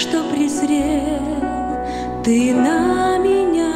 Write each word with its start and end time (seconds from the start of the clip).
что 0.00 0.22
презрел 0.30 1.44
ты 2.24 2.54
на 2.54 3.18
меня, 3.18 3.70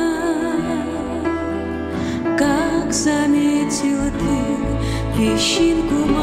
как 2.38 2.90
заметил 2.90 3.98
ты 4.18 5.18
песчинку 5.18 6.13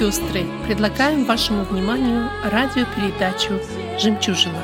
сестры, 0.00 0.46
предлагаем 0.66 1.26
вашему 1.26 1.62
вниманию 1.64 2.30
радиопередачу 2.42 3.60
«Жемчужина», 3.98 4.62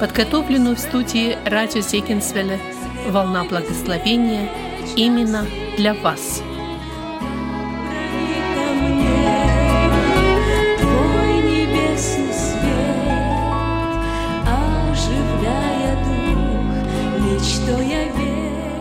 подготовленную 0.00 0.74
в 0.74 0.80
студии 0.80 1.38
радио 1.44 1.80
Зегенсвелля 1.80 2.58
«Волна 3.06 3.44
благословения» 3.44 4.48
именно 4.96 5.46
для 5.76 5.94
вас. 5.94 6.42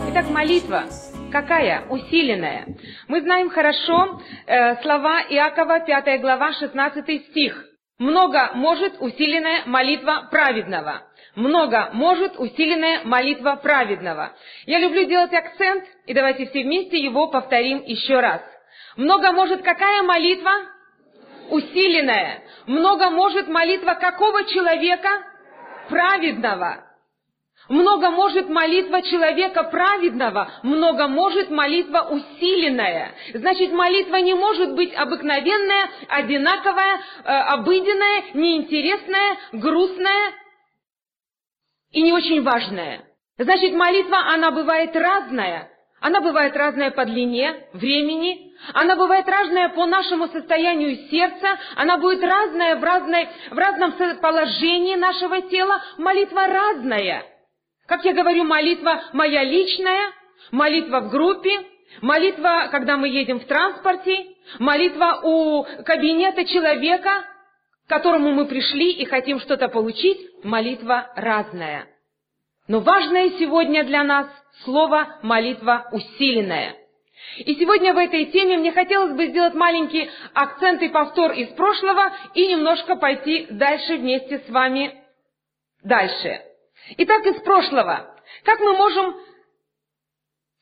Итак, 0.10 0.30
молитва. 0.32 0.86
Какая? 1.32 1.86
Усиленная. 1.90 2.68
Мы 3.08 3.22
знаем 3.22 3.50
хорошо 3.50 4.22
э, 4.54 4.82
слова 4.84 5.24
Иакова, 5.30 5.80
5 5.80 6.22
глава, 6.22 6.54
16 6.54 7.26
стих. 7.30 7.66
Много 7.98 8.52
может 8.54 8.96
усиленная 9.00 9.64
молитва 9.66 10.28
праведного. 10.30 11.04
Много 11.36 11.90
может 11.94 12.38
усиленная 12.38 13.02
молитва 13.04 13.56
праведного. 13.56 14.34
Я 14.66 14.80
люблю 14.80 15.06
делать 15.06 15.34
акцент, 15.34 15.86
и 16.06 16.14
давайте 16.14 16.46
все 16.48 16.64
вместе 16.64 16.98
его 16.98 17.28
повторим 17.28 17.82
еще 17.84 18.20
раз. 18.20 18.42
Много 18.98 19.32
может 19.32 19.64
какая 19.64 20.04
молитва? 20.04 20.52
Усиленная. 21.50 22.44
Много 22.68 23.10
может 23.10 23.48
молитва 23.48 23.96
какого 23.96 24.44
человека? 24.46 25.10
Праведного. 25.90 26.84
Много 27.70 28.12
может 28.12 28.50
молитва 28.50 29.02
человека 29.04 29.64
праведного, 29.64 30.52
много 30.64 31.08
может 31.08 31.50
молитва 31.50 32.10
усиленная. 32.12 33.14
Значит, 33.34 33.72
молитва 33.72 34.18
не 34.18 34.34
может 34.34 34.76
быть 34.76 34.94
обыкновенная, 34.94 35.90
одинаковая, 36.10 36.98
э, 36.98 37.30
обыденная, 37.30 38.24
неинтересная, 38.34 39.38
грустная 39.54 40.34
и 41.92 42.02
не 42.02 42.12
очень 42.12 42.44
важная. 42.44 43.06
Значит, 43.38 43.74
молитва, 43.74 44.18
она 44.34 44.52
бывает 44.52 44.94
разная. 44.96 45.70
Она 46.02 46.20
бывает 46.20 46.54
разная 46.58 46.92
по 46.92 47.06
длине, 47.06 47.70
времени, 47.72 48.52
она 48.74 48.98
бывает 48.98 49.26
разная 49.26 49.70
по 49.70 49.86
нашему 49.86 50.28
состоянию 50.28 50.98
сердца, 51.10 51.58
она 51.78 51.98
будет 51.98 52.22
разная 52.22 52.76
в, 52.76 52.84
разной, 52.84 53.30
в 53.52 53.58
разном 53.58 53.94
положении 54.20 54.96
нашего 54.96 55.42
тела. 55.44 55.82
Молитва 55.98 56.48
разная. 56.48 57.33
Как 57.88 58.06
я 58.06 58.14
говорю, 58.14 58.46
молитва 58.46 59.04
моя 59.14 59.44
личная, 59.44 60.12
молитва 60.52 61.02
в 61.02 61.10
группе, 61.10 61.66
молитва, 62.02 62.70
когда 62.72 62.98
мы 62.98 63.10
едем 63.10 63.40
в 63.40 63.46
транспорте, 63.46 64.26
молитва 64.60 65.20
у 65.24 65.64
кабинета 65.84 66.46
человека, 66.46 67.26
к 67.86 67.90
которому 67.90 68.32
мы 68.32 68.46
пришли 68.46 68.92
и 68.92 69.06
хотим 69.06 69.40
что-то 69.42 69.68
получить, 69.68 70.20
молитва 70.44 71.12
разная. 71.16 71.88
Но 72.68 72.80
важное 72.80 73.32
сегодня 73.32 73.84
для 73.84 74.04
нас 74.04 74.28
слово 74.64 75.20
молитва 75.22 75.90
усиленная. 75.92 76.78
И 77.40 77.56
сегодня 77.56 77.94
в 77.94 77.98
этой 77.98 78.26
теме 78.26 78.58
мне 78.58 78.72
хотелось 78.72 79.14
бы 79.14 79.28
сделать 79.28 79.54
маленький 79.54 80.10
акцент 80.34 80.82
и 80.82 80.90
повтор 80.90 81.34
из 81.34 81.50
прошлого 81.50 82.12
и 82.34 82.48
немножко 82.48 82.96
пойти 82.96 83.48
дальше 83.50 83.98
вместе 83.98 84.40
с 84.40 84.50
вами 84.50 85.04
дальше. 85.84 86.53
Итак, 86.90 87.26
из 87.26 87.42
прошлого. 87.42 88.14
Как 88.44 88.60
мы 88.60 88.76
можем 88.76 89.16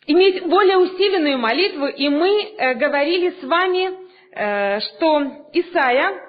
иметь 0.06 0.44
более 0.46 0.78
усиленную 0.78 1.38
молитву? 1.38 1.88
И 1.88 2.10
мы 2.10 2.44
э, 2.44 2.74
говорили 2.76 3.32
с 3.42 3.44
вами, 3.44 3.92
э, 4.34 4.80
что 4.82 5.50
Исаия, 5.54 6.22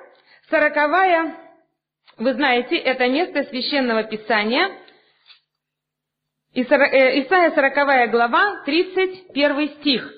сороковая, 0.48 1.36
вы 2.16 2.32
знаете, 2.34 2.76
это 2.76 3.06
место 3.08 3.44
священного 3.44 4.04
писания, 4.04 4.78
Иса- 6.54 6.74
э, 6.76 7.22
Исайя 7.22 7.50
40 7.50 8.10
глава, 8.10 8.62
31 8.64 9.68
стих. 9.80 10.10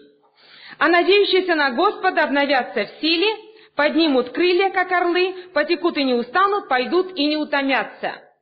«А 0.78 0.88
надеющиеся 0.88 1.54
на 1.54 1.70
Господа 1.70 2.24
обновятся 2.24 2.86
в 2.86 3.00
силе, 3.00 3.28
поднимут 3.76 4.30
крылья, 4.30 4.70
как 4.70 4.90
орлы, 4.90 5.50
потекут 5.52 5.96
и 5.96 6.04
не 6.04 6.14
устанут, 6.14 6.68
пойдут 6.68 7.16
и 7.16 7.26
не 7.26 7.36
утомятся». 7.36 8.33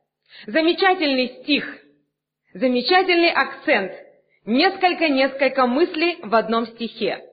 Замечательный 0.47 1.41
стих, 1.41 1.65
замечательный 2.53 3.31
акцент, 3.31 3.91
несколько-несколько 4.45 5.65
мыслей 5.67 6.19
в 6.21 6.35
одном 6.35 6.67
стихе. 6.67 7.23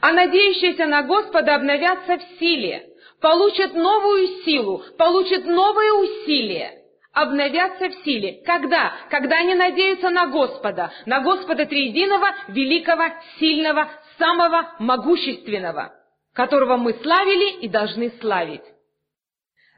«А 0.00 0.12
надеющиеся 0.12 0.86
на 0.86 1.02
Господа 1.02 1.56
обновятся 1.56 2.18
в 2.18 2.38
силе, 2.38 2.88
получат 3.20 3.74
новую 3.74 4.42
силу, 4.44 4.82
получат 4.96 5.44
новые 5.44 5.92
усилия, 5.92 6.82
обновятся 7.12 7.88
в 7.88 8.04
силе. 8.04 8.42
Когда? 8.44 8.92
Когда 9.10 9.36
они 9.36 9.54
надеются 9.54 10.10
на 10.10 10.28
Господа, 10.28 10.92
на 11.06 11.20
Господа 11.20 11.66
Триединого, 11.66 12.28
великого, 12.48 13.04
сильного, 13.38 13.90
самого 14.18 14.74
могущественного, 14.78 15.94
которого 16.34 16.76
мы 16.76 16.94
славили 17.02 17.60
и 17.60 17.68
должны 17.68 18.12
славить. 18.20 18.62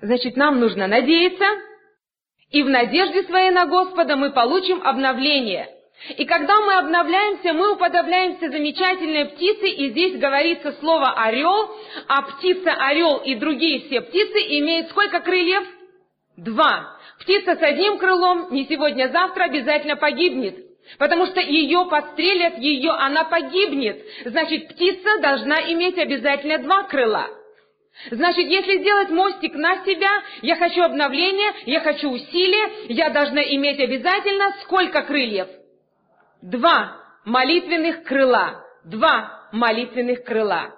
Значит, 0.01 0.37
нам 0.37 0.61
нужно 0.61 0.87
надеяться, 0.87 1.47
и 2.51 2.63
в 2.63 2.69
надежде 2.69 3.25
своей 3.25 3.51
на 3.51 3.67
Господа 3.67 4.17
мы 4.17 4.31
получим 4.31 4.83
обновление. 4.83 5.69
И 6.17 6.25
когда 6.25 6.61
мы 6.61 6.75
обновляемся, 6.75 7.53
мы 7.53 7.73
уподобляемся 7.73 8.51
замечательной 8.51 9.27
птице, 9.27 9.69
и 9.69 9.91
здесь 9.91 10.19
говорится 10.19 10.73
слово 10.81 11.11
«орел», 11.11 11.75
а 12.07 12.23
птица 12.23 12.73
«орел» 12.73 13.19
и 13.19 13.35
другие 13.35 13.81
все 13.81 14.01
птицы 14.01 14.39
имеют 14.61 14.91
сколько 14.91 15.21
крыльев? 15.21 15.65
Два. 16.37 16.97
Птица 17.21 17.57
с 17.57 17.63
одним 17.63 17.99
крылом 17.99 18.47
не 18.53 18.65
сегодня-завтра 18.67 19.45
обязательно 19.45 19.97
погибнет, 19.97 20.57
потому 20.99 21.27
что 21.27 21.41
ее 21.41 21.85
подстрелят, 21.91 22.59
ее, 22.59 22.93
она 22.93 23.25
погибнет. 23.25 24.01
Значит, 24.25 24.69
птица 24.69 25.19
должна 25.21 25.61
иметь 25.73 25.99
обязательно 25.99 26.59
два 26.59 26.85
крыла. 26.85 27.27
Значит, 28.11 28.47
если 28.47 28.79
сделать 28.79 29.11
мостик 29.11 29.55
на 29.55 29.85
себя, 29.85 30.11
я 30.43 30.57
хочу 30.57 30.83
обновления, 30.83 31.53
я 31.67 31.81
хочу 31.81 32.11
усилия, 32.11 32.87
я 32.89 33.11
должна 33.11 33.43
иметь 33.43 33.81
обязательно 33.81 34.55
сколько 34.63 35.03
крыльев? 35.03 35.49
Два 36.41 36.97
молитвенных 37.25 38.05
крыла. 38.05 38.65
Два 38.85 39.49
молитвенных 39.53 40.23
крыла. 40.25 40.75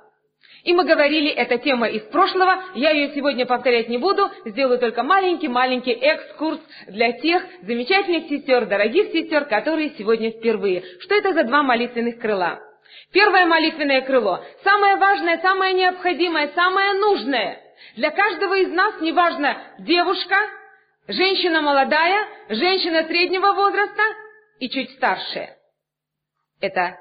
И 0.65 0.73
мы 0.73 0.85
говорили, 0.85 1.31
эта 1.31 1.59
тема 1.59 1.89
из 1.89 2.03
прошлого, 2.05 2.63
я 2.75 2.91
ее 2.91 3.15
сегодня 3.15 3.47
повторять 3.47 3.89
не 3.89 3.99
буду, 3.99 4.31
сделаю 4.45 4.79
только 4.79 5.03
маленький-маленький 5.03 5.93
экскурс 5.93 6.61
для 6.87 7.13
тех 7.13 7.43
замечательных 7.63 8.29
сестер, 8.29 8.67
дорогих 8.67 9.11
сестер, 9.13 9.47
которые 9.47 9.93
сегодня 9.97 10.31
впервые. 10.31 10.83
Что 11.01 11.15
это 11.15 11.33
за 11.33 11.45
два 11.45 11.63
молитвенных 11.63 12.19
крыла? 12.19 12.61
Первое 13.13 13.47
молитвенное 13.47 14.03
крыло, 14.03 14.45
самое 14.63 14.97
важное, 14.97 15.39
самое 15.39 15.75
необходимое, 15.75 16.49
самое 16.55 16.93
нужное. 16.95 17.61
Для 17.97 18.11
каждого 18.11 18.55
из 18.59 18.71
нас, 18.73 19.01
неважно, 19.01 19.57
девушка, 19.79 20.37
женщина 21.09 21.61
молодая, 21.61 22.27
женщина 22.49 23.05
среднего 23.05 23.53
возраста 23.53 24.03
и 24.59 24.69
чуть 24.69 24.91
старшая. 24.93 25.57
Эта 26.61 26.99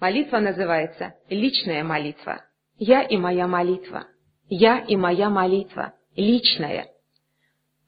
молитва 0.00 0.38
называется 0.38 1.14
личная 1.28 1.82
молитва. 1.82 2.44
Я 2.78 3.02
и 3.02 3.16
моя 3.16 3.46
молитва. 3.46 4.06
Я 4.48 4.78
и 4.78 4.96
моя 4.96 5.28
молитва, 5.28 5.94
личная. 6.14 6.88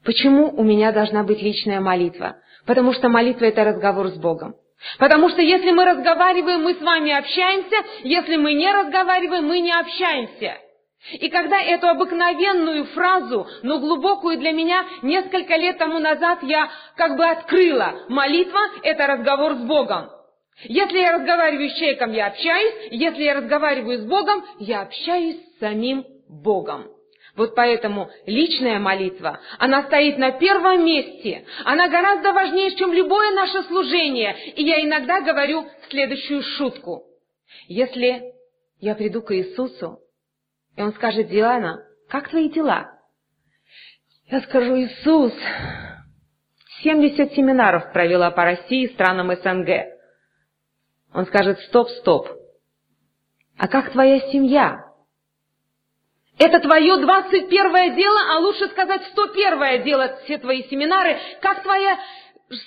Почему 0.04 0.50
у 0.50 0.64
меня 0.64 0.92
должна 0.92 1.22
быть 1.22 1.40
личная 1.40 1.80
молитва? 1.80 2.38
Потому 2.66 2.92
что 2.92 3.08
молитва– 3.08 3.44
это 3.46 3.64
разговор 3.64 4.08
с 4.08 4.16
Богом. 4.16 4.56
Потому 4.98 5.28
что 5.28 5.42
если 5.42 5.70
мы 5.72 5.84
разговариваем, 5.84 6.62
мы 6.62 6.74
с 6.74 6.80
вами 6.80 7.12
общаемся, 7.12 7.76
если 8.04 8.36
мы 8.36 8.54
не 8.54 8.72
разговариваем, 8.72 9.46
мы 9.46 9.60
не 9.60 9.72
общаемся. 9.72 10.56
И 11.12 11.28
когда 11.30 11.60
эту 11.60 11.88
обыкновенную 11.88 12.84
фразу, 12.86 13.46
но 13.62 13.78
глубокую 13.78 14.38
для 14.38 14.52
меня, 14.52 14.84
несколько 15.02 15.56
лет 15.56 15.78
тому 15.78 15.98
назад 15.98 16.42
я 16.42 16.68
как 16.96 17.16
бы 17.16 17.24
открыла, 17.24 18.04
молитва– 18.08 18.60
это 18.82 19.06
разговор 19.06 19.54
с 19.54 19.60
Богом. 19.60 20.10
Если 20.64 20.98
я 20.98 21.12
разговариваю 21.18 21.70
с 21.70 21.74
человеком, 21.74 22.12
я 22.12 22.26
общаюсь, 22.26 22.88
если 22.90 23.22
я 23.22 23.34
разговариваю 23.34 23.98
с 23.98 24.04
Богом, 24.06 24.44
я 24.58 24.82
общаюсь 24.82 25.36
с 25.36 25.60
самим 25.60 26.04
Богом. 26.28 26.88
Вот 27.38 27.54
поэтому 27.54 28.10
личная 28.26 28.80
молитва, 28.80 29.38
она 29.58 29.84
стоит 29.84 30.18
на 30.18 30.32
первом 30.32 30.84
месте. 30.84 31.46
Она 31.64 31.88
гораздо 31.88 32.32
важнее, 32.32 32.74
чем 32.74 32.92
любое 32.92 33.30
наше 33.30 33.62
служение. 33.62 34.36
И 34.56 34.64
я 34.64 34.84
иногда 34.84 35.20
говорю 35.20 35.64
следующую 35.88 36.42
шутку. 36.42 37.04
Если 37.68 38.34
я 38.80 38.96
приду 38.96 39.22
к 39.22 39.32
Иисусу, 39.36 40.00
и 40.76 40.82
Он 40.82 40.92
скажет, 40.94 41.28
Диана, 41.28 41.86
как 42.08 42.28
твои 42.28 42.48
дела? 42.48 42.90
Я 44.26 44.40
скажу, 44.40 44.76
Иисус, 44.76 45.32
70 46.82 47.34
семинаров 47.34 47.92
провела 47.92 48.32
по 48.32 48.42
России 48.42 48.82
и 48.82 48.92
странам 48.94 49.32
СНГ. 49.32 49.68
Он 51.14 51.24
скажет, 51.26 51.60
стоп, 51.60 51.88
стоп. 52.00 52.30
А 53.56 53.68
как 53.68 53.92
твоя 53.92 54.18
семья? 54.32 54.87
Это 56.38 56.60
твое 56.60 56.96
21 56.96 57.96
дело, 57.96 58.20
а 58.30 58.38
лучше 58.38 58.68
сказать 58.68 59.02
101 59.12 59.82
дело, 59.82 60.18
все 60.24 60.38
твои 60.38 60.62
семинары. 60.68 61.18
Как 61.40 61.62
твоя 61.62 61.98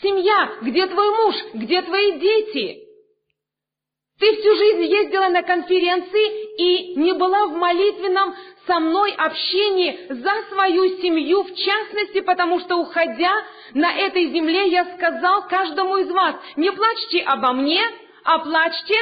семья? 0.01 0.51
Где 0.61 0.87
твой 0.87 1.09
муж? 1.09 1.35
Где 1.53 1.81
твои 1.81 2.19
дети? 2.19 2.79
Ты 4.19 4.35
всю 4.35 4.55
жизнь 4.55 4.83
ездила 4.83 5.29
на 5.29 5.41
конференции 5.41 6.55
и 6.57 6.95
не 6.99 7.13
была 7.13 7.47
в 7.47 7.53
молитвенном 7.53 8.35
со 8.67 8.79
мной 8.79 9.13
общении 9.13 10.05
за 10.09 10.31
свою 10.49 10.99
семью, 10.99 11.43
в 11.43 11.55
частности, 11.55 12.19
потому 12.19 12.59
что, 12.59 12.75
уходя 12.75 13.33
на 13.73 13.91
этой 13.97 14.27
земле, 14.31 14.67
я 14.67 14.85
сказал 14.95 15.47
каждому 15.47 15.97
из 15.97 16.11
вас, 16.11 16.35
не 16.55 16.71
плачьте 16.71 17.21
обо 17.21 17.53
мне, 17.53 17.81
а 18.23 18.37
плачьте 18.39 18.95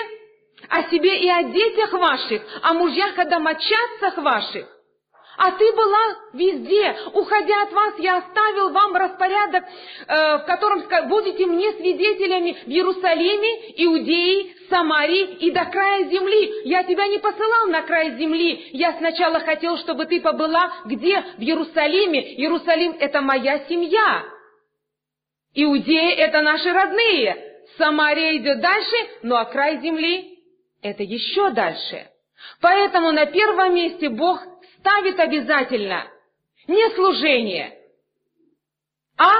о 0.70 0.84
себе 0.90 1.20
и 1.20 1.30
о 1.30 1.44
детях 1.44 1.92
ваших, 1.94 2.42
о 2.62 2.74
мужьях 2.74 3.18
и 3.18 3.26
домочадцах 3.26 4.18
ваших. 4.18 4.68
А 5.42 5.52
ты 5.54 5.72
была 5.72 6.18
везде. 6.34 6.94
Уходя 7.14 7.62
от 7.62 7.72
вас, 7.72 7.94
я 8.00 8.18
оставил 8.18 8.72
вам 8.72 8.94
распорядок, 8.94 9.64
э, 9.64 10.38
в 10.40 10.44
котором 10.46 10.84
будете 11.08 11.46
мне 11.46 11.72
свидетелями 11.72 12.58
в 12.66 12.68
Иерусалиме, 12.68 13.72
Иудеи, 13.86 14.54
Самарии 14.70 15.38
и 15.38 15.52
до 15.52 15.64
края 15.64 16.10
земли. 16.10 16.68
Я 16.68 16.84
тебя 16.84 17.08
не 17.08 17.20
посылал 17.20 17.68
на 17.68 17.84
край 17.84 18.18
земли. 18.18 18.70
Я 18.74 18.98
сначала 18.98 19.40
хотел, 19.40 19.78
чтобы 19.78 20.08
ты 20.08 20.20
побыла 20.20 20.74
где? 20.84 21.22
В 21.38 21.42
Иерусалиме. 21.42 22.36
Иерусалим– 22.36 22.98
это 23.00 23.22
моя 23.22 23.60
семья. 23.70 24.26
Иудеи– 25.56 26.16
это 26.18 26.42
наши 26.42 26.70
родные. 26.70 27.64
Самария 27.78 28.36
идет 28.36 28.60
дальше, 28.60 28.96
ну 29.24 29.36
а 29.38 29.46
край 29.46 29.80
земли 29.80 30.39
это 30.82 31.04
еще 31.04 31.52
дальше. 31.52 32.08
Поэтому 32.62 33.12
на 33.12 33.26
первом 33.26 33.76
месте 33.76 34.10
Бог 34.10 34.42
ставит 34.80 35.20
обязательно 35.20 36.06
не 36.68 36.90
служение, 36.96 37.78
а 39.18 39.32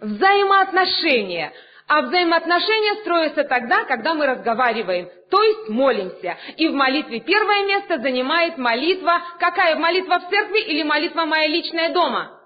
взаимоотношения. 0.00 1.52
А 1.88 2.02
взаимоотношения 2.02 3.00
строятся 3.00 3.42
тогда, 3.42 3.84
когда 3.84 4.14
мы 4.14 4.24
разговариваем, 4.24 5.08
то 5.28 5.42
есть 5.42 5.68
молимся. 5.68 6.36
И 6.56 6.68
в 6.68 6.72
молитве 6.72 7.18
первое 7.18 7.66
место 7.66 7.98
занимает 7.98 8.58
молитва. 8.58 9.20
Какая 9.40 9.74
молитва 9.74 10.20
в 10.20 10.30
церкви 10.30 10.60
или 10.60 10.84
молитва 10.84 11.24
моя 11.24 11.48
личная 11.48 11.92
дома? 11.92 12.40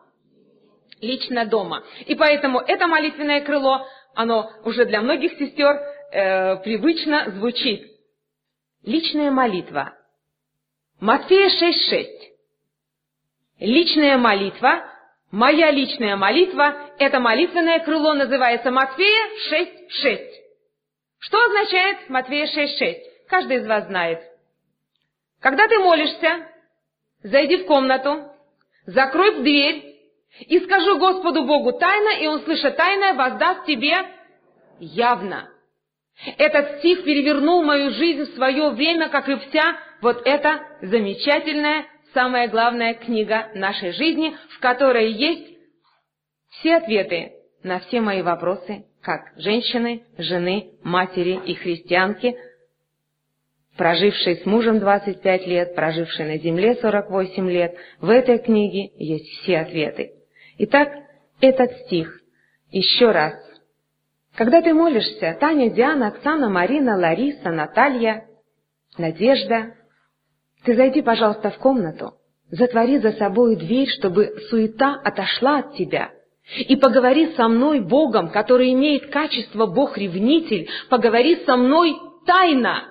Лично 1.03 1.45
дома. 1.45 1.83
И 2.07 2.15
поэтому 2.15 2.61
это 2.61 2.87
молитвенное 2.87 3.43
крыло, 3.43 3.87
оно 4.15 4.51
уже 4.65 4.87
для 4.87 5.03
многих 5.03 5.37
сестер 5.37 5.79
э, 6.15 6.57
привычно 6.63 7.31
звучит. 7.33 7.91
Личная 8.85 9.31
молитва. 9.31 9.97
Матфея 11.01 11.49
6.6. 11.49 12.07
Личная 13.61 14.19
молитва, 14.19 14.85
моя 15.31 15.71
личная 15.71 16.17
молитва, 16.17 16.91
это 16.99 17.19
молитвенное 17.19 17.81
крыло 17.81 18.15
называется 18.15 18.71
Матфея 18.71 19.29
6.6. 19.51 20.19
Что 21.19 21.45
означает 21.45 22.09
Матфея 22.09 22.47
6.6? 22.47 22.97
Каждый 23.29 23.57
из 23.59 23.67
вас 23.67 23.87
знает. 23.87 24.21
Когда 25.41 25.67
ты 25.67 25.79
молишься, 25.79 26.47
зайди 27.23 27.57
в 27.59 27.67
комнату, 27.67 28.31
закрой 28.87 29.41
дверь 29.41 29.97
и 30.41 30.61
скажу 30.61 30.99
Господу 30.99 31.45
Богу 31.45 31.73
тайно, 31.73 32.21
и 32.21 32.27
Он, 32.27 32.43
слыша 32.43 32.71
тайное, 32.71 33.15
воздаст 33.15 33.67
тебе 33.67 33.97
явно. 34.79 35.54
Этот 36.39 36.79
стих 36.79 37.05
перевернул 37.05 37.63
мою 37.63 37.91
жизнь 37.91 38.23
в 38.23 38.35
свое 38.35 38.71
время, 38.71 39.09
как 39.09 39.29
и 39.29 39.37
вся 39.37 39.77
вот 40.01 40.23
эта 40.25 40.61
замечательная, 40.81 41.87
самая 42.13 42.49
главная 42.49 42.95
книга 42.95 43.49
нашей 43.55 43.93
жизни, 43.93 44.37
в 44.51 44.61
которой 44.61 45.13
есть 45.13 45.59
все 46.51 46.77
ответы 46.77 47.33
на 47.63 47.81
все 47.81 48.01
мои 48.01 48.23
вопросы, 48.23 48.85
как 49.03 49.33
женщины, 49.37 50.05
жены, 50.17 50.71
матери 50.83 51.41
и 51.45 51.55
христианки, 51.55 52.37
прожившей 53.77 54.37
с 54.37 54.47
мужем 54.47 54.79
25 54.79 55.47
лет, 55.47 55.75
прожившей 55.75 56.27
на 56.27 56.39
земле 56.39 56.77
48 56.77 57.51
лет. 57.51 57.77
В 58.01 58.09
этой 58.09 58.39
книге 58.39 58.93
есть 58.97 59.29
все 59.41 59.59
ответы. 59.59 60.13
Итак, 60.59 60.93
этот 61.41 61.73
стих 61.81 62.21
еще 62.71 63.11
раз 63.11 63.35
когда 64.37 64.61
ты 64.63 64.75
молишься, 64.75 65.37
Таня, 65.41 65.71
Диана, 65.71 66.09
Оксана, 66.09 66.49
Марина, 66.49 66.97
Лариса, 66.97 67.51
Наталья, 67.51 68.27
Надежда, 68.99 69.75
ты 70.65 70.75
зайди, 70.75 71.03
пожалуйста, 71.03 71.51
в 71.51 71.59
комнату, 71.59 72.15
затвори 72.51 72.99
за 72.99 73.13
собой 73.13 73.57
дверь, 73.57 73.89
чтобы 73.89 74.37
суета 74.49 75.01
отошла 75.05 75.59
от 75.59 75.77
тебя, 75.77 76.11
и 76.57 76.77
поговори 76.77 77.35
со 77.37 77.49
мной, 77.49 77.81
Богом, 77.81 78.31
который 78.31 78.73
имеет 78.73 79.11
качество 79.11 79.67
Бог-ревнитель, 79.67 80.69
поговори 80.91 81.45
со 81.45 81.57
мной 81.57 81.97
тайно. 82.27 82.85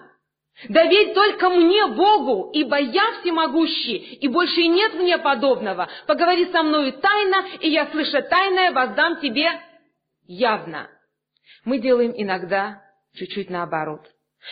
Доверь 0.69 1.13
только 1.13 1.49
мне, 1.49 1.87
Богу, 1.87 2.51
ибо 2.53 2.77
я 2.77 3.03
всемогущий, 3.19 3.97
и 3.97 4.27
больше 4.27 4.65
нет 4.67 4.93
мне 4.93 5.17
подобного. 5.17 5.89
Поговори 6.07 6.45
со 6.51 6.63
мною 6.63 6.93
тайно, 6.93 7.45
и 7.59 7.69
я, 7.69 7.87
слыша 7.87 8.21
тайное, 8.21 8.71
воздам 8.71 9.19
тебе 9.19 9.49
явно. 10.25 10.87
Мы 11.65 11.79
делаем 11.79 12.13
иногда 12.15 12.81
чуть-чуть 13.15 13.49
наоборот. 13.49 14.01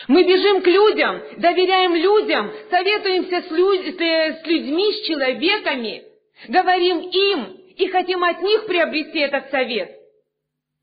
Мы 0.08 0.24
бежим 0.24 0.62
к 0.62 0.68
людям, 0.68 1.22
доверяем 1.38 1.96
людям, 1.96 2.52
советуемся 2.70 3.48
с, 3.48 3.52
люд... 3.52 3.82
с 3.82 4.46
людьми, 4.46 4.94
с 4.94 5.08
человеками, 5.08 6.04
говорим 6.48 7.00
им 7.00 7.58
и 7.76 7.88
хотим 7.88 8.24
от 8.24 8.42
них 8.42 8.66
приобрести 8.68 9.20
этот 9.20 9.50
совет. 9.52 9.92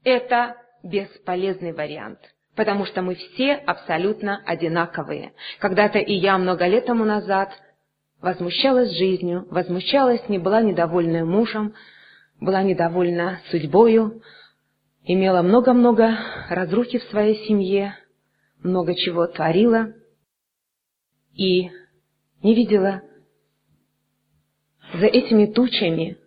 Это 0.04 0.56
бесполезный 0.82 1.72
вариант, 1.72 2.18
потому 2.54 2.84
что 2.84 3.00
мы 3.00 3.14
все 3.14 3.54
абсолютно 3.54 4.42
одинаковые. 4.44 5.32
Когда-то 5.58 5.98
и 5.98 6.12
я 6.12 6.36
много 6.36 6.66
лет 6.66 6.84
тому 6.84 7.04
назад 7.04 7.50
возмущалась 8.20 8.90
жизнью, 8.96 9.46
возмущалась, 9.50 10.28
не 10.28 10.38
была 10.38 10.60
недовольна 10.60 11.24
мужем, 11.24 11.74
была 12.40 12.62
недовольна 12.62 13.40
судьбою, 13.50 14.22
имела 15.08 15.40
много-много 15.42 16.18
разрухи 16.50 16.98
в 16.98 17.04
своей 17.04 17.46
семье, 17.46 17.96
много 18.62 18.94
чего 18.94 19.26
творила 19.26 19.94
и 21.34 21.70
не 22.42 22.54
видела 22.54 23.02
за 24.94 25.06
этими 25.06 25.46
тучами, 25.46 26.18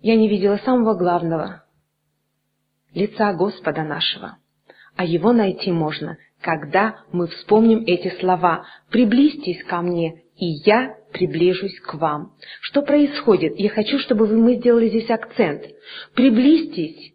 я 0.00 0.16
не 0.16 0.28
видела 0.28 0.58
самого 0.58 0.94
главного— 0.94 1.64
лица 2.94 3.32
Господа 3.34 3.82
нашего. 3.82 4.38
А 4.96 5.04
его 5.04 5.32
найти 5.32 5.72
можно, 5.72 6.18
когда 6.40 7.04
мы 7.12 7.26
вспомним 7.26 7.84
эти 7.84 8.16
слова 8.20 8.64
«Приблизьтесь 8.90 9.62
ко 9.64 9.80
мне, 9.80 10.22
и 10.36 10.46
я 10.64 10.96
приближусь 11.12 11.78
к 11.80 11.94
вам». 11.94 12.36
Что 12.60 12.82
происходит? 12.82 13.58
Я 13.58 13.70
хочу, 13.70 13.98
чтобы 13.98 14.26
мы 14.28 14.56
сделали 14.56 14.88
здесь 14.88 15.10
акцент. 15.10 15.64
«Приблизьтесь 16.14 17.14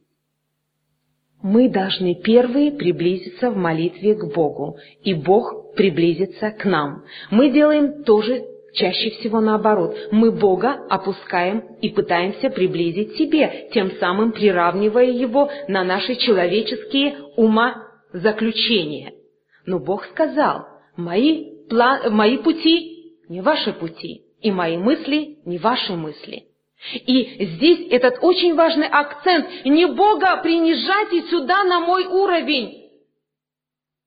мы 1.44 1.70
должны 1.70 2.16
первые 2.16 2.72
приблизиться 2.72 3.52
в 3.52 3.58
молитве 3.58 4.16
к 4.16 4.34
Богу, 4.34 4.78
и 5.04 5.14
Бог 5.14 5.76
приблизится 5.76 6.50
к 6.52 6.66
нам. 6.66 7.04
Мы 7.30 7.52
делаем 7.52 8.04
то 8.04 8.22
же 8.22 8.46
Чаще 8.74 9.12
всего 9.12 9.40
наоборот. 9.40 9.96
Мы 10.12 10.32
Бога 10.32 10.84
опускаем 10.90 11.60
и 11.80 11.90
пытаемся 11.90 12.50
приблизить 12.50 13.16
себе, 13.18 13.70
тем 13.72 13.92
самым 14.00 14.32
приравнивая 14.32 15.06
Его 15.12 15.48
на 15.68 15.84
наши 15.84 16.16
человеческие 16.16 17.18
умозаключения. 17.38 19.14
Но 19.68 19.78
Бог 19.78 20.06
сказал, 20.06 20.66
мои, 20.98 21.68
план, 21.70 22.16
мои 22.16 22.38
пути 22.38 23.14
не 23.30 23.42
ваши 23.42 23.74
пути, 23.74 24.24
и 24.42 24.52
мои 24.52 24.78
мысли 24.78 25.38
не 25.46 25.60
ваши 25.60 25.94
мысли. 25.94 26.46
И 26.94 27.46
здесь 27.46 27.88
этот 27.92 28.18
очень 28.22 28.56
важный 28.56 28.88
акцент. 28.88 29.66
Не 29.66 29.86
Бога 29.86 30.38
принижать 30.38 31.14
и 31.14 31.22
сюда 31.24 31.64
на 31.64 31.80
мой 31.80 32.06
уровень. 32.06 32.84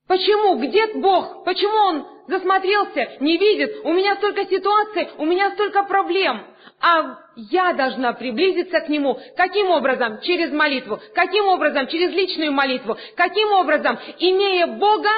Почему? 0.07 0.59
Где 0.59 0.87
Бог? 0.95 1.45
Почему 1.45 1.75
Он 1.75 2.07
засмотрелся, 2.29 3.17
не 3.21 3.39
видит? 3.39 3.81
У 3.85 3.93
меня 3.93 4.17
столько 4.17 4.47
ситуаций, 4.47 5.09
у 5.19 5.25
меня 5.25 5.51
столько 5.53 5.85
проблем. 5.85 6.45
А 6.81 7.19
я 7.37 7.73
должна 7.73 8.13
приблизиться 8.13 8.81
к 8.81 8.89
Нему. 8.89 9.19
Каким 9.37 9.71
образом? 9.71 10.21
Через 10.21 10.53
молитву. 10.53 11.01
Каким 11.15 11.47
образом? 11.47 11.89
Через 11.89 12.13
личную 12.13 12.53
молитву. 12.53 12.97
Каким 13.17 13.51
образом? 13.53 13.99
Имея 14.19 14.67
Бога 14.67 15.11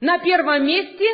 на 0.00 0.18
первом 0.18 0.66
месте 0.66 1.06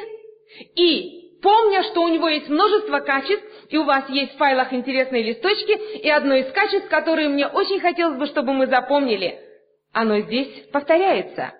и 0.74 1.19
помня, 1.42 1.82
что 1.84 2.02
у 2.02 2.08
Него 2.08 2.28
есть 2.28 2.48
множество 2.48 3.00
качеств, 3.00 3.44
и 3.68 3.76
у 3.76 3.84
вас 3.84 4.08
есть 4.08 4.34
в 4.34 4.36
файлах 4.36 4.72
интересные 4.72 5.22
листочки, 5.22 5.98
и 5.98 6.08
одно 6.08 6.34
из 6.34 6.52
качеств, 6.52 6.88
которые 6.88 7.28
мне 7.28 7.46
очень 7.46 7.80
хотелось 7.80 8.18
бы, 8.18 8.26
чтобы 8.26 8.52
мы 8.52 8.66
запомнили, 8.66 9.38
оно 9.92 10.20
здесь 10.20 10.48
повторяется. 10.72 11.54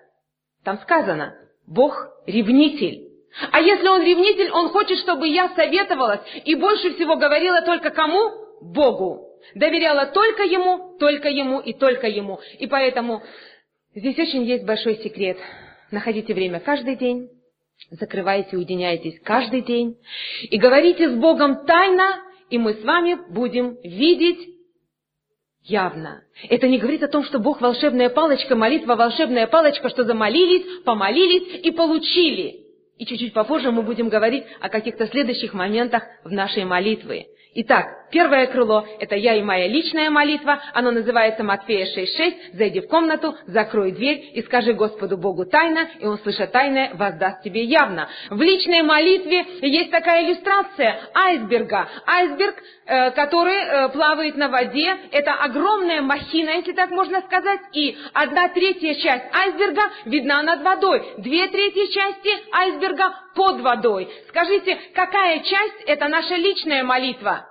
Там 0.63 0.79
сказано, 0.79 1.35
Бог 1.67 2.07
ревнитель. 2.25 3.09
А 3.51 3.61
если 3.61 3.87
Он 3.87 4.01
ревнитель, 4.01 4.51
Он 4.51 4.69
хочет, 4.69 4.99
чтобы 4.99 5.27
я 5.27 5.49
советовалась 5.55 6.21
и 6.43 6.55
больше 6.55 6.93
всего 6.95 7.15
говорила 7.15 7.61
только 7.61 7.89
кому? 7.89 8.41
Богу. 8.61 9.27
Доверяла 9.55 10.07
только 10.07 10.43
Ему, 10.43 10.97
только 10.99 11.29
Ему 11.29 11.59
и 11.59 11.73
только 11.73 12.07
Ему. 12.07 12.39
И 12.59 12.67
поэтому 12.67 13.23
здесь 13.95 14.17
очень 14.19 14.43
есть 14.43 14.65
большой 14.65 14.97
секрет. 14.97 15.37
Находите 15.89 16.33
время 16.33 16.59
каждый 16.59 16.95
день, 16.95 17.29
закрывайте, 17.89 18.57
уединяйтесь 18.57 19.19
каждый 19.23 19.61
день 19.61 19.97
и 20.43 20.57
говорите 20.57 21.09
с 21.09 21.13
Богом 21.13 21.65
тайно, 21.65 22.21
и 22.49 22.57
мы 22.57 22.75
с 22.75 22.83
вами 22.83 23.17
будем 23.29 23.77
видеть 23.83 24.49
явно. 25.63 26.23
Это 26.49 26.67
не 26.67 26.79
говорит 26.79 27.03
о 27.03 27.07
том, 27.07 27.23
что 27.23 27.39
Бог 27.39 27.61
волшебная 27.61 28.09
палочка, 28.09 28.55
молитва 28.55 28.95
волшебная 28.95 29.47
палочка, 29.47 29.89
что 29.89 30.03
замолились, 30.03 30.83
помолились 30.83 31.63
и 31.63 31.71
получили. 31.71 32.61
И 32.97 33.05
чуть-чуть 33.05 33.33
попозже 33.33 33.71
мы 33.71 33.81
будем 33.81 34.09
говорить 34.09 34.43
о 34.59 34.69
каких-то 34.69 35.07
следующих 35.07 35.53
моментах 35.53 36.03
в 36.23 36.31
нашей 36.31 36.65
молитве. 36.65 37.27
Итак, 37.55 37.87
первое 38.11 38.47
крыло– 38.47 38.85
это 38.99 39.15
«Я 39.15 39.35
и 39.35 39.41
моя 39.41 39.67
личная 39.67 40.09
молитва». 40.09 40.61
Оно 40.73 40.91
называется 40.91 41.43
Матфея 41.43 41.85
6.6. 41.85 42.33
«Зайди 42.53 42.81
в 42.81 42.87
комнату, 42.87 43.35
закрой 43.47 43.91
дверь 43.91 44.31
и 44.33 44.41
скажи 44.43 44.73
Господу 44.73 45.17
Богу 45.17 45.45
тайно, 45.45 45.87
и 45.99 46.05
Он, 46.05 46.19
слыша 46.19 46.47
тайное, 46.47 46.91
воздаст 46.93 47.43
тебе 47.43 47.63
явно». 47.63 48.07
В 48.29 48.41
личной 48.41 48.81
молитве 48.81 49.45
есть 49.61 49.91
такая 49.91 50.25
иллюстрация 50.25 50.99
айсберга. 51.13 51.87
Айсберг, 52.05 52.55
э, 52.85 53.11
который 53.11 53.55
э, 53.55 53.89
плавает 53.89 54.35
на 54.35 54.49
воде, 54.49 54.95
это 55.11 55.33
огромная 55.33 56.01
махина, 56.01 56.51
если 56.51 56.73
так 56.73 56.91
можно 56.91 57.21
сказать, 57.21 57.61
и 57.73 57.97
одна 58.13 58.49
третья 58.49 58.93
часть 58.95 59.25
айсберга 59.33 59.83
видна 60.05 60.43
над 60.43 60.61
водой, 60.61 61.03
две 61.17 61.47
трети 61.47 61.91
части 61.91 62.29
айсберга 62.53 63.13
под 63.35 63.61
водой. 63.61 64.09
Скажите, 64.29 64.77
какая 64.93 65.39
часть– 65.39 65.81
это 65.87 66.07
наша 66.07 66.35
личная 66.35 66.83
молитва? 66.83 67.50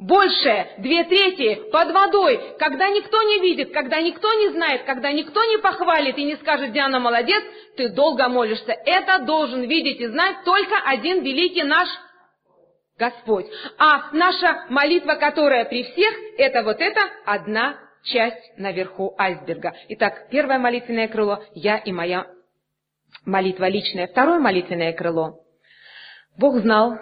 Больше, 0.00 0.66
две 0.78 1.04
трети, 1.04 1.70
под 1.70 1.92
водой, 1.92 2.56
когда 2.58 2.88
никто 2.88 3.22
не 3.22 3.40
видит, 3.40 3.70
когда 3.70 4.00
никто 4.00 4.32
не 4.32 4.48
знает, 4.48 4.84
когда 4.84 5.12
никто 5.12 5.44
не 5.44 5.58
похвалит 5.58 6.16
и 6.16 6.24
не 6.24 6.36
скажет, 6.36 6.72
Диана, 6.72 6.98
молодец, 6.98 7.44
ты 7.76 7.90
долго 7.90 8.26
молишься. 8.30 8.72
Это 8.72 9.18
должен 9.26 9.60
видеть 9.64 10.00
и 10.00 10.06
знать 10.06 10.36
только 10.46 10.74
один 10.86 11.22
великий 11.22 11.64
наш 11.64 11.86
Господь. 12.98 13.44
А 13.76 14.10
наша 14.12 14.64
молитва, 14.70 15.16
которая 15.16 15.66
при 15.66 15.82
всех, 15.84 16.14
это 16.38 16.62
вот 16.62 16.80
эта 16.80 17.00
одна 17.26 17.76
часть 18.04 18.56
наверху 18.56 19.14
айсберга. 19.18 19.74
Итак, 19.90 20.28
первое 20.30 20.58
молитвенное 20.58 21.08
крыло– 21.08 21.44
я 21.54 21.76
и 21.76 21.92
моя 21.92 22.26
молитва 23.26 23.68
личная. 23.68 24.06
Второе 24.06 24.38
молитвенное 24.38 24.94
крыло. 24.94 25.40
Бог 26.38 26.56
знал 26.56 26.98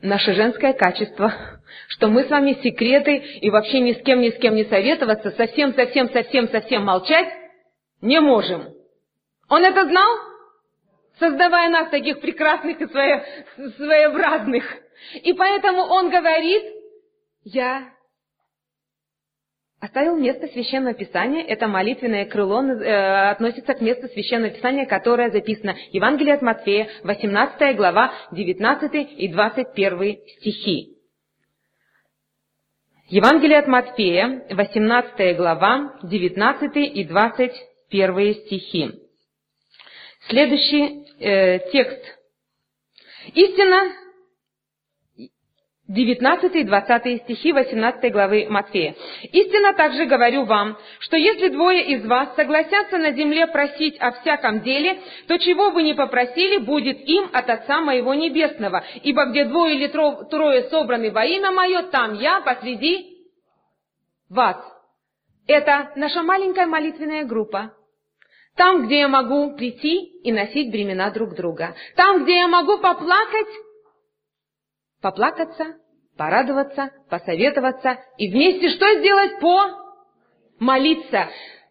наше 0.00 0.32
женское 0.34 0.74
качество, 0.74 1.55
что 1.88 2.08
мы 2.08 2.24
с 2.24 2.30
вами 2.30 2.58
секреты 2.62 3.16
и 3.16 3.50
вообще 3.50 3.80
ни 3.80 3.92
с 3.92 4.02
кем, 4.02 4.20
ни 4.20 4.30
с 4.30 4.38
кем 4.38 4.54
не 4.54 4.64
советоваться, 4.64 5.30
совсем, 5.32 5.74
совсем, 5.74 6.10
совсем, 6.10 6.48
совсем 6.48 6.84
молчать 6.84 7.28
не 8.00 8.20
можем. 8.20 8.74
Он 9.48 9.64
это 9.64 9.86
знал? 9.86 10.18
Создавая 11.18 11.70
нас 11.70 11.88
таких 11.90 12.20
прекрасных 12.20 12.80
и 12.80 12.86
своеобразных. 12.86 14.64
И 15.22 15.32
поэтому 15.32 15.82
он 15.82 16.10
говорит, 16.10 16.62
я 17.44 17.96
Оставил 19.78 20.16
место 20.16 20.48
Священного 20.48 20.94
Писания, 20.94 21.44
это 21.44 21.68
молитвенное 21.68 22.24
крыло 22.24 22.62
э, 22.62 23.30
относится 23.30 23.74
к 23.74 23.82
месту 23.82 24.08
Священного 24.08 24.50
Писания, 24.50 24.86
которое 24.86 25.30
записано 25.30 25.76
Евангелие 25.92 26.34
от 26.34 26.42
Матфея, 26.42 26.88
18 27.04 27.76
глава, 27.76 28.10
19 28.32 29.12
и 29.18 29.28
21 29.28 30.18
стихи. 30.38 30.95
Евангелие 33.08 33.60
от 33.60 33.68
Матфея, 33.68 34.42
18 34.50 35.36
глава, 35.36 35.96
19 36.02 36.76
и 36.76 37.04
21 37.04 38.34
стихи. 38.34 38.90
Следующий 40.28 41.06
э, 41.20 41.60
текст. 41.70 42.02
Истина 43.32 43.92
19 45.88 46.56
и 46.56 46.64
20 46.64 47.22
стихи 47.22 47.52
18 47.52 48.12
главы 48.12 48.46
Матфея. 48.50 48.96
«Истинно 49.22 49.72
также 49.74 50.06
говорю 50.06 50.44
вам, 50.44 50.76
что 50.98 51.16
если 51.16 51.48
двое 51.48 51.84
из 51.94 52.04
вас 52.04 52.34
согласятся 52.34 52.98
на 52.98 53.12
земле 53.12 53.46
просить 53.46 53.96
о 54.00 54.10
всяком 54.10 54.62
деле, 54.62 54.98
то 55.28 55.38
чего 55.38 55.70
бы 55.70 55.84
ни 55.84 55.92
попросили, 55.92 56.58
будет 56.58 56.98
им 57.08 57.28
от 57.32 57.48
Отца 57.48 57.80
Моего 57.80 58.14
Небесного. 58.14 58.84
Ибо 59.04 59.26
где 59.26 59.44
двое 59.44 59.76
или 59.76 59.86
трое 59.86 60.64
собраны 60.70 61.12
во 61.12 61.24
имя 61.24 61.52
Мое, 61.52 61.82
там 61.82 62.14
я 62.14 62.40
посреди 62.40 63.28
вас». 64.28 64.56
Это 65.46 65.92
наша 65.94 66.22
маленькая 66.24 66.66
молитвенная 66.66 67.24
группа. 67.24 67.72
Там, 68.56 68.86
где 68.86 69.00
я 69.00 69.08
могу 69.08 69.54
прийти 69.54 69.98
и 70.24 70.32
носить 70.32 70.72
бремена 70.72 71.12
друг 71.12 71.36
друга. 71.36 71.76
Там, 71.94 72.24
где 72.24 72.38
я 72.38 72.48
могу 72.48 72.78
поплакать 72.78 73.46
поплакаться, 75.02 75.76
порадоваться, 76.16 76.90
посоветоваться 77.10 77.98
и 78.18 78.30
вместе 78.30 78.70
что 78.70 78.98
сделать? 78.98 79.38
По 79.40 79.86
молиться. 80.58 81.28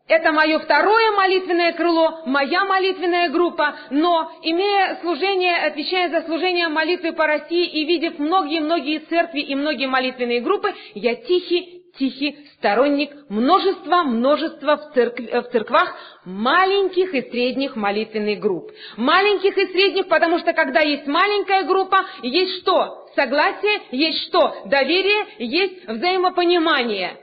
Это 0.08 0.32
мое 0.32 0.60
второе 0.60 1.12
молитвенное 1.14 1.74
крыло, 1.74 2.22
моя 2.28 2.64
молитвенная 2.66 3.30
группа, 3.30 3.76
но 3.90 4.32
имея 4.44 5.00
служение, 5.02 5.56
отвечая 5.66 6.10
за 6.10 6.22
служение 6.28 6.68
молитвы 6.68 7.14
по 7.14 7.26
России 7.26 7.66
и 7.66 7.86
видев 7.86 8.20
многие-многие 8.20 9.00
церкви 9.00 9.40
и 9.40 9.56
многие 9.56 9.88
молитвенные 9.88 10.42
группы, 10.42 10.76
я 10.94 11.16
тихий, 11.16 11.75
тихий 11.98 12.48
сторонник 12.58 13.12
множества, 13.30 14.04
множества 14.04 14.78
в, 14.78 14.94
церкви, 14.94 15.26
в 15.28 15.52
церквах 15.52 15.96
маленьких 16.26 17.14
и 17.14 17.30
средних 17.30 17.76
молитвенных 17.76 18.40
групп. 18.40 18.72
Маленьких 18.98 19.58
и 19.58 19.68
средних, 19.68 20.08
потому 20.08 20.40
что 20.40 20.54
когда 20.54 20.82
есть 20.82 21.08
маленькая 21.08 21.64
группа, 21.64 22.06
есть 22.22 22.62
что? 22.62 23.06
согласие, 23.16 23.82
есть 23.92 24.28
что? 24.28 24.64
Доверие, 24.66 25.26
есть 25.40 25.88
взаимопонимание. 25.88 27.18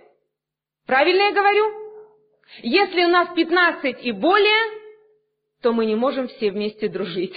Правильно 0.86 1.22
я 1.22 1.32
говорю? 1.32 1.64
Если 2.62 3.04
у 3.04 3.08
нас 3.08 3.28
15 3.34 4.04
и 4.04 4.12
более, 4.12 4.80
то 5.62 5.72
мы 5.72 5.86
не 5.86 5.94
можем 5.94 6.28
все 6.28 6.50
вместе 6.50 6.88
дружить. 6.88 7.34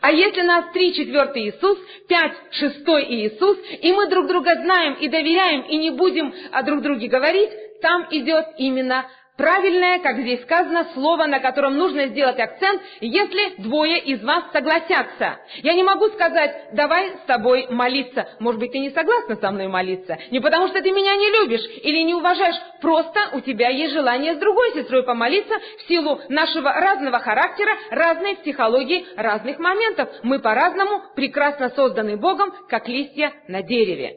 А 0.00 0.10
если 0.10 0.42
нас 0.42 0.72
три 0.72 0.94
четвертый 0.94 1.48
Иисус, 1.48 1.78
пять 2.08 2.34
шестой 2.52 3.04
Иисус, 3.04 3.58
и 3.80 3.92
мы 3.92 4.08
друг 4.08 4.26
друга 4.26 4.54
знаем 4.62 4.94
и 4.94 5.08
доверяем, 5.08 5.62
и 5.62 5.76
не 5.76 5.90
будем 5.90 6.32
о 6.52 6.62
друг 6.62 6.82
друге 6.82 7.08
говорить, 7.08 7.50
там 7.82 8.06
идет 8.10 8.46
именно 8.58 9.06
правильное, 9.36 9.98
как 10.00 10.18
здесь 10.18 10.42
сказано, 10.42 10.88
слово, 10.94 11.26
на 11.26 11.40
котором 11.40 11.76
нужно 11.76 12.06
сделать 12.08 12.38
акцент, 12.38 12.82
если 13.00 13.62
двое 13.62 13.98
из 13.98 14.22
вас 14.22 14.44
согласятся. 14.52 15.38
Я 15.62 15.74
не 15.74 15.82
могу 15.82 16.08
сказать, 16.08 16.68
давай 16.72 17.10
с 17.10 17.26
тобой 17.26 17.66
молиться. 17.70 18.28
Может 18.40 18.60
быть, 18.60 18.72
ты 18.72 18.78
не 18.78 18.90
согласна 18.90 19.36
со 19.36 19.50
мной 19.50 19.68
молиться? 19.68 20.18
Не 20.30 20.40
потому, 20.40 20.68
что 20.68 20.80
ты 20.80 20.90
меня 20.90 21.16
не 21.16 21.30
любишь 21.30 21.64
или 21.82 22.02
не 22.02 22.14
уважаешь, 22.14 22.56
просто 22.80 23.30
у 23.32 23.40
тебя 23.40 23.68
есть 23.68 23.92
желание 23.92 24.34
с 24.34 24.38
другой 24.38 24.72
сестрой 24.72 25.02
помолиться 25.04 25.54
в 25.78 25.88
силу 25.88 26.20
нашего 26.28 26.72
разного 26.72 27.18
характера, 27.18 27.72
разной 27.90 28.36
психологии, 28.36 29.06
разных 29.16 29.58
моментов. 29.58 30.08
Мы 30.22 30.38
по-разному 30.38 31.02
прекрасно 31.14 31.70
созданы 31.70 32.16
Богом, 32.16 32.52
как 32.68 32.88
листья 32.88 33.32
на 33.48 33.62
дереве. 33.62 34.16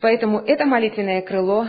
Поэтому 0.00 0.40
это 0.40 0.66
молитвенное 0.66 1.22
крыло 1.22 1.66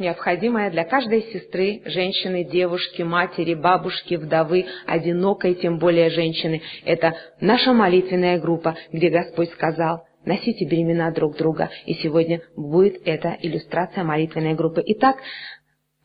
необходимое 0.00 0.70
для 0.70 0.84
каждой 0.84 1.22
сестры, 1.32 1.82
женщины, 1.84 2.44
девушки, 2.44 3.02
матери, 3.02 3.54
бабушки, 3.54 4.14
вдовы, 4.14 4.66
одинокой, 4.86 5.54
тем 5.54 5.78
более 5.78 6.10
женщины. 6.10 6.62
Это 6.84 7.14
наша 7.40 7.72
молитвенная 7.72 8.40
группа, 8.40 8.76
где 8.92 9.10
Господь 9.10 9.50
сказал, 9.52 10.04
носите 10.24 10.66
бремена 10.66 11.12
друг 11.12 11.36
друга. 11.36 11.70
И 11.86 11.94
сегодня 11.94 12.40
будет 12.56 13.00
эта 13.04 13.36
иллюстрация 13.40 14.02
молитвенной 14.02 14.54
группы. 14.54 14.82
Итак, 14.86 15.18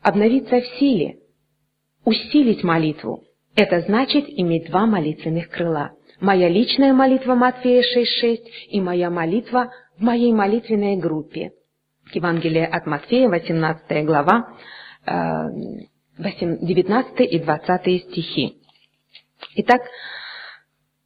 обновиться 0.02 0.60
в 0.60 0.66
силе, 0.78 1.16
усилить 2.04 2.62
молитву. 2.62 3.24
Это 3.56 3.80
значит 3.80 4.26
иметь 4.28 4.68
два 4.70 4.86
молитвенных 4.86 5.48
крыла. 5.48 5.92
Моя 6.20 6.48
личная 6.48 6.92
молитва 6.92 7.34
Матфея 7.34 7.82
6.6 7.82 8.38
и 8.68 8.80
моя 8.80 9.10
молитва 9.10 9.72
в 9.98 10.02
моей 10.02 10.32
молитвенной 10.32 10.96
группе. 10.96 11.52
Евангелие 12.16 12.66
от 12.66 12.86
Матфея, 12.86 13.28
18 13.28 14.04
глава, 14.06 14.48
19 16.18 17.20
э, 17.20 17.24
и 17.24 17.38
20 17.38 18.02
стихи. 18.08 18.56
Итак, 19.56 19.82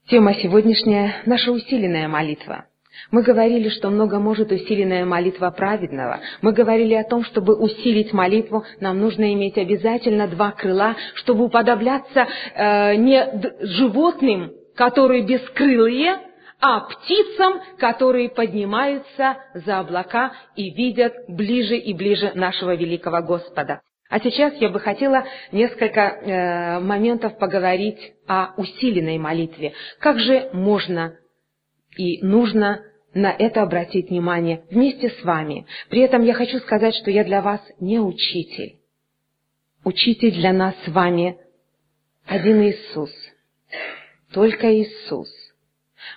тема 0.09 0.35
сегодняшняя– 0.35 1.17
наша 1.26 1.50
усиленная 1.50 2.07
молитва. 2.07 2.67
Мы 3.11 3.23
говорили, 3.23 3.71
что 3.71 3.90
много 3.90 4.21
может 4.21 4.52
усиленная 4.52 5.05
молитва 5.05 5.50
праведного. 5.50 6.21
Мы 6.43 6.52
говорили 6.52 6.95
о 6.95 7.02
том, 7.05 7.25
чтобы 7.25 7.57
усилить 7.57 8.12
молитву, 8.12 8.64
нам 8.79 9.00
нужно 9.00 9.33
иметь 9.33 9.59
обязательно 9.59 10.29
два 10.29 10.52
крыла, 10.52 10.95
чтобы 11.14 11.45
уподобляться 11.45 12.26
э, 12.55 12.95
не 12.97 13.67
животным, 13.79 14.52
которые 14.76 15.26
бескрылые, 15.26 16.19
а 16.61 16.81
птицам, 16.81 17.61
которые 17.79 18.29
поднимаются 18.29 19.38
за 19.55 19.79
облака 19.79 20.33
и 20.57 20.71
видят 20.71 21.14
ближе 21.29 21.76
и 21.76 21.95
ближе 21.95 22.33
нашего 22.35 22.75
великого 22.75 23.23
Господа. 23.23 23.81
А 24.11 24.19
сейчас 24.21 24.55
я 24.57 24.69
бы 24.69 24.81
хотела 24.81 25.25
несколько 25.52 26.00
э, 26.00 26.81
моментов 26.81 27.38
поговорить 27.38 28.12
о 28.26 28.55
усиленной 28.57 29.19
молитве. 29.19 29.73
Как 30.00 30.19
же 30.19 30.50
можно 30.52 31.14
и 31.97 32.23
нужно 32.25 32.83
на 33.14 33.33
это 33.33 33.62
обратить 33.62 34.11
внимание 34.11 34.64
вместе 34.71 35.11
с 35.11 35.25
вами. 35.25 35.67
При 35.88 36.00
этом 36.00 36.23
я 36.23 36.35
хочу 36.35 36.59
сказать, 36.59 36.95
что 36.97 37.11
я 37.11 37.25
для 37.25 37.40
вас 37.40 37.61
не 37.81 37.99
учитель. 37.99 38.81
Учитель 39.85 40.33
для 40.33 40.52
нас 40.52 40.75
с 40.85 40.88
вами 40.88 41.38
один 42.26 42.62
Иисус. 42.62 43.11
Только 44.33 44.73
Иисус. 44.73 45.29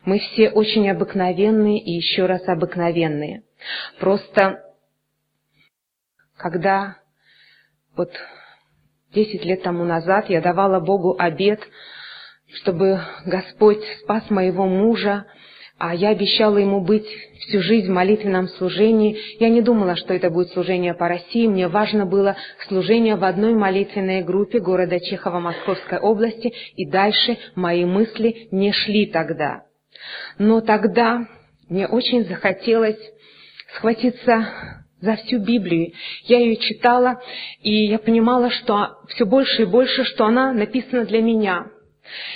Мы 0.06 0.20
все 0.20 0.50
очень 0.50 0.90
обыкновенные 0.90 1.80
и 1.80 1.92
еще 1.92 2.26
раз 2.26 2.48
обыкновенные. 2.48 3.44
Просто, 4.00 4.62
когда 6.36 6.98
вот 7.96 8.12
десять 9.14 9.46
лет 9.46 9.64
тому 9.64 9.86
назад 9.86 10.30
я 10.30 10.42
давала 10.42 10.82
Богу 10.82 11.16
обед, 11.18 11.62
чтобы 12.56 13.00
Господь 13.26 13.84
спас 14.02 14.30
моего 14.30 14.68
мужа, 14.68 15.26
а 15.80 15.96
я 15.96 16.10
обещала 16.10 16.58
ему 16.58 16.82
быть 16.82 17.08
всю 17.40 17.62
жизнь 17.62 17.88
в 17.88 17.94
молитвенном 17.94 18.48
служении. 18.48 19.18
Я 19.40 19.50
не 19.50 19.62
думала, 19.62 19.96
что 19.96 20.14
это 20.14 20.30
будет 20.30 20.50
служение 20.52 20.94
по 20.94 21.08
России. 21.08 21.48
Мне 21.48 21.68
важно 21.68 22.06
было 22.06 22.36
служение 22.68 23.16
в 23.16 23.24
одной 23.24 23.54
молитвенной 23.54 24.22
группе 24.22 24.60
города 24.60 25.00
Чехова 25.00 25.40
Московской 25.40 25.98
области, 26.00 26.54
и 26.76 26.86
дальше 26.86 27.38
мои 27.56 27.86
мысли 27.86 28.50
не 28.52 28.72
шли 28.72 29.08
тогда. 29.08 29.64
Но 30.38 30.62
тогда 30.62 31.28
мне 31.70 31.88
очень 31.88 32.26
захотелось 32.26 33.00
схватиться 33.76 34.84
за 35.02 35.16
всю 35.18 35.40
Библию. 35.40 35.94
Я 36.24 36.40
ее 36.40 36.56
читала, 36.58 37.22
и 37.62 37.88
я 37.88 38.00
понимала, 38.00 38.50
что 38.50 38.98
все 39.10 39.26
больше 39.26 39.64
и 39.64 39.66
больше, 39.66 40.06
что 40.06 40.26
она 40.26 40.54
написана 40.54 41.06
для 41.06 41.22
меня. 41.22 41.68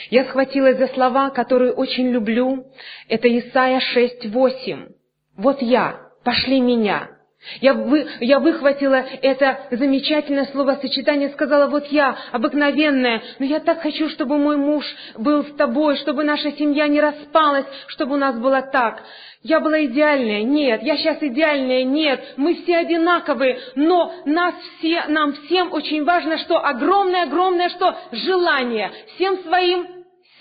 Я 0.10 0.25
схватилась 0.25 0.77
за 0.77 0.88
слова, 0.88 1.30
которые 1.30 1.73
очень 1.73 2.10
люблю. 2.10 2.65
Это 3.08 3.27
Исайя 3.27 3.82
6.8. 3.95 4.91
«Вот 5.38 5.62
я, 5.62 6.10
пошли 6.23 6.60
меня». 6.60 7.16
Я, 7.62 7.73
вы, 7.73 8.08
я 8.19 8.39
выхватила 8.39 9.06
это 9.21 9.67
замечательное 9.71 10.45
словосочетание, 10.45 11.30
сказала, 11.30 11.67
вот 11.69 11.86
я, 11.88 12.17
обыкновенная, 12.32 13.21
но 13.39 13.45
я 13.45 13.60
так 13.60 13.82
хочу, 13.82 14.10
чтобы 14.10 14.38
мой 14.38 14.58
муж 14.58 14.86
был 15.17 15.45
с 15.45 15.56
тобой, 15.56 15.97
чтобы 15.97 16.23
наша 16.23 16.52
семья 16.52 16.88
не 16.88 17.00
распалась, 17.00 17.65
чтобы 17.88 18.15
у 18.15 18.17
нас 18.17 18.38
было 18.38 18.62
так. 18.62 19.04
Я 19.43 19.60
была 19.60 19.86
идеальная, 19.86 20.43
нет, 20.43 20.84
я 20.84 20.97
сейчас 20.97 21.21
идеальная, 21.21 21.84
нет, 21.84 22.34
мы 22.38 22.56
все 22.56 22.78
одинаковые, 22.78 23.60
но 23.76 24.13
нас 24.26 24.56
все, 24.78 25.06
нам 25.08 25.34
всем 25.34 25.71
очень 25.71 26.04
важно, 26.04 26.39
что 26.39 26.58
огромное-огромное, 26.58 27.69
что 27.69 27.97
желание, 28.12 28.91
всем 29.15 29.38
своим 29.43 29.88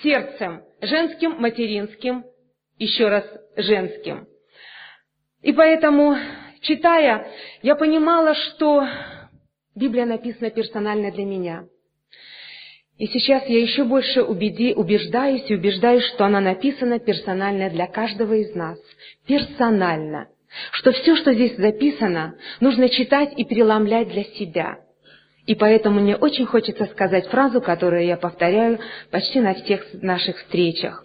сердцем, 0.02 0.62
женским, 0.80 1.36
материнским, 1.38 2.24
еще 2.78 3.08
раз 3.08 3.24
женским. 3.56 4.26
И 5.42 5.52
поэтому 5.52 6.16
читая, 6.60 7.26
я 7.62 7.74
понимала, 7.76 8.34
что 8.34 8.86
Библия 9.74 10.06
написана 10.06 10.50
персонально 10.50 11.10
для 11.12 11.24
меня. 11.24 11.64
И 12.98 13.06
сейчас 13.08 13.46
я 13.46 13.60
еще 13.60 13.84
больше 13.84 14.22
убеди, 14.22 14.72
убеждаюсь 14.72 15.44
и 15.48 15.54
убеждаюсь, 15.54 16.04
что 16.14 16.24
она 16.24 16.40
написана 16.40 16.98
персонально 16.98 17.68
для 17.68 17.86
каждого 17.86 18.32
из 18.32 18.54
нас. 18.54 18.78
Персонально. 19.26 20.28
Что 20.72 20.92
все, 20.92 21.14
что 21.16 21.34
здесь 21.34 21.56
записано, 21.56 22.36
нужно 22.60 22.88
читать 22.88 23.34
и 23.36 23.44
переломлять 23.44 24.08
для 24.08 24.24
себя. 24.24 24.78
И 25.44 25.54
поэтому 25.54 26.00
мне 26.00 26.16
очень 26.16 26.46
хочется 26.46 26.86
сказать 26.86 27.28
фразу, 27.28 27.60
которую 27.60 28.06
я 28.06 28.16
повторяю 28.16 28.80
почти 29.10 29.40
на 29.40 29.54
всех 29.54 29.86
наших 29.92 30.38
встречах. 30.38 31.04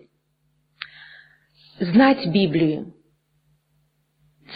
Знать 1.80 2.26
Библию 2.28 2.94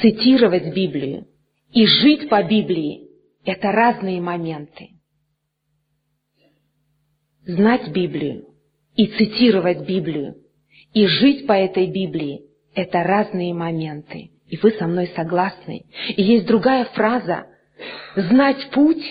цитировать 0.01 0.73
Библию 0.73 1.27
и 1.71 1.85
жить 1.85 2.29
по 2.29 2.43
Библии– 2.43 3.09
это 3.45 3.71
разные 3.71 4.21
моменты. 4.21 4.89
Знать 7.45 7.89
Библию 7.89 8.45
и 8.95 9.07
цитировать 9.07 9.85
Библию 9.87 10.35
и 10.93 11.05
жить 11.05 11.45
по 11.47 11.53
этой 11.53 11.87
Библии– 11.87 12.41
это 12.75 13.03
разные 13.03 13.53
моменты. 13.53 14.31
И 14.47 14.57
вы 14.57 14.71
со 14.71 14.87
мной 14.87 15.07
согласны. 15.15 15.85
И 16.15 16.23
есть 16.23 16.45
другая 16.45 16.85
фраза– 16.85 17.47
знать 18.15 18.69
путь 18.71 19.03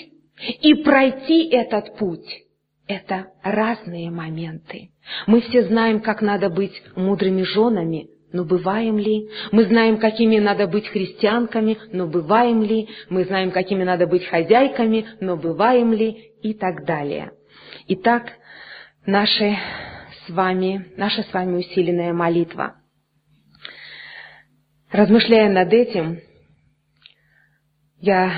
и 0.63 0.75
пройти 0.75 1.49
этот 1.49 1.97
путь– 1.97 2.27
это 2.87 3.29
разные 3.43 4.11
моменты. 4.11 4.91
Мы 5.27 5.41
все 5.43 5.65
знаем, 5.65 6.01
как 6.01 6.23
надо 6.23 6.51
быть 6.51 6.75
мудрыми 6.97 7.43
женами, 7.43 8.09
но 8.35 8.45
бываем 8.45 8.99
ли? 8.99 9.31
Мы 9.53 9.65
знаем, 9.67 9.97
какими 9.99 10.41
надо 10.41 10.67
быть 10.67 10.89
христианками, 10.89 11.79
но 11.93 12.09
бываем 12.09 12.65
ли? 12.65 12.89
Мы 13.09 13.25
знаем, 13.25 13.53
какими 13.53 13.85
надо 13.85 14.09
быть 14.09 14.27
хозяйками, 14.27 15.07
но 15.21 15.37
бываем 15.37 15.93
ли? 15.93 16.33
И 16.43 16.53
так 16.53 16.85
далее. 16.85 17.31
Итак, 17.87 18.33
наши 19.07 19.57
с 20.27 20.31
вами, 20.31 20.93
наша 20.97 21.23
с 21.23 21.33
вами 21.33 21.59
усиленная 21.59 22.13
молитва. 22.13 22.75
Размышляя 24.91 25.49
над 25.53 25.73
этим, 25.73 26.19
я 28.01 28.33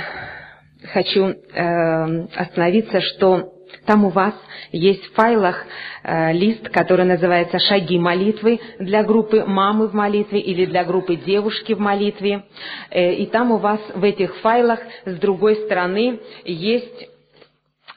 хочу 0.93 1.25
э, 1.25 2.27
остановиться, 2.35 3.01
что 3.01 3.56
там 3.85 4.05
у 4.05 4.11
вас 4.11 4.35
есть 4.73 5.05
в 5.07 5.15
файлах 5.15 5.65
э, 6.03 6.33
лист, 6.33 6.69
который 6.71 7.05
называется 7.05 7.59
«Шаги 7.59 7.99
молитвы» 7.99 8.61
для 8.79 9.03
группы 9.03 9.45
«Мамы 9.45 9.89
в 9.89 9.95
молитве» 9.95 10.41
или 10.41 10.67
для 10.67 10.85
группы 10.85 11.17
«Девушки 11.17 11.73
в 11.73 11.81
молитве». 11.81 12.45
Э, 12.91 13.13
и 13.15 13.27
там 13.27 13.53
у 13.53 13.59
вас 13.59 13.81
в 13.95 14.03
этих 14.03 14.37
файлах 14.37 14.81
с 15.05 15.17
другой 15.19 15.57
стороны 15.57 16.21
есть 16.45 17.09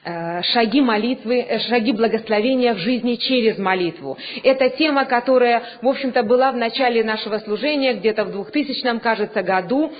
шаги 0.02 0.80
молитвы, 0.80 1.40
э, 1.40 1.58
шаги 1.68 1.92
благословения 1.92 2.74
в 2.74 2.78
жизни 2.78 3.16
через 3.16 3.58
молитву. 3.58 4.16
Это 4.42 4.70
тема, 4.70 5.04
которая, 5.04 5.62
в 5.82 5.88
общем-то, 5.88 6.22
была 6.22 6.52
в 6.52 6.56
начале 6.56 7.04
нашего 7.04 7.38
служения, 7.38 7.92
где-то 7.92 8.24
в 8.24 8.32
2000, 8.32 9.00
кажется, 9.00 9.42
году, 9.42 9.92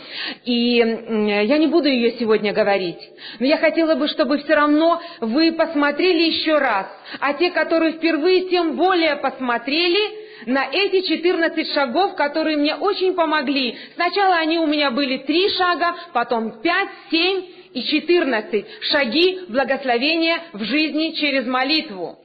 и 0.44 0.76
я 0.76 1.58
не 1.58 1.66
буду 1.66 1.88
ее 1.88 2.12
сегодня 2.12 2.52
говорить. 2.52 2.98
Но 3.38 3.46
я 3.46 3.58
хотела 3.58 3.94
бы, 3.94 4.08
чтобы 4.08 4.38
все 4.38 4.54
равно 4.54 5.00
вы 5.20 5.52
посмотрели 5.52 6.30
еще 6.30 6.56
раз, 6.56 6.86
а 7.20 7.34
те, 7.34 7.50
которые 7.50 7.92
впервые, 7.92 8.48
тем 8.48 8.76
более 8.76 9.16
посмотрели, 9.16 10.30
на 10.46 10.66
эти 10.72 11.06
14 11.06 11.74
шагов, 11.74 12.14
которые 12.14 12.56
мне 12.56 12.74
очень 12.74 13.14
помогли. 13.14 13.76
Сначала 13.94 14.36
они 14.36 14.58
у 14.58 14.66
меня 14.66 14.90
были 14.90 15.18
три 15.18 15.50
шага, 15.50 15.94
потом 16.14 16.62
пять, 16.62 16.88
семь, 17.10 17.42
и 17.72 17.82
14 17.82 18.66
шаги 18.90 19.44
благословения 19.48 20.42
в 20.52 20.62
жизни 20.64 21.12
через 21.12 21.46
молитву. 21.46 22.18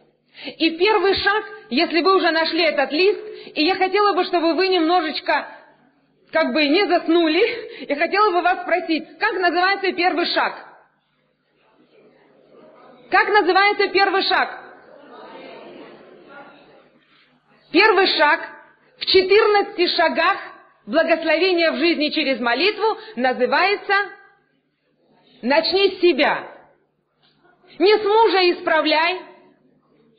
И 0.58 0.71
первый 0.71 1.15
шаг, 1.15 1.45
если 1.69 2.01
вы 2.01 2.17
уже 2.17 2.31
нашли 2.31 2.63
этот 2.63 2.91
лист, 2.91 3.19
и 3.53 3.63
я 3.63 3.75
хотела 3.75 4.13
бы, 4.13 4.25
чтобы 4.25 4.53
вы 4.53 4.67
немножечко 4.67 5.47
как 6.31 6.51
бы 6.51 6.67
не 6.67 6.86
заснули, 6.88 7.86
я 7.88 7.95
хотела 7.95 8.31
бы 8.31 8.41
вас 8.41 8.63
спросить, 8.63 9.17
как 9.19 9.34
называется 9.34 9.93
первый 9.93 10.25
шаг? 10.25 10.65
Как 13.10 13.29
называется 13.29 13.88
первый 13.89 14.23
шаг? 14.23 14.62
Первый 17.71 18.08
шаг 18.08 18.41
в 18.97 19.05
14 19.05 19.95
шагах 19.95 20.38
благословения 20.86 21.71
в 21.71 21.77
жизни 21.77 22.10
через 22.10 22.39
молитву 22.39 22.97
называется 23.15 23.93
Начни 25.45 25.91
с 25.91 26.01
себя. 26.01 26.51
Не 27.77 27.95
с 27.99 28.03
мужа 28.03 28.51
исправляй. 28.51 29.21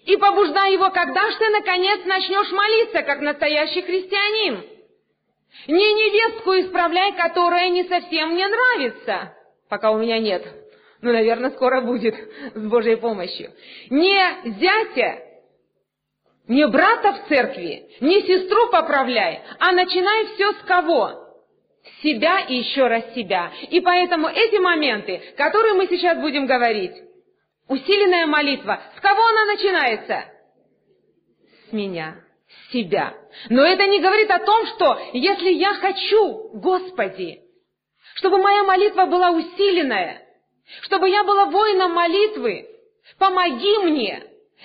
И 0.05 0.17
побуждай 0.19 0.75
его, 0.75 0.89
когда 0.91 1.29
же 1.29 1.37
ты, 1.37 1.49
наконец, 1.49 2.05
начнешь 2.05 2.53
молиться, 2.53 3.03
как 3.03 3.21
настоящий 3.21 3.83
христианин. 3.83 4.65
Не 5.67 5.95
невестку 5.95 6.53
исправляй, 6.53 7.17
которая 7.17 7.71
не 7.71 7.83
совсем 7.89 8.35
мне 8.35 8.47
нравится, 8.47 9.37
пока 9.69 9.91
у 9.91 9.99
меня 9.99 10.21
нет. 10.21 10.47
Ну, 11.03 11.13
наверное, 11.13 11.51
скоро 11.51 11.81
будет, 11.81 12.15
с 12.55 12.63
Божьей 12.69 12.95
помощью. 12.95 13.51
Не 13.91 14.53
зятя, 14.61 15.25
не 16.47 16.69
брата 16.69 17.15
в 17.15 17.29
церкви, 17.29 17.89
не 18.01 18.23
сестру 18.23 18.69
поправляй, 18.71 19.43
а 19.59 19.73
начинай 19.73 20.27
все 20.35 20.53
с 20.53 20.59
кого? 20.69 21.26
Себя 22.03 22.41
и 22.41 22.57
еще 22.57 22.87
раз 22.87 23.15
себя. 23.15 23.53
И 23.71 23.81
поэтому 23.81 24.29
эти 24.29 24.57
моменты, 24.57 25.23
которые 25.37 25.75
мы 25.75 25.87
сейчас 25.89 26.19
будем 26.19 26.47
говорить, 26.47 26.95
усиленная 27.69 28.27
молитва, 28.27 28.81
с 28.97 29.01
кого 29.01 29.23
она 29.25 29.45
начинается? 29.47 30.25
С 31.69 31.73
меня, 31.73 32.17
с 32.49 32.73
себя. 32.73 33.15
Но 33.49 33.65
это 33.65 33.87
не 33.87 34.01
говорит 34.01 34.31
о 34.31 34.39
том, 34.39 34.67
что 34.67 35.01
если 35.13 35.51
я 35.51 35.75
хочу, 35.75 36.51
Господи, 36.55 37.41
чтобы 38.17 38.39
моя 38.39 38.63
молитва 38.65 39.07
была 39.07 39.31
усиленная, 39.31 40.23
чтобы 40.83 41.09
я 41.09 41.25
была 41.25 41.47
воином 41.47 41.93
молитвы, 41.93 42.69
помоги 43.19 43.79
мне. 43.79 44.23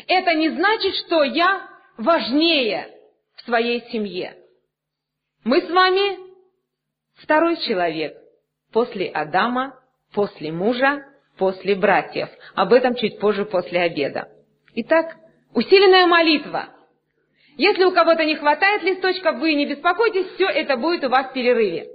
Это 0.08 0.34
не 0.34 0.50
значит, 0.50 0.96
что 0.96 1.24
я 1.24 1.68
важнее 1.98 2.90
в 3.36 3.42
своей 3.42 3.82
семье. 3.92 4.38
Мы 5.44 5.62
с 5.62 5.70
вами 5.70 6.31
Второй 7.16 7.58
человек 7.58 8.18
после 8.72 9.10
Адама, 9.10 9.80
после 10.14 10.52
мужа, 10.52 11.06
после 11.38 11.76
братьев. 11.76 12.30
Об 12.56 12.74
этом 12.74 12.96
чуть 12.96 13.20
позже 13.20 13.46
после 13.46 13.82
обеда. 13.82 14.30
Итак, 14.76 15.16
усиленная 15.54 16.08
молитва. 16.08 16.70
Если 17.58 17.84
у 17.84 17.92
кого-то 17.92 18.24
не 18.24 18.36
хватает 18.36 18.84
листочков, 18.84 19.38
вы 19.38 19.54
не 19.54 19.66
беспокойтесь, 19.66 20.28
все 20.34 20.48
это 20.48 20.78
будет 20.78 21.04
у 21.04 21.10
вас 21.10 21.28
в 21.28 21.34
перерыве. 21.34 21.90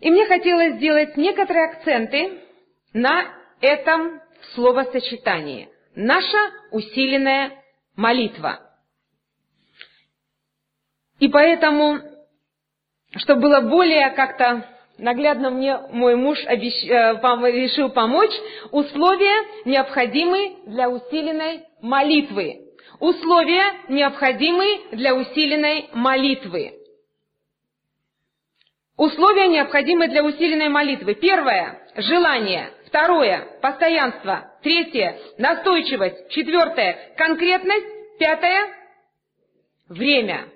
И 0.00 0.10
мне 0.10 0.26
хотелось 0.26 0.74
сделать 0.76 1.16
некоторые 1.16 1.66
акценты 1.66 2.40
на 2.92 3.24
этом 3.60 4.20
словосочетании. 4.54 5.68
Наша 5.94 6.38
усиленная 6.70 7.62
молитва. 7.94 8.60
И 11.20 11.28
поэтому 11.28 12.00
чтобы 13.16 13.42
было 13.42 13.60
более 13.60 14.10
как-то 14.10 14.66
наглядно 14.98 15.50
мне 15.50 15.78
мой 15.90 16.16
муж 16.16 16.38
обещ... 16.46 16.84
Э, 16.84 17.14
решил 17.52 17.90
помочь, 17.90 18.32
условия 18.70 19.64
необходимые 19.64 20.56
для 20.66 20.88
усиленной 20.88 21.64
молитвы. 21.80 22.60
Условия 23.00 23.74
необходимые 23.88 24.80
для 24.92 25.14
усиленной 25.14 25.88
молитвы. 25.92 26.74
Условия 28.96 29.48
необходимые 29.48 30.08
для 30.08 30.22
усиленной 30.22 30.68
молитвы. 30.68 31.14
Первое– 31.14 31.80
желание. 31.96 32.70
Второе– 32.86 33.58
постоянство. 33.62 34.52
Третье– 34.62 35.18
настойчивость. 35.38 36.28
Четвертое– 36.28 37.14
конкретность. 37.16 38.18
Пятое– 38.18 38.68
время. 39.88 40.46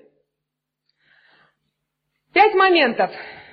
Пять 2.36 2.52
моментов. 2.52 3.10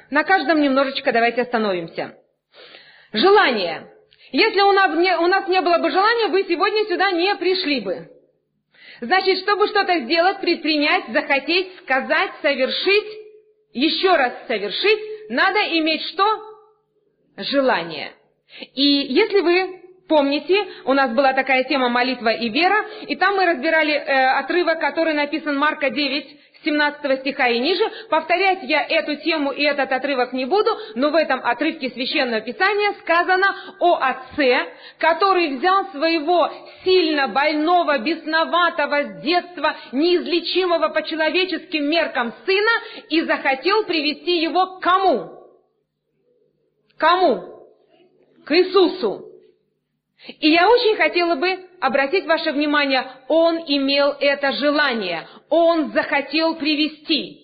На 0.10 0.26
каждом 0.26 0.60
немножечко 0.60 1.14
давайте 1.14 1.44
остановимся. 1.44 2.18
Желание. 3.14 3.88
Если 4.34 4.60
у 4.60 4.74
нас, 4.74 4.98
не, 4.98 5.18
у 5.20 5.28
нас 5.28 5.48
не 5.48 5.62
было 5.62 5.78
бы 5.78 5.90
желания, 5.90 6.28
вы 6.28 6.44
сегодня 6.50 6.84
сюда 6.88 7.14
не 7.14 7.34
пришли 7.36 7.80
бы. 7.80 8.10
Значит, 9.00 9.38
чтобы 9.40 9.70
что-то 9.70 10.02
сделать, 10.02 10.42
предпринять, 10.42 11.06
захотеть, 11.14 11.78
сказать, 11.78 12.32
совершить, 12.42 13.08
еще 13.72 14.18
раз 14.18 14.34
совершить, 14.48 15.30
надо 15.30 15.60
иметь 15.80 16.02
что? 16.10 16.26
Желание. 17.38 18.12
И 18.76 18.84
если 18.84 19.40
вы 19.40 19.82
помните, 20.10 20.58
у 20.84 20.94
нас 20.94 21.10
была 21.12 21.32
такая 21.32 21.64
тема 21.64 21.88
молитва 21.88 22.34
и 22.34 22.50
вера, 22.50 22.86
и 23.08 23.16
там 23.16 23.38
мы 23.38 23.46
разбирали 23.46 23.94
э, 23.94 24.40
отрывок, 24.40 24.82
который 24.82 25.14
написан 25.14 25.58
Марка 25.58 25.90
9, 25.90 26.40
17 26.64 27.20
стиха 27.20 27.48
и 27.48 27.60
ниже. 27.60 27.84
Повторять 28.10 28.64
я 28.64 28.84
эту 28.84 29.16
тему 29.18 29.52
и 29.52 29.64
этот 29.64 29.92
отрывок 29.92 30.34
не 30.34 30.46
буду, 30.46 30.70
но 30.96 31.10
в 31.10 31.16
этом 31.16 31.42
отрывке 31.44 31.90
Священного 31.90 32.42
Писания 32.42 32.94
сказано 33.02 33.56
о 33.80 33.96
отце, 33.96 34.68
который 34.98 35.58
взял 35.58 35.86
своего 35.92 36.50
сильно 36.84 37.28
больного, 37.28 38.00
бесноватого 38.00 39.04
с 39.04 39.22
детства, 39.22 39.76
неизлечимого 39.92 40.90
по 40.90 41.04
человеческим 41.04 41.86
меркам 41.86 42.34
сына 42.46 42.72
и 43.10 43.22
захотел 43.22 43.84
привести 43.86 44.42
его 44.42 44.78
к 44.78 44.82
кому? 44.82 45.32
Кому? 46.98 47.68
К 48.46 48.56
Иисусу. 48.56 49.33
И 50.28 50.50
я 50.50 50.70
очень 50.70 50.96
хотела 50.96 51.36
бы 51.36 51.68
обратить 51.82 52.26
ваше 52.26 52.52
внимание, 52.52 53.06
он 53.28 53.58
имел 53.68 54.16
это 54.20 54.54
желание, 54.54 55.28
он 55.50 55.92
захотел 55.92 56.56
привести. 56.56 57.44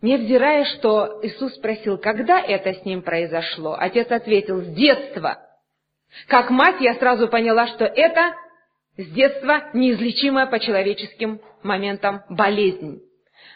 Невзирая, 0.00 0.64
что 0.64 1.20
Иисус 1.22 1.54
спросил, 1.54 1.98
когда 1.98 2.40
это 2.40 2.72
с 2.72 2.84
ним 2.84 3.02
произошло, 3.02 3.76
отец 3.78 4.10
ответил, 4.10 4.60
с 4.60 4.66
детства. 4.74 5.38
Как 6.28 6.50
мать 6.50 6.80
я 6.80 6.94
сразу 6.94 7.28
поняла, 7.28 7.66
что 7.68 7.84
это 7.84 8.34
с 8.96 9.06
детства 9.06 9.70
неизлечимая 9.72 10.46
по 10.46 10.60
человеческим 10.60 11.40
моментам 11.62 12.22
болезнь. 12.28 13.00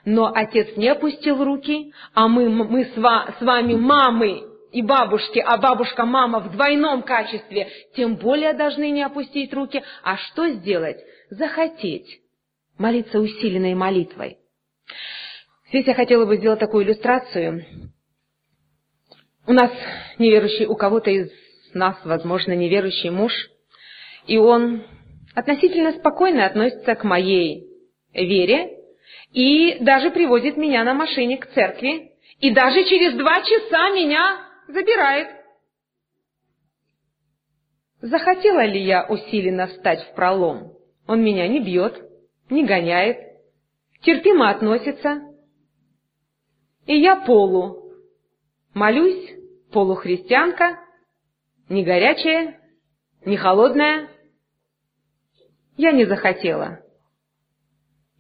Но 0.05 0.33
отец 0.35 0.77
не 0.77 0.89
опустил 0.89 1.45
руки, 1.45 1.93
а 2.15 2.29
мы, 2.29 2.49
мы 2.49 2.85
с, 2.85 2.95
с 2.95 3.43
вами 3.43 3.75
мамы, 3.75 4.56
и 4.77 4.83
бабушки, 4.83 5.39
а 5.39 5.57
бабушка-мама 5.57 6.41
в 6.41 6.51
двойном 6.51 7.03
качестве, 7.03 7.67
тем 7.95 8.17
более 8.17 8.53
должны 8.53 8.91
не 8.91 9.03
опустить 9.03 9.55
руки. 9.55 9.83
А 10.03 10.19
что 10.19 10.51
сделать? 10.51 10.99
Захотеть. 11.31 12.21
Молиться 12.77 13.19
усиленной 13.19 13.73
молитвой. 13.73 14.37
Здесь 15.71 15.87
я 15.87 15.95
хотела 15.95 16.27
бы 16.27 16.37
сделать 16.37 16.61
такую 16.61 16.85
иллюстрацию. 16.85 17.65
У 19.47 19.55
нас 19.55 19.71
неверующий, 20.19 20.67
у 20.67 20.77
кого-то 20.77 21.11
из 21.11 21.31
нас, 21.73 21.97
возможно, 22.05 22.53
неверующий 22.53 23.09
муж, 23.09 23.33
и 24.27 24.37
он 24.37 24.85
относительно 25.35 25.93
спокойно 25.93 26.45
относится 26.45 26.95
к 26.97 27.03
моей 27.03 27.67
вере 28.13 28.77
и 29.33 29.79
даже 29.81 30.11
приводит 30.11 30.59
меня 30.59 30.85
на 30.85 30.93
машине 30.93 31.39
к 31.39 31.47
церкви, 31.55 32.11
и 32.41 32.51
даже 32.51 32.85
через 32.85 33.15
два 33.15 33.41
часа 33.41 33.89
меня 33.93 34.46
забирает. 34.69 35.29
Захотела 38.01 38.65
ли 38.65 38.81
я 38.83 39.07
усиленно 39.07 39.67
встать 39.67 40.03
в 40.09 40.15
пролом? 40.15 40.77
Он 41.07 41.23
меня 41.23 41.49
не 41.49 41.61
бьет, 41.61 42.03
не 42.51 42.65
гоняет, 42.67 43.19
терпимо 44.03 44.51
относится. 44.51 45.23
И 46.87 46.97
я 46.99 47.17
полу. 47.17 47.93
Молюсь, 48.75 49.35
полухристианка, 49.73 50.79
Не 51.69 51.83
горячее, 51.83 52.61
не 53.25 53.37
холодное. 53.37 54.09
Я 55.77 55.93
не 55.93 56.05
захотела. 56.05 56.86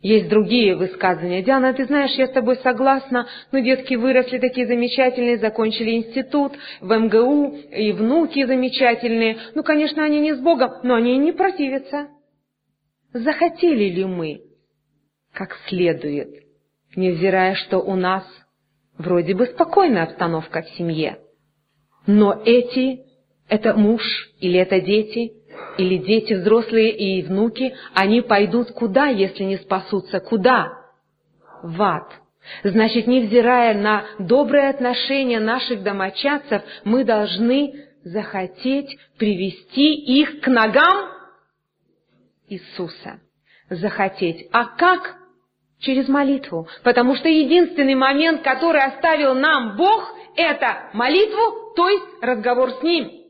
Есть 0.07 0.29
другие 0.29 0.77
высказывания. 0.77 1.42
Диана, 1.42 1.75
ты 1.75 1.85
знаешь, 1.85 2.12
я 2.12 2.29
с 2.29 2.31
тобой 2.31 2.59
согласна, 2.59 3.27
но 3.51 3.59
детки 3.59 3.97
выросли 3.97 4.38
такие 4.38 4.64
замечательные, 4.64 5.38
закончили 5.38 5.97
институт 5.97 6.53
в 6.81 6.97
МГУ, 6.97 7.57
и 7.73 7.90
внуки 7.90 8.47
замечательные. 8.47 9.37
Ну, 9.57 9.64
конечно, 9.64 10.05
они 10.05 10.21
не 10.21 10.33
с 10.33 10.38
Богом, 10.38 10.75
но 10.85 10.95
они 10.95 11.14
и 11.16 11.19
не 11.19 11.33
противятся. 11.33 12.07
Захотели 13.12 13.88
ли 13.88 14.05
мы 14.05 14.42
как 15.33 15.57
следует, 15.66 16.29
невзирая, 16.95 17.57
что 17.57 17.79
у 17.79 17.97
нас 17.97 18.23
вроде 18.99 19.35
бы 19.35 19.47
спокойная 19.47 20.05
обстановка 20.05 20.62
в 20.62 20.69
семье, 20.77 21.19
но 22.07 22.40
эти, 22.45 23.01
это 23.49 23.75
муж 23.75 24.05
или 24.38 24.57
это 24.57 24.81
дети, 24.81 25.33
или 25.79 25.99
дети 25.99 26.35
взрослые 26.35 26.90
и 26.90 27.23
внуки, 27.23 27.75
они 27.95 28.21
пойдут 28.23 28.73
куда, 28.73 29.07
если 29.09 29.45
не 29.45 29.57
спасутся? 29.57 30.21
Куда? 30.21 30.73
В 31.62 31.83
ад. 31.83 32.11
Значит, 32.62 33.07
невзирая 33.07 33.75
на 33.75 34.05
добрые 34.19 34.69
отношения 34.69 35.40
наших 35.40 35.83
домочадцев, 35.83 36.62
мы 36.85 37.05
должны 37.05 37.75
захотеть 38.05 38.97
привести 39.19 39.95
их 39.95 40.40
к 40.40 40.47
ногам 40.47 41.11
Иисуса. 42.49 43.21
Захотеть. 43.69 44.49
А 44.53 44.66
как? 44.66 45.16
Через 45.81 46.09
молитву. 46.09 46.69
Потому 46.85 47.16
что 47.16 47.29
единственный 47.29 47.97
момент, 47.97 48.42
который 48.42 48.83
оставил 48.83 49.35
нам 49.35 49.77
Бог, 49.77 50.14
это 50.37 50.90
молитву, 50.92 51.75
то 51.75 51.88
есть 51.88 52.05
разговор 52.23 52.71
с 52.71 52.83
Ним. 52.83 53.26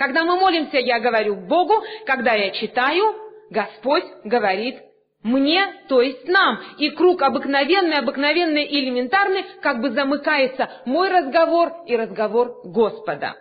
Когда 0.00 0.24
мы 0.24 0.36
молимся, 0.36 0.78
я 0.78 0.98
говорю 0.98 1.36
Богу, 1.36 1.74
когда 2.06 2.32
я 2.32 2.52
читаю, 2.52 3.14
Господь 3.50 4.04
говорит 4.24 4.80
мне, 5.22 5.82
то 5.90 6.00
есть 6.00 6.26
нам. 6.26 6.58
И 6.78 6.88
круг 6.88 7.20
обыкновенный, 7.20 7.98
обыкновенный 7.98 8.64
и 8.64 8.80
элементарный 8.80 9.44
как 9.60 9.82
бы 9.82 9.90
замыкается 9.90 10.70
мой 10.86 11.10
разговор 11.10 11.84
и 11.86 11.94
разговор 11.98 12.62
Господа. 12.64 13.36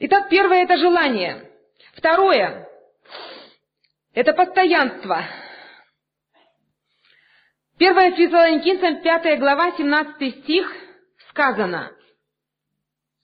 Итак, 0.00 0.28
первое– 0.28 0.62
это 0.64 0.76
желание. 0.76 1.50
Второе– 1.94 2.68
это 4.12 4.34
постоянство. 4.34 5.24
Первое 7.78 8.12
Фессалоникийцам, 8.12 9.00
5 9.00 9.38
глава, 9.38 9.72
17 9.72 10.42
стих 10.42 10.70
сказано. 11.30 11.92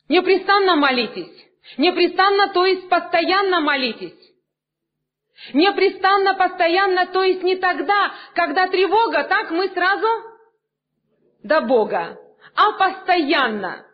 «Непрестанно 0.08 0.76
молитесь, 0.76 1.44
Непрестанно, 1.78 2.52
то 2.52 2.66
есть 2.66 2.88
постоянно 2.88 3.60
молитесь. 3.60 4.18
Непрестанно, 5.52 6.34
постоянно, 6.34 7.06
то 7.06 7.22
есть 7.22 7.42
не 7.42 7.56
тогда, 7.56 8.12
когда 8.34 8.68
тревога, 8.68 9.24
так 9.24 9.50
мы 9.50 9.68
сразу 9.70 10.06
до 11.42 11.62
Бога, 11.62 12.18
а 12.54 12.72
постоянно. 12.72 13.84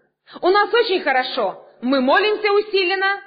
У 0.43 0.49
нас 0.49 0.73
очень 0.73 1.01
хорошо, 1.01 1.67
мы 1.81 2.01
молимся 2.01 2.53
усиленно. 2.53 3.23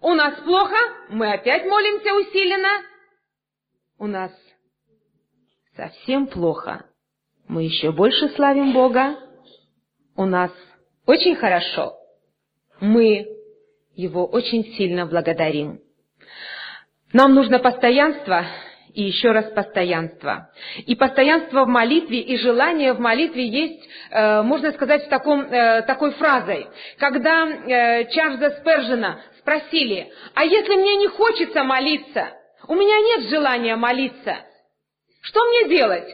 У 0.00 0.14
нас 0.14 0.40
плохо, 0.40 0.76
мы 1.10 1.32
опять 1.32 1.66
молимся 1.66 2.14
усиленно. 2.14 2.82
У 3.98 4.06
нас 4.06 4.32
совсем 5.76 6.26
плохо, 6.26 6.86
мы 7.46 7.64
еще 7.64 7.92
больше 7.92 8.30
славим 8.30 8.72
Бога. 8.72 9.18
У 10.16 10.24
нас 10.24 10.50
очень 11.06 11.36
хорошо, 11.36 11.94
мы 12.80 13.39
его 14.00 14.26
очень 14.26 14.64
сильно 14.74 15.06
благодарим. 15.06 15.80
Нам 17.12 17.34
нужно 17.34 17.58
постоянство 17.58 18.46
и 18.94 19.02
еще 19.02 19.32
раз 19.32 19.50
постоянство. 19.50 20.50
И 20.86 20.94
постоянство 20.94 21.64
в 21.64 21.68
молитве 21.68 22.20
и 22.20 22.36
желание 22.38 22.92
в 22.92 23.00
молитве 23.00 23.46
есть, 23.46 23.88
э, 24.10 24.42
можно 24.42 24.72
сказать, 24.72 25.06
в 25.06 25.08
таком, 25.08 25.42
э, 25.42 25.82
такой 25.82 26.12
фразой. 26.12 26.66
Когда 26.98 27.46
э, 27.46 28.10
Чарльза 28.10 28.50
Спержина 28.60 29.20
спросили, 29.38 30.12
а 30.34 30.44
если 30.44 30.74
мне 30.76 30.96
не 30.96 31.08
хочется 31.08 31.62
молиться, 31.64 32.28
у 32.66 32.74
меня 32.74 32.98
нет 33.00 33.30
желания 33.30 33.76
молиться, 33.76 34.36
что 35.22 35.40
мне 35.44 35.68
делать? 35.68 36.08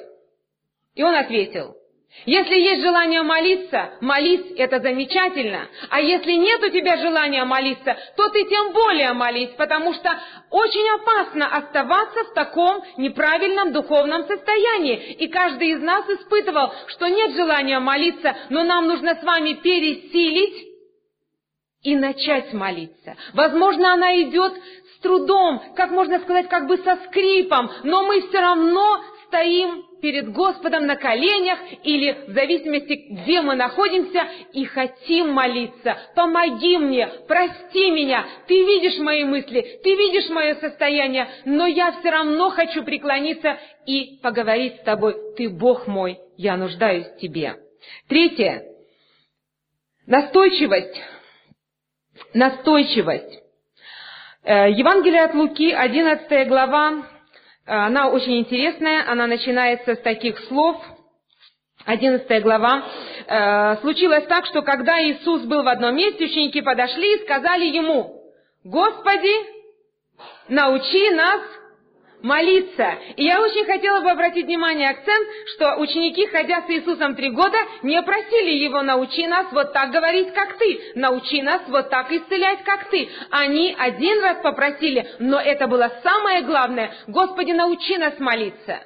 И 0.94 1.02
он 1.02 1.14
ответил, 1.14 1.76
если 2.24 2.56
есть 2.56 2.82
желание 2.82 3.22
молиться, 3.22 3.90
молись, 4.00 4.52
это 4.56 4.80
замечательно. 4.80 5.68
А 5.90 6.00
если 6.00 6.32
нет 6.32 6.62
у 6.62 6.70
тебя 6.70 6.96
желания 6.96 7.44
молиться, 7.44 7.96
то 8.16 8.28
ты 8.30 8.44
тем 8.44 8.72
более 8.72 9.12
молись, 9.12 9.50
потому 9.56 9.92
что 9.92 10.10
очень 10.50 10.88
опасно 11.00 11.46
оставаться 11.46 12.24
в 12.24 12.34
таком 12.34 12.82
неправильном 12.96 13.72
духовном 13.72 14.26
состоянии. 14.26 15.12
И 15.12 15.28
каждый 15.28 15.68
из 15.68 15.82
нас 15.82 16.08
испытывал, 16.08 16.72
что 16.88 17.06
нет 17.06 17.36
желания 17.36 17.78
молиться, 17.78 18.34
но 18.48 18.64
нам 18.64 18.88
нужно 18.88 19.16
с 19.16 19.22
вами 19.22 19.52
пересилить 19.54 20.66
и 21.82 21.94
начать 21.94 22.52
молиться. 22.52 23.16
Возможно, 23.34 23.92
она 23.92 24.20
идет 24.22 24.54
с 24.96 25.00
трудом, 25.00 25.62
как 25.76 25.90
можно 25.90 26.18
сказать, 26.20 26.48
как 26.48 26.66
бы 26.66 26.78
со 26.78 26.96
скрипом, 27.06 27.70
но 27.84 28.04
мы 28.04 28.22
все 28.22 28.40
равно 28.40 29.00
стоим 29.26 29.85
перед 30.00 30.32
Господом 30.32 30.86
на 30.86 30.96
коленях 30.96 31.58
или 31.82 32.26
в 32.28 32.32
зависимости, 32.32 33.06
где 33.10 33.40
мы 33.40 33.54
находимся, 33.54 34.26
и 34.52 34.64
хотим 34.64 35.30
молиться. 35.30 35.96
Помоги 36.14 36.78
мне, 36.78 37.08
прости 37.26 37.90
меня, 37.90 38.24
ты 38.46 38.54
видишь 38.54 38.98
мои 38.98 39.24
мысли, 39.24 39.80
ты 39.82 39.94
видишь 39.94 40.28
мое 40.30 40.54
состояние, 40.56 41.28
но 41.44 41.66
я 41.66 41.92
все 41.92 42.10
равно 42.10 42.50
хочу 42.50 42.82
преклониться 42.84 43.58
и 43.86 44.18
поговорить 44.22 44.76
с 44.76 44.84
тобой. 44.84 45.16
Ты 45.36 45.48
Бог 45.48 45.86
мой, 45.86 46.18
я 46.36 46.56
нуждаюсь 46.56 47.06
в 47.06 47.18
тебе. 47.18 47.56
Третье. 48.08 48.64
Настойчивость. 50.06 51.00
Настойчивость. 52.32 53.42
Э, 54.44 54.70
Евангелие 54.70 55.24
от 55.24 55.34
Луки, 55.34 55.72
11 55.72 56.48
глава, 56.48 57.02
она 57.66 58.08
очень 58.08 58.38
интересная, 58.38 59.10
она 59.10 59.26
начинается 59.26 59.94
с 59.96 59.98
таких 59.98 60.38
слов. 60.46 60.76
11 61.84 62.42
глава. 62.42 62.82
Э, 63.28 63.76
случилось 63.80 64.24
так, 64.26 64.46
что 64.46 64.62
когда 64.62 65.00
Иисус 65.02 65.42
был 65.42 65.62
в 65.62 65.68
одном 65.68 65.94
месте, 65.94 66.24
ученики 66.24 66.60
подошли 66.60 67.16
и 67.16 67.24
сказали 67.24 67.64
ему, 67.64 68.22
«Господи, 68.64 69.32
научи 70.48 71.10
нас 71.10 71.40
молиться. 72.26 72.98
И 73.16 73.24
я 73.24 73.40
очень 73.40 73.64
хотела 73.64 74.00
бы 74.00 74.10
обратить 74.10 74.46
внимание, 74.46 74.90
акцент, 74.90 75.28
что 75.54 75.76
ученики, 75.76 76.26
ходя 76.26 76.62
с 76.62 76.70
Иисусом 76.70 77.14
три 77.14 77.30
года, 77.30 77.56
не 77.82 78.02
просили 78.02 78.50
Его, 78.50 78.82
научи 78.82 79.26
нас 79.26 79.46
вот 79.52 79.72
так 79.72 79.92
говорить, 79.92 80.34
как 80.34 80.58
Ты, 80.58 80.80
научи 80.96 81.40
нас 81.40 81.62
вот 81.68 81.88
так 81.88 82.10
исцелять, 82.10 82.64
как 82.64 82.90
Ты. 82.90 83.08
Они 83.30 83.74
один 83.78 84.20
раз 84.22 84.38
попросили, 84.42 85.08
но 85.20 85.40
это 85.40 85.68
было 85.68 85.90
самое 86.02 86.42
главное, 86.42 86.92
Господи, 87.06 87.52
научи 87.52 87.96
нас 87.96 88.18
молиться. 88.18 88.80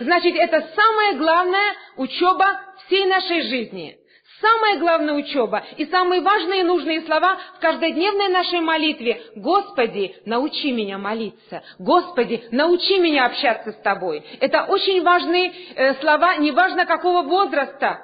Значит, 0.00 0.34
это 0.34 0.66
самая 0.74 1.14
главная 1.14 1.74
учеба 1.96 2.60
всей 2.86 3.04
нашей 3.06 3.42
жизни– 3.42 3.98
Самая 4.40 4.78
главная 4.78 5.14
учеба 5.14 5.62
и 5.76 5.86
самые 5.86 6.20
важные 6.20 6.60
и 6.60 6.64
нужные 6.64 7.02
слова 7.02 7.38
в 7.56 7.60
каждодневной 7.60 8.28
нашей 8.28 8.60
молитве. 8.60 9.22
Господи, 9.36 10.16
научи 10.26 10.72
меня 10.72 10.98
молиться. 10.98 11.62
Господи, 11.78 12.44
научи 12.50 12.98
меня 12.98 13.26
общаться 13.26 13.72
с 13.72 13.76
Тобой. 13.76 14.24
Это 14.40 14.64
очень 14.64 15.02
важные 15.02 15.52
э, 15.76 15.94
слова, 16.00 16.36
неважно 16.36 16.84
какого 16.84 17.22
возраста. 17.22 18.00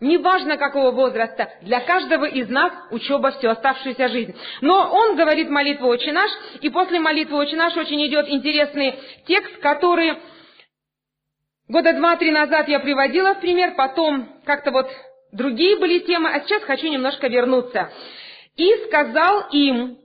Неважно 0.00 0.56
какого 0.56 0.90
возраста, 0.90 1.48
для 1.62 1.78
каждого 1.78 2.24
из 2.24 2.48
нас 2.48 2.72
учеба 2.90 3.30
всю 3.30 3.48
оставшуюся 3.50 4.08
жизнь. 4.08 4.34
Но 4.60 4.90
он 4.92 5.14
говорит 5.14 5.48
молитву 5.48 5.86
«Отче 5.86 6.10
наш», 6.10 6.28
и 6.60 6.68
после 6.70 6.98
молитвы 6.98 7.38
«Отче 7.38 7.54
наш» 7.54 7.76
очень 7.76 8.04
идет 8.08 8.28
интересный 8.28 8.98
текст, 9.28 9.58
который 9.58 10.14
года 11.68 11.92
два-три 11.92 12.32
назад 12.32 12.66
я 12.66 12.80
приводила 12.80 13.34
в 13.34 13.40
пример, 13.40 13.76
потом 13.76 14.28
как-то 14.44 14.72
вот 14.72 14.90
Другие 15.32 15.78
были 15.78 16.00
темы, 16.00 16.28
а 16.28 16.40
сейчас 16.40 16.62
хочу 16.62 16.88
немножко 16.88 17.26
вернуться. 17.26 17.90
«И 18.56 18.70
сказал 18.86 19.48
им, 19.50 19.98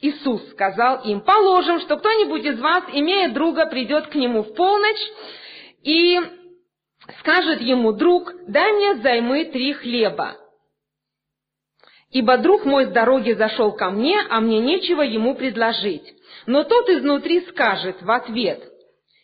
Иисус 0.00 0.50
сказал 0.52 1.02
им, 1.04 1.20
положим, 1.20 1.80
что 1.80 1.96
кто-нибудь 1.96 2.44
из 2.44 2.58
вас, 2.58 2.84
имея 2.92 3.30
друга, 3.30 3.66
придет 3.66 4.06
к 4.06 4.14
нему 4.14 4.42
в 4.42 4.54
полночь 4.54 5.10
и 5.82 6.18
скажет 7.20 7.60
ему, 7.60 7.92
друг, 7.92 8.32
дай 8.46 8.72
мне 8.72 8.96
займы 8.96 9.44
три 9.46 9.72
хлеба. 9.72 10.36
Ибо 12.10 12.38
друг 12.38 12.64
мой 12.64 12.86
с 12.86 12.88
дороги 12.88 13.32
зашел 13.32 13.72
ко 13.72 13.90
мне, 13.90 14.18
а 14.30 14.40
мне 14.40 14.60
нечего 14.60 15.02
ему 15.02 15.34
предложить. 15.34 16.14
Но 16.46 16.64
тот 16.64 16.88
изнутри 16.88 17.42
скажет 17.48 18.00
в 18.00 18.10
ответ, 18.10 18.62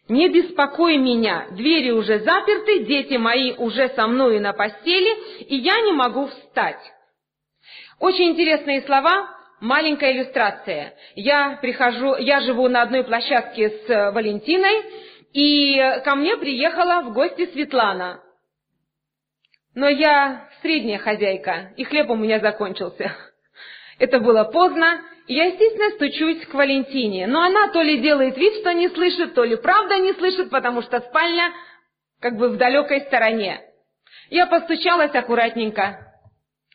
не 0.09 0.29
беспокой 0.29 0.99
меня, 0.99 1.47
двери 1.53 1.91
уже 1.91 2.21
заперты, 2.21 2.85
дети 2.85 3.15
мои 3.15 3.55
уже 3.55 3.89
со 3.91 4.07
мною 4.07 4.41
на 4.41 4.53
постели, 4.53 5.45
и 5.45 5.57
я 5.57 5.81
не 5.81 5.93
могу 5.93 6.27
встать. 6.27 6.81
Очень 8.01 8.31
интересные 8.33 8.83
слова. 8.83 9.31
маленькая 9.61 10.13
иллюстрация. 10.13 10.95
Я 11.15 11.59
прихожу, 11.63 12.17
я 12.17 12.41
живу 12.41 12.69
на 12.69 12.83
одной 12.83 13.03
площадке 13.03 13.71
с 13.71 13.89
э, 13.89 14.11
Валентиной, 14.11 14.83
и 15.33 16.01
ко 16.05 16.17
мне 16.17 16.37
приехала 16.37 17.03
в 17.03 17.15
гости 17.15 17.47
Светлана. 17.47 18.21
Но 19.75 19.89
я 19.89 20.49
средняя 20.61 20.99
хозяйка, 20.99 21.73
и 21.79 21.85
хлеб 21.85 22.11
у 22.11 22.15
меня 22.15 22.41
закончился. 22.41 23.17
Это 23.99 24.21
было 24.21 24.45
поздно, 24.45 25.01
я, 25.27 25.45
естественно, 25.45 25.91
стучусь 25.93 26.47
к 26.47 26.55
Валентине. 26.55 27.27
Но 27.27 27.43
она 27.43 27.69
то 27.69 27.81
ли 27.81 28.01
делает 28.01 28.37
вид, 28.37 28.55
что 28.61 28.73
не 28.73 28.89
слышит, 28.91 29.35
то 29.35 29.43
ли 29.43 29.57
правда 29.57 29.99
не 29.99 30.13
слышит, 30.15 30.51
потому 30.51 30.83
что 30.83 31.01
спальня 31.01 31.53
как 32.21 32.37
бы 32.37 32.51
в 32.51 32.57
далекой 32.57 33.03
стороне. 33.03 33.61
Я 34.31 34.47
постучалась 34.47 35.15
аккуратненько, 35.15 36.13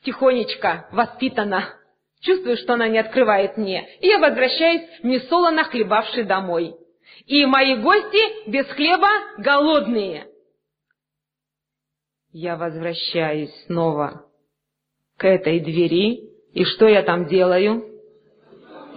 тихонечко, 0.04 0.88
воспитанно. 0.92 1.76
Чувствую, 2.22 2.58
что 2.58 2.74
она 2.74 2.88
не 2.88 2.98
открывает 2.98 3.56
мне. 3.58 3.88
И 4.02 4.08
я 4.08 4.20
возвращаюсь, 4.20 4.84
несолоно 5.04 5.64
хлебавший 5.64 6.24
домой. 6.24 6.76
И 7.26 7.46
мои 7.46 7.76
гости 7.76 8.50
без 8.50 8.66
хлеба 8.68 9.10
голодные. 9.38 10.28
Я 12.32 12.58
возвращаюсь 12.58 13.54
снова 13.66 14.26
к 15.18 15.26
этой 15.26 15.60
двери, 15.60 16.30
и 16.54 16.64
что 16.66 16.88
я 16.88 17.04
там 17.04 17.28
делаю? 17.28 17.89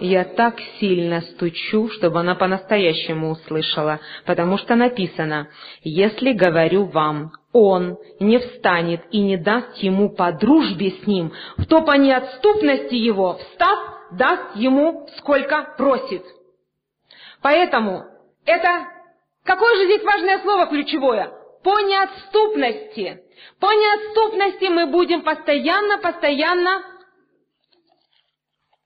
Я 0.05 0.25
так 0.25 0.59
сильно 0.81 1.21
стучу, 1.21 1.89
чтобы 1.91 2.19
она 2.19 2.35
по-настоящему 2.35 3.31
услышала, 3.31 4.01
потому 4.25 4.57
что 4.57 4.75
написано, 4.75 5.47
«Если 5.81 6.33
говорю 6.33 6.87
вам, 6.87 7.31
он 7.53 7.97
не 8.19 8.37
встанет 8.37 9.01
и 9.11 9.21
не 9.21 9.37
даст 9.37 9.77
ему 9.77 10.09
по 10.09 10.33
дружбе 10.33 10.91
с 10.91 11.07
ним, 11.07 11.31
то 11.69 11.83
по 11.83 11.93
неотступности 11.95 12.95
его, 12.95 13.37
встав, 13.37 13.79
даст 14.11 14.57
ему 14.57 15.07
сколько 15.19 15.73
просит». 15.77 16.25
Поэтому 17.41 18.03
это, 18.45 18.85
какое 19.45 19.73
же 19.77 19.85
здесь 19.85 20.03
важное 20.03 20.39
слово 20.39 20.65
ключевое? 20.65 21.31
По 21.63 21.79
неотступности. 21.79 23.21
По 23.61 23.67
неотступности 23.67 24.65
мы 24.65 24.87
будем 24.87 25.21
постоянно, 25.21 25.97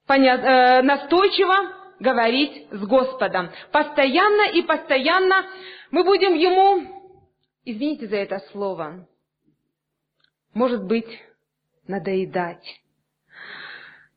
Э, 0.07 0.81
настойчиво 0.83 1.55
говорить 1.99 2.67
с 2.71 2.85
Господом. 2.85 3.49
Постоянно 3.71 4.51
и 4.51 4.61
постоянно 4.61 5.45
мы 5.91 6.03
будем 6.05 6.33
Ему, 6.33 7.19
извините 7.65 8.07
за 8.07 8.17
это 8.17 8.39
слово, 8.51 9.05
может 10.53 10.85
быть, 10.85 11.07
надоедать. 11.87 12.63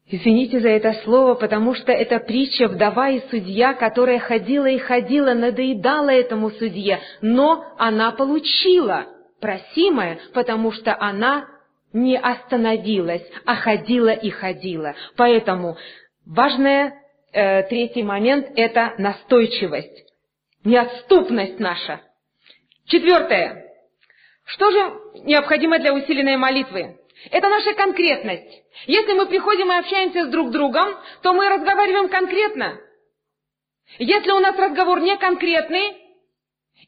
Извините 0.07 0.61
за 0.61 0.68
это 0.68 0.92
слово, 1.05 1.35
потому 1.35 1.74
что 1.74 1.92
это 1.92 2.18
притча 2.18 2.68
вдова 2.68 3.11
и 3.11 3.29
судья, 3.29 3.74
которая 3.74 4.18
ходила 4.18 4.66
и 4.66 4.79
ходила, 4.79 5.35
надоедала 5.35 6.11
этому 6.11 6.50
судье, 6.50 7.00
но 7.20 7.64
она 7.79 8.11
получила 8.12 9.07
просимое, 9.40 10.20
потому 10.35 10.72
что 10.72 10.96
она 11.00 11.46
не 11.92 12.16
остановилась, 12.16 13.26
а 13.44 13.57
ходила 13.57 14.11
и 14.11 14.31
ходила. 14.31 14.94
Поэтому 15.16 15.76
важный 16.26 16.92
э, 17.33 17.62
третий 17.64 18.03
момент– 18.03 18.48
это 18.57 18.94
настойчивость, 18.98 20.07
неотступность 20.64 21.59
наша. 21.59 22.00
Четвертое. 22.87 23.66
Что 24.44 24.70
же 24.70 24.79
необходимо 25.24 25.79
для 25.79 25.94
усиленной 25.94 26.37
молитвы? 26.37 26.96
Это 27.31 27.48
наша 27.48 27.74
конкретность. 27.74 28.62
Если 28.87 29.12
мы 29.12 29.26
приходим 29.26 29.70
и 29.70 29.76
общаемся 29.76 30.26
с 30.26 30.31
друг 30.31 30.50
другом, 30.50 30.96
то 31.22 31.33
мы 31.33 31.48
разговариваем 31.48 32.09
конкретно. 32.09 32.81
Если 33.98 34.31
у 34.31 34.38
нас 34.38 34.57
разговор 34.57 35.00
не 35.00 35.16
конкретный, 35.18 35.96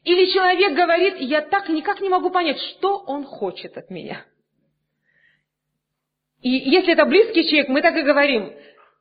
или 0.03 0.25
человек 0.33 0.73
говорит, 0.73 1.15
я 1.19 1.41
так 1.41 1.69
никак 1.69 2.01
не 2.01 2.09
могу 2.09 2.29
понять, 2.31 2.59
что 2.59 2.97
он 2.99 3.25
хочет 3.25 3.77
от 3.77 3.89
меня– 3.89 4.25
и 6.43 6.49
если 6.49 6.91
это 6.93 7.05
близкий 7.05 7.47
человек, 7.47 7.69
мы 7.69 7.81
так 7.81 7.95
и 7.95 8.01
говорим, 8.01 8.53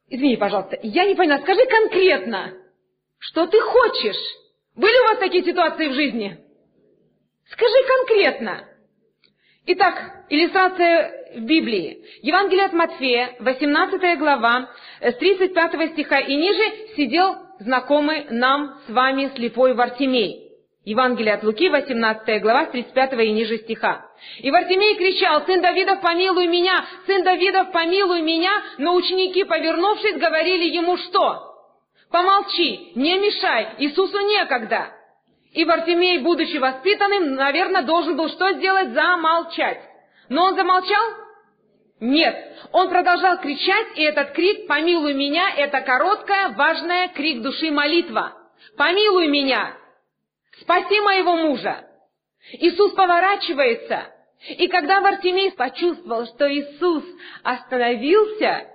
извини, 0.09 0.37
пожалуйста, 0.37 0.79
я 0.83 1.05
не 1.07 1.17
поняла, 1.17 1.41
скажи 1.41 1.67
конкретно, 1.67 2.55
что 3.19 3.47
ты 3.47 3.61
хочешь. 3.61 4.23
Были 4.77 4.97
у 5.01 5.09
вас 5.09 5.19
такие 5.19 5.45
ситуации 5.45 5.89
в 5.89 5.95
жизни? 5.95 6.39
Скажи 7.51 7.75
конкретно. 7.99 8.69
Итак, 9.67 10.25
иллюстрация 10.29 11.35
в 11.35 11.41
Библии. 11.41 12.05
Евангелие 12.23 12.67
от 12.67 12.73
Матфея, 12.73 13.35
18 13.41 14.19
глава, 14.19 14.71
с 15.01 15.15
35 15.17 15.93
стиха 15.93 16.21
и 16.21 16.37
ниже 16.37 16.95
сидел 16.97 17.37
знакомый 17.59 18.27
нам 18.31 18.81
с 18.87 18.91
вами 18.91 19.33
слепой 19.35 19.75
Вартимей. 19.75 20.42
Евангелие 20.85 21.35
от 21.35 21.45
Луки, 21.45 21.69
18 21.69 22.43
глава, 22.43 22.67
с 22.67 22.71
35 22.71 23.13
и 23.13 23.31
ниже 23.31 23.59
стиха. 23.59 24.05
И 24.39 24.51
Вартимей 24.51 24.97
кричал, 24.97 25.47
«Сын 25.47 25.63
Давидов, 25.63 26.01
помилуй 26.01 26.49
меня! 26.49 26.85
Сын 27.07 27.23
Давидов, 27.23 27.71
помилуй 27.71 28.21
меня!» 28.23 28.51
Но 28.79 28.95
ученики, 28.95 29.45
повернувшись, 29.45 30.17
говорили 30.17 30.65
ему 30.65 30.97
что? 30.97 31.51
«Помолчи, 32.11 32.93
не 32.97 33.17
мешай, 33.19 33.77
Иисусу 33.79 34.19
некогда!» 34.27 34.89
И 35.53 35.65
Вартимей, 35.65 36.19
будучи 36.19 36.57
воспитанным, 36.57 37.35
наверное, 37.35 37.83
должен 37.83 38.17
был 38.17 38.29
что 38.29 38.53
сделать? 38.55 38.93
Замолчать. 38.93 39.81
Но 40.29 40.47
он 40.47 40.57
замолчал? 40.57 41.05
Нет. 42.01 42.35
Он 42.73 42.89
продолжал 42.89 43.39
кричать, 43.39 43.87
и 43.97 44.03
этот 44.03 44.33
крик 44.33 44.67
«Помилуй 44.67 45.15
меня»— 45.15 45.53
это 45.57 45.81
короткая, 45.83 46.49
важная 46.51 47.09
крик 47.09 47.43
души 47.43 47.71
молитва. 47.71 48.33
«Помилуй 48.77 49.29
меня!» 49.29 49.82
Спаси 50.63 51.01
моего 51.01 51.37
мужа. 51.37 51.85
Иисус 52.53 52.93
поворачивается, 52.95 54.07
и 54.49 54.67
когда 54.69 55.01
Вартимей 55.01 55.53
почувствовал, 55.53 56.27
что 56.27 56.53
Иисус 56.53 57.05
остановился, 57.43 58.67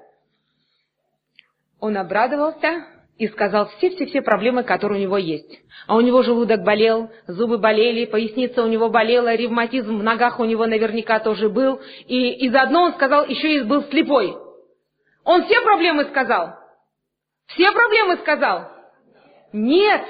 он 1.79 1.97
обрадовался 1.97 2.85
и 3.17 3.27
сказал 3.27 3.67
все-все-все 3.77 4.21
проблемы, 4.21 4.63
которые 4.63 4.99
у 4.99 5.03
него 5.03 5.17
есть. 5.17 5.59
А 5.87 5.95
у 5.95 6.01
него 6.01 6.23
желудок 6.23 6.63
болел, 6.63 7.09
зубы 7.27 7.57
болели, 7.57 8.05
поясница 8.05 8.63
у 8.63 8.67
него 8.67 8.89
болела, 8.89 9.35
ревматизм 9.35 9.97
в 9.97 10.03
ногах 10.03 10.39
у 10.39 10.45
него 10.45 10.65
наверняка 10.65 11.19
тоже 11.19 11.49
был. 11.49 11.81
И, 12.05 12.45
и 12.45 12.49
заодно 12.49 12.83
он 12.83 12.93
сказал, 12.93 13.25
еще 13.25 13.57
и 13.57 13.61
был 13.61 13.83
слепой. 13.85 14.37
Он 15.23 15.45
все 15.45 15.61
проблемы 15.61 16.05
сказал? 16.05 16.53
Все 17.47 17.71
проблемы 17.71 18.17
сказал? 18.17 18.71
Нет! 19.51 20.03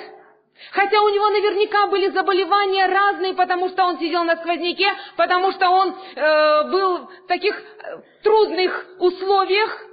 Хотя 0.72 1.02
у 1.02 1.10
него 1.10 1.30
наверняка 1.30 1.88
были 1.88 2.10
заболевания 2.10 2.88
разные, 2.88 3.34
потому 3.34 3.70
что 3.70 3.84
он 3.86 4.00
сидел 4.00 4.24
на 4.24 4.38
сквозняке, 4.38 4.91
потому 5.15 5.52
что 5.52 5.70
он 5.70 5.96
э, 6.15 6.63
был 6.72 6.98
в 7.08 7.28
таких 7.28 7.56
э, 7.56 8.02
трудных 8.24 8.86
условиях, 9.00 9.86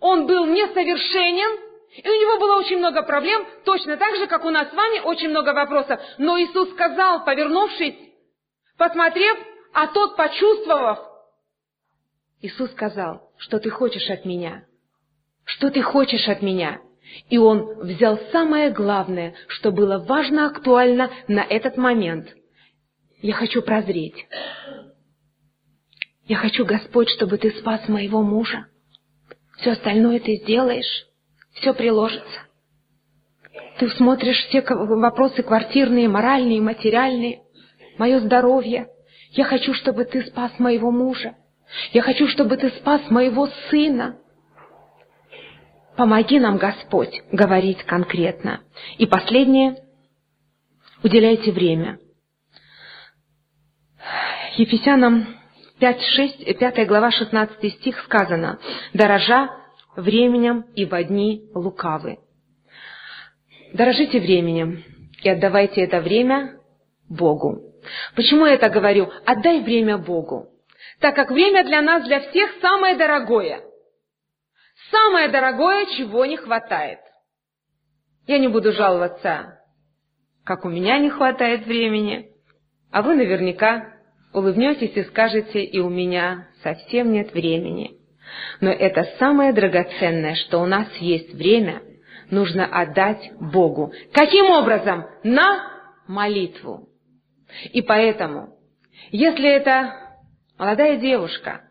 он 0.00 0.26
был 0.26 0.46
несовершенен, 0.46 1.60
и 1.96 2.08
у 2.08 2.14
него 2.14 2.38
было 2.38 2.56
очень 2.56 2.78
много 2.78 3.02
проблем, 3.02 3.46
точно 3.64 3.96
так 3.96 4.16
же, 4.16 4.26
как 4.26 4.44
у 4.44 4.50
нас 4.50 4.70
с 4.70 4.74
вами 4.74 5.00
очень 5.00 5.28
много 5.28 5.52
вопросов. 5.52 6.00
Но 6.18 6.38
Иисус 6.40 6.70
сказал, 6.70 7.24
повернувшись, 7.24 7.96
посмотрев, 8.78 9.38
а 9.74 9.88
тот 9.88 10.16
почувствовав, 10.16 11.12
Иисус 12.42 12.72
сказал, 12.72 13.30
что 13.38 13.60
ты 13.60 13.70
хочешь 13.70 14.10
от 14.10 14.24
меня? 14.24 14.64
Что 15.44 15.70
ты 15.70 15.80
хочешь 15.80 16.28
от 16.28 16.42
меня? 16.42 16.80
И 17.28 17.38
он 17.38 17.80
взял 17.80 18.18
самое 18.30 18.70
главное, 18.70 19.34
что 19.48 19.70
было 19.70 19.98
важно, 19.98 20.46
актуально 20.46 21.10
на 21.28 21.40
этот 21.40 21.76
момент. 21.76 22.28
Я 23.20 23.34
хочу 23.34 23.62
прозреть. 23.62 24.26
Я 26.26 26.36
хочу, 26.36 26.64
Господь, 26.64 27.08
чтобы 27.10 27.38
Ты 27.38 27.50
спас 27.52 27.88
моего 27.88 28.22
мужа. 28.22 28.66
Все 29.58 29.72
остальное 29.72 30.20
Ты 30.20 30.36
сделаешь, 30.36 31.06
все 31.54 31.74
приложится. 31.74 32.40
Ты 33.78 33.90
смотришь 33.90 34.38
все 34.48 34.62
вопросы 34.62 35.42
квартирные, 35.42 36.08
моральные, 36.08 36.60
материальные, 36.60 37.42
мое 37.98 38.20
здоровье. 38.20 38.88
Я 39.32 39.44
хочу, 39.44 39.74
чтобы 39.74 40.04
Ты 40.04 40.24
спас 40.26 40.58
моего 40.58 40.90
мужа. 40.90 41.36
Я 41.92 42.02
хочу, 42.02 42.28
чтобы 42.28 42.56
Ты 42.56 42.70
спас 42.70 43.02
моего 43.10 43.48
сына. 43.70 44.18
Помоги 45.96 46.40
нам, 46.40 46.56
Господь, 46.56 47.22
говорить 47.30 47.82
конкретно. 47.84 48.60
И 48.96 49.06
последнее, 49.06 49.76
уделяйте 51.02 51.52
время. 51.52 51.98
Ефесянам 54.56 55.26
5, 55.78 56.02
6, 56.02 56.58
5 56.58 56.86
глава 56.86 57.10
16 57.10 57.74
стих 57.74 57.98
сказано, 58.04 58.58
«Дорожа 58.94 59.50
временем 59.96 60.64
и 60.74 60.86
в 60.86 61.04
дни 61.04 61.44
лукавы». 61.54 62.18
Дорожите 63.74 64.18
временем 64.20 64.84
и 65.22 65.28
отдавайте 65.28 65.82
это 65.82 66.00
время 66.00 66.58
Богу. 67.08 67.60
Почему 68.14 68.46
я 68.46 68.54
это 68.54 68.70
говорю? 68.70 69.10
Отдай 69.26 69.60
время 69.60 69.98
Богу. 69.98 70.48
Так 71.00 71.14
как 71.16 71.30
время 71.30 71.64
для 71.64 71.82
нас, 71.82 72.04
для 72.04 72.20
всех 72.20 72.50
самое 72.60 72.96
дорогое– 72.96 73.62
самое 74.92 75.28
дорогое, 75.28 75.86
чего 75.96 76.24
не 76.24 76.36
хватает. 76.36 77.00
Я 78.28 78.38
не 78.38 78.46
буду 78.46 78.72
жаловаться, 78.72 79.58
как 80.44 80.64
у 80.64 80.68
меня 80.68 80.98
не 80.98 81.10
хватает 81.10 81.66
времени, 81.66 82.28
а 82.92 83.02
вы 83.02 83.16
наверняка 83.16 83.94
улыбнетесь 84.32 84.96
и 84.96 85.02
скажете, 85.04 85.64
и 85.64 85.80
у 85.80 85.88
меня 85.88 86.48
совсем 86.62 87.12
нет 87.12 87.32
времени. 87.32 87.96
Но 88.60 88.70
это 88.70 89.04
самое 89.18 89.52
драгоценное, 89.52 90.36
что 90.36 90.58
у 90.58 90.66
нас 90.66 90.86
есть 90.98 91.34
время, 91.34 91.82
нужно 92.30 92.66
отдать 92.66 93.32
Богу. 93.40 93.92
Каким 94.12 94.50
образом? 94.50 95.06
На 95.24 95.70
молитву. 96.06 96.88
И 97.72 97.82
поэтому, 97.82 98.56
если 99.10 99.48
это 99.48 99.94
молодая 100.58 100.96
девушка, 100.96 101.62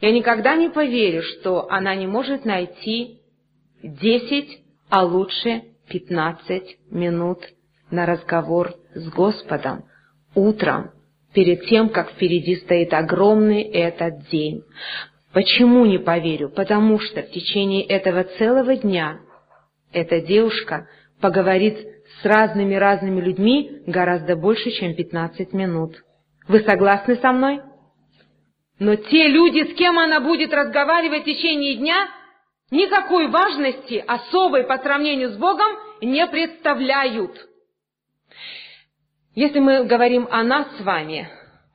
я 0.00 0.12
никогда 0.12 0.56
не 0.56 0.68
поверю, 0.68 1.22
что 1.22 1.70
она 1.70 1.94
не 1.94 2.06
может 2.06 2.44
найти 2.44 3.20
10, 3.82 4.60
а 4.90 5.04
лучше 5.04 5.62
15 5.88 6.90
минут 6.90 7.38
на 7.90 8.06
разговор 8.06 8.74
с 8.94 9.08
Господом 9.10 9.84
утром, 10.34 10.90
перед 11.32 11.66
тем, 11.66 11.88
как 11.88 12.12
впереди 12.12 12.56
стоит 12.56 12.92
огромный 12.92 13.62
этот 13.62 14.28
день. 14.28 14.62
Почему 15.32 15.84
не 15.84 15.98
поверю? 15.98 16.48
Потому 16.48 17.00
что 17.00 17.22
в 17.22 17.30
течение 17.30 17.84
этого 17.84 18.24
целого 18.38 18.76
дня 18.76 19.18
эта 19.92 20.20
девушка 20.20 20.88
поговорит 21.20 21.78
с 22.20 22.24
разными-разными 22.24 23.20
людьми 23.20 23.82
гораздо 23.86 24.36
больше, 24.36 24.70
чем 24.70 24.94
15 24.94 25.52
минут. 25.52 25.96
Вы 26.46 26.60
согласны 26.60 27.16
со 27.16 27.32
мной? 27.32 27.62
Но 28.78 28.96
те 28.96 29.28
люди, 29.28 29.72
с 29.72 29.74
кем 29.76 29.98
она 29.98 30.20
будет 30.20 30.52
разговаривать 30.52 31.22
в 31.22 31.26
течение 31.26 31.76
дня, 31.76 32.08
никакой 32.70 33.28
важности 33.28 34.02
особой 34.06 34.64
по 34.64 34.78
сравнению 34.78 35.30
с 35.30 35.36
Богом 35.36 35.70
не 36.00 36.26
представляют. 36.26 37.48
Если 39.34 39.58
мы 39.58 39.84
говорим 39.84 40.28
о 40.30 40.42
нас 40.42 40.66
с 40.76 40.80
вами, 40.80 41.28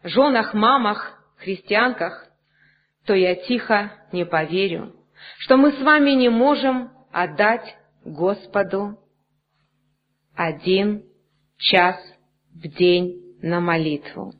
женах, 0.03 0.53
мамах, 0.53 1.19
христианках, 1.37 2.27
то 3.05 3.13
я 3.13 3.35
тихо 3.35 3.91
не 4.11 4.25
поверю, 4.25 4.93
что 5.39 5.57
мы 5.57 5.71
с 5.71 5.81
вами 5.81 6.11
не 6.11 6.29
можем 6.29 6.91
отдать 7.11 7.75
Господу 8.05 8.97
один 10.35 11.03
час 11.57 11.97
в 12.53 12.67
день 12.67 13.37
на 13.41 13.59
молитву. 13.59 14.33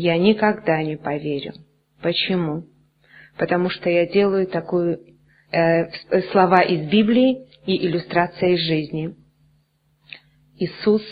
Я 0.00 0.16
никогда 0.16 0.80
не 0.80 0.96
поверю. 0.96 1.54
Почему? 2.00 2.62
Потому 3.36 3.68
что 3.68 3.90
я 3.90 4.06
делаю 4.06 4.46
такую 4.46 5.00
э, 5.50 5.90
слова 6.30 6.60
из 6.60 6.88
Библии 6.88 7.48
и 7.66 7.84
иллюстрация 7.84 8.50
из 8.50 8.60
жизни. 8.60 9.16
Иисус 10.56 11.02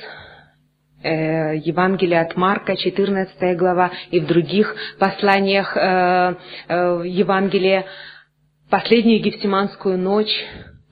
э, 1.02 1.56
Евангелие 1.56 2.20
от 2.20 2.36
Марка, 2.36 2.76
14 2.76 3.58
глава, 3.58 3.90
и 4.12 4.20
в 4.20 4.26
других 4.28 4.76
посланиях 5.00 5.76
э, 5.76 6.36
э, 6.68 7.02
Евангелия, 7.06 7.86
последнюю 8.70 9.20
Гефсиманскую 9.20 9.98
ночь, 9.98 10.44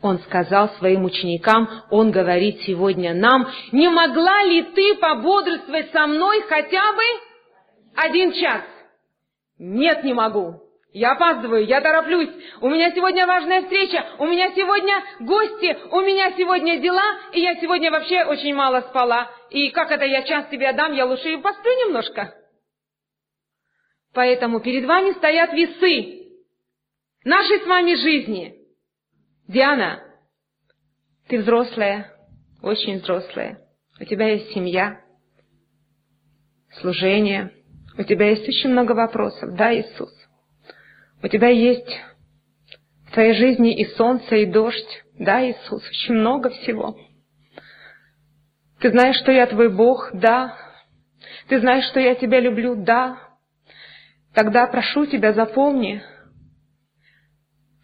он 0.03 0.18
сказал 0.18 0.68
своим 0.78 1.05
ученикам, 1.05 1.68
он 1.90 2.11
говорит 2.11 2.62
сегодня 2.62 3.14
нам, 3.14 3.47
не 3.70 3.88
могла 3.88 4.42
ли 4.42 4.64
ты 4.74 4.97
пободрствовать 4.97 5.92
со 5.92 6.09
мной 6.09 6.42
хотя 6.49 6.92
бы 6.92 7.03
один 7.97 8.32
час? 8.32 8.62
Нет, 9.59 10.05
не 10.05 10.14
могу. 10.14 10.61
Я 10.95 11.12
опаздываю, 11.12 11.66
я 11.66 11.80
тороплюсь. 11.80 12.30
У 12.61 12.68
меня 12.68 12.92
сегодня 12.92 13.26
важная 13.26 13.62
встреча, 13.62 14.14
у 14.18 14.26
меня 14.26 14.55
сегодня 14.55 15.03
гости, 15.20 15.76
у 15.90 16.01
меня 16.03 16.32
сегодня 16.36 16.78
дела, 16.78 17.03
и 17.32 17.40
я 17.40 17.57
сегодня 17.57 17.90
вообще 17.90 18.22
очень 18.24 18.55
мало 18.55 18.80
спала. 18.82 19.28
И 19.51 19.70
как 19.70 19.90
это 19.90 20.05
я 20.05 20.22
час 20.22 20.47
тебе 20.51 20.68
отдам, 20.68 20.92
я 20.92 21.05
лучше 21.05 21.32
и 21.32 21.36
посплю 21.36 21.72
немножко. 21.86 22.32
Поэтому 24.12 24.61
перед 24.61 24.84
вами 24.84 25.11
стоят 25.14 25.53
весы 25.53 26.28
нашей 27.24 27.61
с 27.61 27.66
вами 27.66 27.97
жизни. 27.97 28.55
Диана, 29.49 30.01
ты 31.26 31.38
взрослая, 31.38 32.14
очень 32.62 33.01
взрослая. 33.01 33.59
У 34.01 34.05
тебя 34.05 34.28
есть 34.28 34.53
семья, 34.53 35.01
служение. 36.80 37.51
У 37.97 38.03
тебя 38.03 38.30
есть 38.30 38.49
очень 38.49 38.70
много 38.70 38.92
вопросов. 38.92 39.55
Да, 39.55 39.72
Иисус? 39.74 40.12
У 41.22 41.28
тебя 41.28 41.49
есть 41.49 42.01
в 43.07 43.12
твоей 43.12 43.34
жизни 43.34 43.80
и 43.80 43.86
солнце, 43.95 44.36
и 44.36 44.47
дождь. 44.47 45.05
Да, 45.18 45.49
Иисус? 45.49 45.88
Очень 45.88 46.14
много 46.14 46.51
всего. 46.51 46.97
Ты 48.80 48.90
знаешь, 48.90 49.16
что 49.16 49.30
я 49.30 49.47
твой 49.47 49.70
Бог? 49.70 50.11
Да. 50.12 50.57
Ты 51.49 51.61
знаешь, 51.61 51.84
что 51.86 52.01
я 52.01 52.14
тебя 52.16 52.40
люблю? 52.40 52.74
Да. 52.74 53.18
Тогда 54.34 54.66
прошу 54.66 55.07
тебя, 55.07 55.32
запомни, 55.32 56.03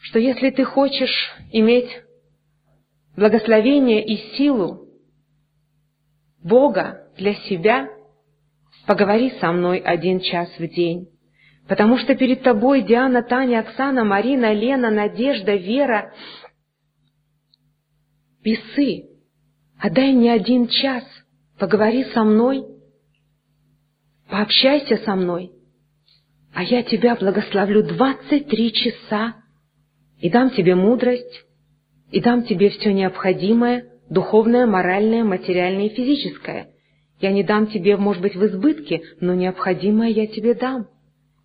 что 0.00 0.18
если 0.18 0.50
ты 0.50 0.64
хочешь 0.64 1.32
иметь 1.52 1.88
благословение 3.16 4.04
и 4.04 4.36
силу 4.36 4.88
Бога 6.42 7.06
для 7.16 7.34
себя, 7.34 7.88
поговори 8.86 9.32
со 9.40 9.52
мной 9.52 9.78
один 9.78 10.20
час 10.20 10.48
в 10.58 10.66
день. 10.68 11.08
Потому 11.68 11.98
что 11.98 12.14
перед 12.14 12.42
тобой 12.42 12.82
Диана, 12.82 13.22
Таня, 13.22 13.60
Оксана, 13.60 14.04
Марина, 14.04 14.52
Лена, 14.52 14.90
Надежда, 14.90 15.54
Вера, 15.54 16.12
весы. 18.44 19.06
Отдай 19.78 20.12
мне 20.12 20.32
один 20.32 20.68
час, 20.68 21.04
поговори 21.58 22.04
со 22.12 22.24
мной, 22.24 22.64
пообщайся 24.28 24.96
со 24.98 25.14
мной, 25.14 25.52
а 26.54 26.62
я 26.62 26.82
тебя 26.82 27.14
благословлю 27.16 27.82
двадцать 27.82 28.48
три 28.48 28.72
часа 28.72 29.36
и 30.20 30.28
дам 30.28 30.50
тебе 30.50 30.74
мудрость, 30.74 31.44
и 32.10 32.20
дам 32.20 32.44
тебе 32.44 32.70
все 32.70 32.92
необходимое, 32.92 33.86
духовное, 34.10 34.66
моральное, 34.66 35.24
материальное 35.24 35.86
и 35.86 35.94
физическое. 35.94 36.70
Я 37.20 37.32
не 37.32 37.42
дам 37.42 37.66
тебе, 37.66 37.96
может 37.96 38.22
быть, 38.22 38.34
в 38.34 38.46
избытке, 38.46 39.02
но 39.20 39.34
необходимое 39.34 40.08
я 40.08 40.26
тебе 40.26 40.54
дам. 40.54 40.88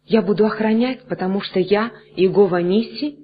Я 0.05 0.21
буду 0.21 0.45
охранять, 0.45 1.01
потому 1.07 1.41
что 1.41 1.59
я 1.59 1.91
Иегова 2.15 2.61
Ниси, 2.61 3.19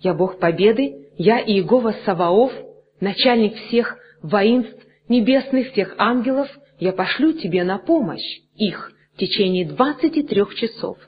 я 0.00 0.14
Бог 0.14 0.38
Победы, 0.38 1.08
я 1.18 1.40
Иегова 1.40 1.94
Саваоф, 2.04 2.52
начальник 3.00 3.56
всех 3.56 3.96
воинств 4.22 4.78
небесных, 5.08 5.72
всех 5.72 5.94
ангелов, 5.98 6.48
я 6.78 6.92
пошлю 6.92 7.32
тебе 7.32 7.64
на 7.64 7.78
помощь 7.78 8.40
их 8.54 8.92
в 9.14 9.18
течение 9.18 9.66
двадцати 9.66 10.22
трех 10.22 10.54
часов. 10.54 10.98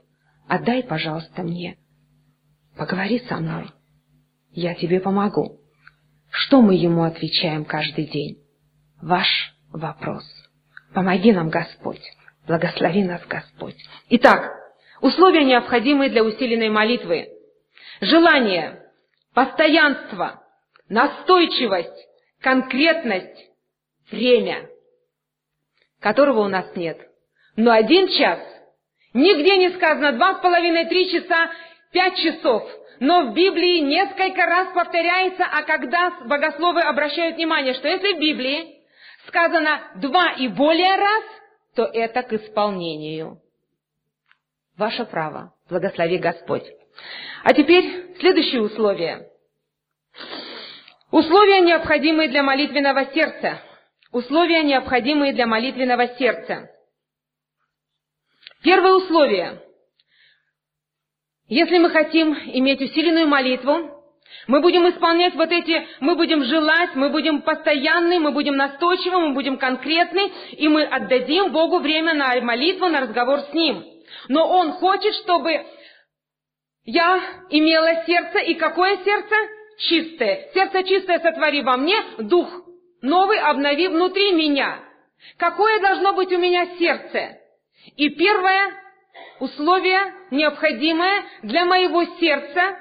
Отдай, 0.48 0.82
пожалуйста, 0.82 1.42
мне. 1.42 1.76
Поговори 2.76 3.20
со 3.28 3.36
мной 3.36 3.66
я 4.52 4.74
тебе 4.74 5.00
помогу. 5.00 5.60
Что 6.30 6.60
мы 6.62 6.74
ему 6.74 7.02
отвечаем 7.04 7.64
каждый 7.64 8.06
день? 8.06 8.38
Ваш 9.00 9.28
вопрос. 9.72 10.24
Помоги 10.94 11.32
нам, 11.32 11.50
Господь. 11.50 12.02
Благослови 12.46 13.04
нас, 13.04 13.22
Господь. 13.26 13.76
Итак, 14.10 14.52
условия, 15.00 15.44
необходимые 15.44 16.10
для 16.10 16.24
усиленной 16.24 16.70
молитвы. 16.70 17.28
Желание, 18.00 18.82
постоянство, 19.34 20.42
настойчивость, 20.88 22.08
конкретность, 22.40 23.50
время, 24.10 24.68
которого 26.00 26.40
у 26.40 26.48
нас 26.48 26.74
нет. 26.74 26.98
Но 27.56 27.72
один 27.72 28.08
час, 28.08 28.40
нигде 29.12 29.56
не 29.58 29.70
сказано 29.70 30.12
два 30.12 30.38
с 30.38 30.40
половиной, 30.40 30.86
три 30.86 31.10
часа, 31.10 31.50
пять 31.92 32.16
часов– 32.16 32.68
но 33.00 33.26
в 33.26 33.34
Библии 33.34 33.80
несколько 33.80 34.44
раз 34.44 34.72
повторяется, 34.74 35.44
а 35.44 35.62
когда 35.62 36.10
богословы 36.24 36.80
обращают 36.80 37.36
внимание, 37.36 37.74
что 37.74 37.88
если 37.88 38.14
в 38.14 38.20
Библии 38.20 38.77
сказано 39.28 39.92
два 39.96 40.32
и 40.32 40.48
более 40.48 40.96
раз, 40.96 41.24
то 41.74 41.84
это 41.84 42.22
к 42.22 42.32
исполнению. 42.32 43.40
Ваше 44.76 45.04
право. 45.04 45.54
Благослови 45.68 46.18
Господь. 46.18 46.64
А 47.44 47.52
теперь 47.52 48.16
следующее 48.18 48.62
условие. 48.62 49.28
Условия, 51.10 51.60
необходимые 51.60 52.28
для 52.28 52.42
молитвенного 52.42 53.06
сердца. 53.12 53.60
Условия, 54.12 54.62
необходимые 54.62 55.32
для 55.32 55.46
молитвенного 55.46 56.08
сердца. 56.16 56.70
Первое 58.62 58.94
условие. 58.94 59.62
Если 61.46 61.78
мы 61.78 61.90
хотим 61.90 62.34
иметь 62.34 62.80
усиленную 62.80 63.26
молитву, 63.26 63.97
мы 64.46 64.60
будем 64.60 64.88
исполнять 64.88 65.34
вот 65.34 65.50
эти, 65.50 65.86
мы 66.00 66.14
будем 66.16 66.44
желать, 66.44 66.94
мы 66.94 67.10
будем 67.10 67.42
постоянны, 67.42 68.18
мы 68.18 68.32
будем 68.32 68.56
настойчивы, 68.56 69.18
мы 69.20 69.34
будем 69.34 69.58
конкретны, 69.58 70.32
и 70.52 70.68
мы 70.68 70.84
отдадим 70.84 71.52
Богу 71.52 71.78
время 71.78 72.14
на 72.14 72.40
молитву, 72.40 72.88
на 72.88 73.00
разговор 73.00 73.40
с 73.40 73.52
Ним. 73.52 73.84
Но 74.28 74.48
Он 74.48 74.72
хочет, 74.72 75.14
чтобы 75.16 75.66
я 76.84 77.20
имела 77.50 78.04
сердце, 78.06 78.38
и 78.38 78.54
какое 78.54 78.96
сердце? 79.04 79.34
Чистое. 79.78 80.48
Сердце 80.54 80.82
чистое 80.84 81.20
сотвори 81.20 81.62
во 81.62 81.76
мне, 81.76 81.96
дух 82.18 82.48
новый 83.02 83.38
обнови 83.38 83.88
внутри 83.88 84.32
меня. 84.32 84.80
Какое 85.36 85.80
должно 85.80 86.12
быть 86.14 86.32
у 86.32 86.38
меня 86.38 86.66
сердце? 86.78 87.38
И 87.96 88.10
первое 88.10 88.72
условие, 89.40 90.14
необходимое 90.30 91.24
для 91.42 91.64
моего 91.64 92.04
сердца, 92.18 92.78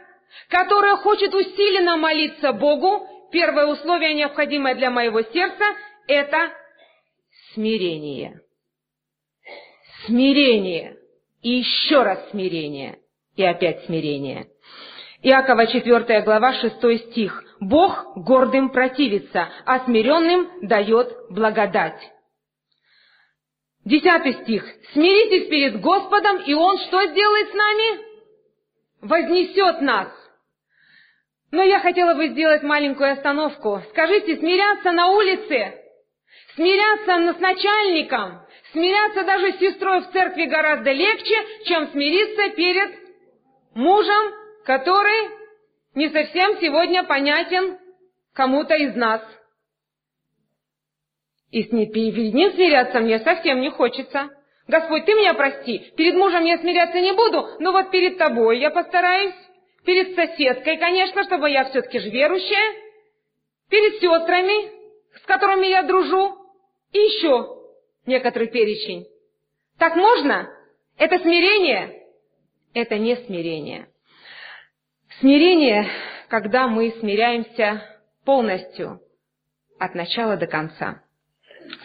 которое 0.50 0.96
хочет 0.98 1.34
усиленно 1.34 1.98
молиться 1.98 2.54
Богу, 2.54 3.08
первое 3.32 3.68
условие, 3.68 4.14
необходимое 4.14 4.76
для 4.76 4.90
моего 4.90 5.22
сердца, 5.22 5.66
это 6.08 6.52
смирение. 7.54 8.42
Смирение. 10.06 10.98
И 11.42 11.50
еще 11.50 12.04
раз 12.04 12.30
смирение. 12.32 13.00
И 13.36 13.44
опять 13.44 13.86
смирение. 13.86 14.48
Иакова 15.22 15.68
4 15.68 16.22
глава 16.22 16.54
6 16.54 17.12
стих. 17.12 17.44
Бог 17.60 18.16
гордым 18.16 18.70
противится, 18.70 19.50
а 19.66 19.86
смиренным 19.86 20.68
дает 20.68 21.14
благодать. 21.30 22.00
Десятый 23.84 24.34
стих. 24.44 24.64
Смиритесь 24.94 25.50
перед 25.50 25.82
Господом, 25.82 26.38
и 26.42 26.54
Он 26.54 26.78
что 26.78 27.06
сделает 27.08 27.50
с 27.50 27.54
нами? 27.54 28.00
Вознесет 29.02 29.82
нас. 29.82 30.10
Но 31.52 31.64
я 31.64 31.80
хотела 31.80 32.14
бы 32.14 32.28
сделать 32.30 32.64
маленькую 32.64 33.14
остановку. 33.14 33.82
Скажите, 33.92 34.38
смиряться 34.38 34.92
на 34.92 35.12
улице, 35.12 35.82
смиряться 36.56 37.38
с 37.38 37.40
начальником, 37.40 38.42
смиряться 38.74 39.24
даже 39.24 39.54
с 39.54 39.60
сестрой 39.60 40.02
в 40.02 40.12
церкви 40.12 40.46
гораздо 40.46 40.92
легче, 40.92 41.36
чем 41.66 41.88
смириться 41.92 42.50
перед 42.56 42.92
мужем, 43.76 44.34
который 44.66 45.30
не 45.96 46.10
совсем 46.10 46.58
сегодня 46.60 47.04
понятен 47.04 47.78
кому-то 48.34 48.76
из 48.76 48.96
нас. 48.96 49.22
И 51.52 51.64
с 51.64 51.72
ним 51.72 52.52
смиряться 52.52 53.00
мне 53.00 53.20
совсем 53.20 53.62
не 53.62 53.70
хочется. 53.70 54.30
Господь, 54.68 55.06
ты 55.06 55.14
меня 55.14 55.34
прости, 55.34 55.94
перед 55.96 56.16
мужем 56.16 56.44
я 56.44 56.58
смиряться 56.58 57.00
не 57.00 57.14
буду, 57.14 57.48
но 57.60 57.72
вот 57.72 57.90
перед 57.90 58.18
тобой 58.18 58.60
я 58.60 58.70
постараюсь, 58.70 59.34
перед 59.88 60.16
соседкой, 60.16 60.76
конечно, 60.78 61.24
чтобы 61.24 61.50
я 61.50 61.64
все-таки 61.64 62.00
же 62.00 62.10
верующая, 62.10 62.76
перед 63.70 64.02
сестрами, 64.02 64.70
с 65.18 65.22
которыми 65.26 65.68
я 65.68 65.84
дружу, 65.84 66.36
и 66.92 67.00
еще 67.00 67.58
некоторый 68.06 68.50
перечень. 68.50 69.08
Так 69.80 69.96
можно? 69.96 70.50
Это 70.98 71.20
смирение? 71.20 72.04
Это 72.74 72.98
не 72.98 73.16
смирение. 73.16 73.88
Смирение, 75.22 75.88
когда 76.28 76.68
мы 76.68 76.92
смиряемся 77.00 77.82
полностью, 78.26 79.00
от 79.80 79.96
начала 79.96 80.36
до 80.36 80.48
конца. 80.48 81.02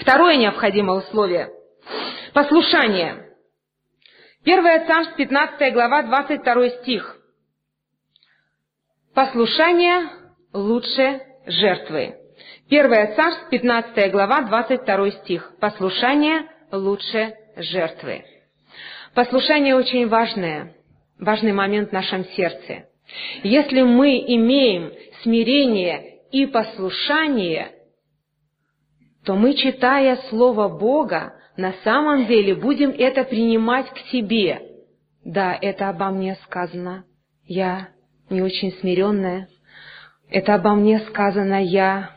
Второе 0.00 0.38
необходимое 0.38 0.98
условие– 0.98 1.50
послушание. 2.34 3.28
Первое 4.42 4.88
Царств, 4.88 5.14
15 5.14 5.72
глава, 5.72 6.02
22 6.02 6.68
стих. 6.82 7.21
Послушание 9.14 10.08
лучше 10.52 11.20
жертвы. 11.46 12.16
Первое 12.68 13.14
Царств, 13.14 13.48
15 13.50 14.10
глава, 14.10 14.42
22 14.42 15.10
стих. 15.22 15.52
Послушание 15.60 16.46
лучше 16.70 17.34
жертвы. 17.56 18.24
Послушание 19.14 19.74
очень 19.74 20.08
важное, 20.08 20.74
важный 21.18 21.52
момент 21.52 21.90
в 21.90 21.92
нашем 21.92 22.24
сердце. 22.24 22.86
Если 23.42 23.82
мы 23.82 24.18
имеем 24.26 24.92
смирение 25.22 26.20
и 26.30 26.46
послушание– 26.46 27.72
то 29.24 29.36
мы, 29.36 29.54
читая 29.54 30.16
Слово 30.28 30.68
Бога, 30.68 31.34
на 31.56 31.72
самом 31.84 32.26
деле 32.26 32.54
будем 32.54 32.90
это 32.90 33.24
принимать 33.24 33.88
к 33.90 33.98
себе. 34.10 34.60
Да, 35.24 35.56
это 35.60 35.88
обо 35.88 36.10
мне 36.10 36.36
сказано. 36.44 37.04
Я 37.44 37.88
не 38.32 38.42
очень 38.42 38.72
смиренная. 38.80 39.48
Это 40.28 40.54
обо 40.54 40.74
мне 40.74 41.00
сказано. 41.00 41.62
Я... 41.62 42.16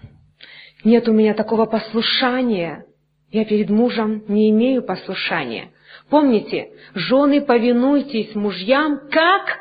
Нет 0.83 1.07
у 1.07 1.13
меня 1.13 1.33
такого 1.33 1.65
послушания. 1.65 2.85
Я 3.31 3.45
перед 3.45 3.69
мужем 3.69 4.23
не 4.27 4.49
имею 4.51 4.83
послушания. 4.83 5.71
Помните, 6.09 6.69
жены, 6.93 7.41
повинуйтесь 7.41 8.35
мужьям, 8.35 9.09
как 9.11 9.59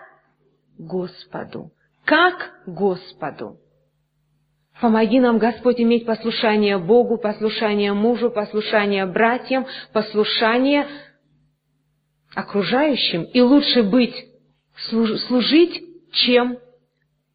Господу. 0.79 1.73
Как 2.05 2.53
Господу. 2.67 3.59
Помоги 4.81 5.21
нам, 5.21 5.39
Господь, 5.39 5.81
иметь 5.81 6.05
послушание 6.05 6.79
Богу, 6.79 7.17
послушание 7.17 7.93
мужу, 7.93 8.31
послушание 8.31 9.07
братьям, 9.07 9.67
послушание 9.93 10.87
окружающим. 12.35 13.23
И 13.23 13.41
лучше 13.41 13.85
быть, 13.85 14.15
служить, 14.77 15.84
чем 16.15 16.59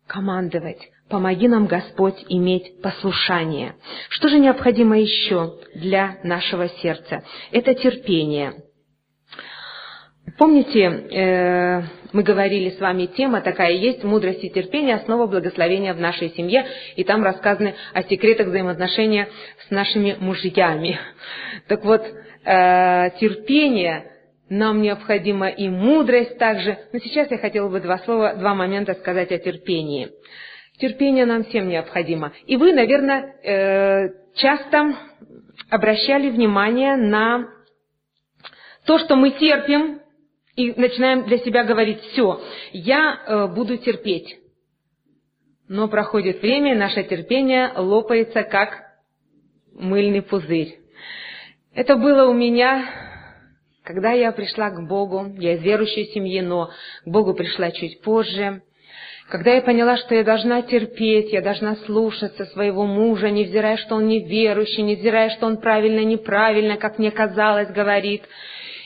командовать. 0.08 0.80
Помоги 1.10 1.48
нам, 1.48 1.66
Господь, 1.66 2.24
иметь 2.30 2.82
послушание. 2.82 3.76
Что 4.10 4.30
же 4.30 4.40
необходимо 4.40 5.00
еще 5.00 5.56
для 5.76 6.20
нашего 6.24 6.70
сердца? 6.70 7.24
Это 7.52 7.74
терпение. 7.74 8.54
Помните, 10.38 10.82
э, 10.82 11.82
мы 12.14 12.24
говорили 12.24 12.70
с 12.70 12.80
вами, 12.80 13.08
тема 13.08 13.42
такая 13.42 13.74
есть, 13.74 14.04
мудрость 14.04 14.44
и 14.44 14.50
терпение, 14.50 14.96
основа 14.96 15.26
благословения 15.26 15.94
в 15.94 16.00
нашей 16.00 16.30
семье, 16.30 16.66
и 16.96 17.04
там 17.04 17.24
рассказаны 17.24 17.76
о 17.94 18.04
секретах 18.04 18.48
взаимоотношения 18.48 19.30
с 19.68 19.72
нашими 19.72 20.16
мужьями. 20.20 21.00
Так 21.68 21.84
вот, 21.84 22.02
э, 22.04 23.10
терпение 23.20 24.12
нам 24.50 24.82
необходимо 24.82 25.50
и 25.50 25.70
мудрость 25.70 26.38
также. 26.38 26.78
Но 26.92 27.00
сейчас 27.00 27.30
я 27.32 27.38
хотела 27.38 27.70
бы 27.70 27.80
два 27.80 28.00
слова, 28.00 28.36
два 28.36 28.56
момента 28.56 28.94
сказать 28.96 29.32
о 29.32 29.38
терпении. 29.38 30.10
Терпение 30.80 31.26
нам 31.26 31.44
всем 31.44 31.68
необходимо. 31.68 32.32
И 32.46 32.56
вы, 32.56 32.74
наверное, 32.74 33.36
э, 33.44 34.10
часто 34.36 34.96
обращали 35.70 36.30
внимание 36.30 36.96
на 36.96 37.50
то, 38.86 38.98
что 39.00 39.16
мы 39.16 39.32
терпим, 39.32 40.00
и 40.56 40.74
начинаем 40.76 41.26
для 41.26 41.38
себя 41.40 41.64
говорить, 41.64 42.02
все, 42.02 42.42
я 42.74 43.22
э, 43.26 43.48
буду 43.48 43.78
терпеть. 43.78 44.38
Но 45.68 45.88
проходит 45.88 46.42
время, 46.42 46.74
и 46.74 46.78
наше 46.78 47.04
терпение 47.04 47.72
лопается, 47.76 48.44
как 48.44 48.90
мыльный 49.74 50.22
пузырь. 50.22 50.80
Это 51.74 51.96
было 51.96 52.26
у 52.26 52.34
меня, 52.34 53.09
когда 53.90 54.12
я 54.12 54.32
пришла 54.32 54.70
к 54.70 54.88
Богу, 54.88 55.34
я 55.40 55.56
из 55.56 55.64
верующей 55.64 56.06
семьи, 56.14 56.42
но 56.42 56.70
к 57.06 57.08
Богу 57.08 57.34
пришла 57.34 57.72
чуть 57.72 58.02
позже. 58.02 58.62
Когда 59.30 59.54
я 59.56 59.64
поняла, 59.64 59.98
что 59.98 60.14
я 60.14 60.24
должна 60.24 60.62
терпеть, 60.62 61.34
я 61.34 61.42
должна 61.42 61.76
слушаться 61.88 62.46
своего 62.46 62.86
мужа, 62.86 63.32
невзирая, 63.32 63.78
что 63.78 63.96
он 63.96 64.08
неверующий, 64.08 64.84
невзирая, 64.84 65.32
что 65.32 65.48
он 65.48 65.58
правильно, 65.58 66.02
неправильно, 66.02 66.78
как 66.78 67.00
мне 67.00 67.10
казалось, 67.10 67.70
говорит– 67.72 68.22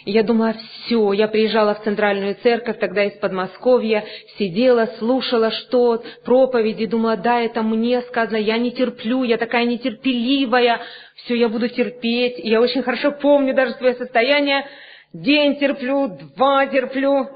я 0.06 0.24
думала, 0.24 0.54
все, 0.54 1.14
я 1.14 1.30
приезжала 1.30 1.76
в 1.76 1.84
центральную 1.84 2.36
церковь, 2.43 2.78
тогда 2.78 3.06
из 3.06 3.14
Подмосковья, 3.20 4.04
сидела, 4.38 4.89
слушала 4.99 5.49
что 5.51 6.04
проповеди, 6.26 6.88
думала, 6.88 7.16
да, 7.16 7.39
это 7.39 7.62
мне 7.62 8.01
сказано, 8.01 8.36
я 8.36 8.58
не 8.58 8.72
терплю, 8.72 9.24
я 9.24 9.38
такая 9.38 9.66
нетерпеливая, 9.66 10.82
все, 11.16 11.36
я 11.36 11.47
буду 11.47 11.70
терпеть. 11.70 12.36
Я 12.39 12.60
очень 12.60 12.84
хорошо 12.84 13.14
помню 13.14 13.54
даже 13.54 13.74
свое 13.76 13.93
состояние, 13.93 14.66
день 15.14 15.57
терплю, 15.59 16.07
два 16.36 16.66
терплю, 16.68 17.30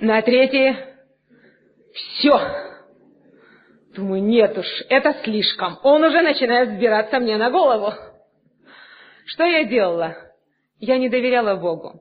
на 0.00 0.22
третий, 0.22 0.76
все. 1.92 2.40
Думаю, 3.94 4.22
нет 4.22 4.56
уж, 4.56 4.66
это 4.88 5.14
слишком. 5.24 5.78
Он 5.82 6.04
уже 6.04 6.22
начинает 6.22 6.70
сбираться 6.70 7.18
мне 7.18 7.36
на 7.36 7.50
голову. 7.50 7.92
Что 9.26 9.44
я 9.44 9.64
делала? 9.64 10.16
Я 10.78 10.98
не 10.98 11.08
доверяла 11.08 11.56
Богу. 11.56 12.00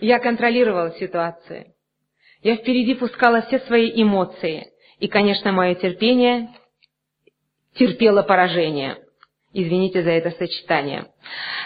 Я 0.00 0.18
контролировала 0.18 0.92
ситуацию. 0.92 1.74
Я 2.42 2.56
впереди 2.56 2.94
пускала 2.94 3.42
все 3.42 3.58
свои 3.60 3.90
эмоции. 4.02 4.72
И, 4.98 5.08
конечно, 5.08 5.52
мое 5.52 5.74
терпение 5.74 6.48
терпело 7.74 8.22
поражение. 8.22 9.03
Извините 9.54 10.02
за 10.02 10.10
это 10.10 10.30
сочетание. 10.32 11.06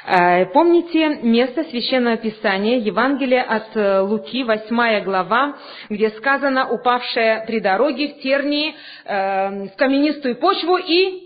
А, 0.06 0.44
помните 0.46 1.20
место 1.22 1.64
Священного 1.64 2.18
Писания, 2.18 2.78
Евангелие 2.78 3.42
от 3.42 3.74
э, 3.74 4.00
Луки, 4.00 4.44
8 4.44 5.04
глава, 5.04 5.56
где 5.88 6.10
сказано 6.10 6.70
«упавшая 6.70 7.46
при 7.46 7.60
дороге 7.60 8.08
в 8.08 8.20
тернии, 8.20 8.74
э, 9.04 9.68
в 9.68 9.76
каменистую 9.76 10.36
почву 10.36 10.76
и 10.76 11.22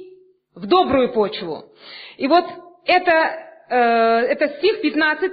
в 0.55 0.67
добрую 0.67 1.13
почву». 1.13 1.65
И 2.17 2.27
вот 2.29 2.45
это 2.87 3.53
Э, 3.73 3.77
это 4.29 4.49
стих 4.59 4.83
15, 4.83 5.33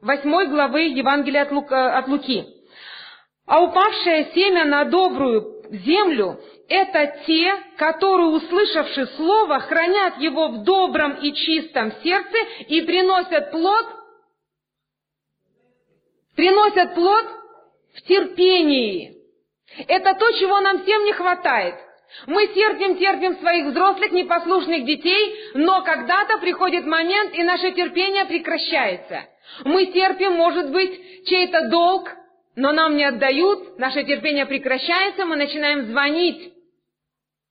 8 0.00 0.48
главы 0.48 0.80
Евангелия 0.84 1.42
от, 1.42 1.52
Лука, 1.52 1.98
от 1.98 2.08
Луки. 2.08 2.42
А 3.46 3.62
упавшее 3.62 4.28
семя 4.34 4.64
на 4.64 4.84
добрую 4.84 5.62
землю– 5.70 6.40
это 6.68 7.22
те, 7.26 7.54
которые, 7.76 8.28
услышавши 8.28 9.06
Слово, 9.16 9.60
хранят 9.60 10.18
его 10.18 10.48
в 10.48 10.64
добром 10.64 11.12
и 11.14 11.32
чистом 11.32 11.92
сердце 12.02 12.36
и 12.68 12.80
приносят 12.82 13.50
плод, 13.52 13.86
приносят 16.34 16.94
плод 16.94 17.24
в 17.94 18.02
терпении. 18.02 19.16
Это 19.86 20.14
то, 20.14 20.30
чего 20.32 20.60
нам 20.60 20.82
всем 20.82 21.04
не 21.04 21.12
хватает. 21.12 21.76
Мы 22.26 22.46
терпим, 22.48 22.96
терпим 22.96 23.38
своих 23.38 23.66
взрослых, 23.66 24.10
непослушных 24.12 24.84
детей, 24.84 25.36
но 25.54 25.82
когда-то 25.82 26.38
приходит 26.38 26.84
момент, 26.86 27.34
и 27.34 27.42
наше 27.42 27.72
терпение 27.72 28.24
прекращается. 28.24 29.24
Мы 29.64 29.86
терпим, 29.86 30.32
может 30.32 30.70
быть, 30.70 31.26
чей-то 31.26 31.68
долг, 31.68 32.10
но 32.54 32.72
нам 32.72 32.96
не 32.96 33.04
отдают, 33.04 33.78
наше 33.78 34.02
терпение 34.04 34.46
прекращается, 34.46 35.24
мы 35.24 35.36
начинаем 35.36 35.86
звонить, 35.86 36.55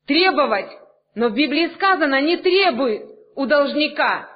требовать. 0.05 0.69
Но 1.15 1.29
в 1.29 1.33
Библии 1.33 1.73
сказано, 1.75 2.21
не 2.21 2.37
требуй 2.37 3.05
у 3.35 3.45
должника. 3.45 4.29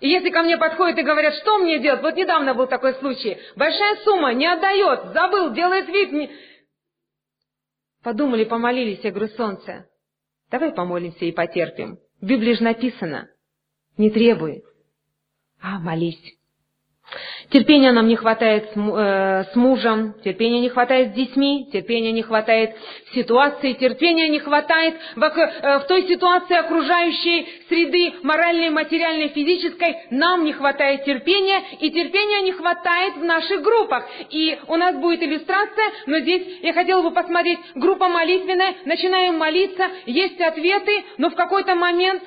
И 0.00 0.08
если 0.08 0.30
ко 0.30 0.42
мне 0.42 0.58
подходят 0.58 0.98
и 0.98 1.02
говорят, 1.02 1.34
что 1.34 1.58
мне 1.58 1.78
делать, 1.78 2.02
вот 2.02 2.16
недавно 2.16 2.54
был 2.54 2.66
такой 2.66 2.94
случай, 2.94 3.38
большая 3.56 3.96
сумма, 4.04 4.34
не 4.34 4.46
отдает, 4.46 5.12
забыл, 5.12 5.52
делает 5.52 5.88
вид. 5.88 6.12
Не... 6.12 6.30
Подумали, 8.02 8.44
помолились, 8.44 9.00
я 9.02 9.10
говорю, 9.10 9.28
солнце, 9.34 9.88
давай 10.50 10.72
помолимся 10.72 11.24
и 11.24 11.32
потерпим. 11.32 11.98
В 12.20 12.26
Библии 12.26 12.54
же 12.54 12.64
написано, 12.64 13.28
не 13.96 14.10
требуй, 14.10 14.62
а 15.60 15.78
молись. 15.78 16.20
Терпения 17.50 17.92
нам 17.92 18.08
не 18.08 18.16
хватает 18.16 18.70
с, 18.70 18.76
э, 18.76 19.44
с 19.52 19.54
мужем, 19.54 20.14
терпения 20.24 20.60
не 20.60 20.70
хватает 20.70 21.10
с 21.10 21.14
детьми, 21.14 21.68
терпения 21.72 22.12
не 22.12 22.22
хватает 22.22 22.74
в 23.10 23.14
ситуации, 23.14 23.74
терпения 23.74 24.28
не 24.28 24.38
хватает 24.38 24.94
в, 25.14 25.22
э, 25.22 25.78
в 25.80 25.86
той 25.86 26.08
ситуации 26.08 26.56
окружающей 26.56 27.46
среды 27.68 28.14
моральной, 28.22 28.70
материальной, 28.70 29.28
физической. 29.28 29.96
Нам 30.10 30.44
не 30.44 30.52
хватает 30.52 31.04
терпения, 31.04 31.62
и 31.80 31.90
терпения 31.90 32.42
не 32.42 32.52
хватает 32.52 33.16
в 33.16 33.24
наших 33.24 33.62
группах. 33.62 34.08
И 34.30 34.58
у 34.68 34.76
нас 34.76 34.96
будет 34.96 35.22
иллюстрация, 35.22 35.86
но 36.06 36.20
здесь 36.20 36.60
я 36.62 36.72
хотела 36.72 37.02
бы 37.02 37.10
посмотреть, 37.10 37.58
группа 37.74 38.08
молитвенная, 38.08 38.74
начинаем 38.84 39.36
молиться, 39.36 39.88
есть 40.06 40.40
ответы, 40.40 41.04
но 41.18 41.30
в 41.30 41.34
какой-то 41.34 41.74
момент 41.74 42.22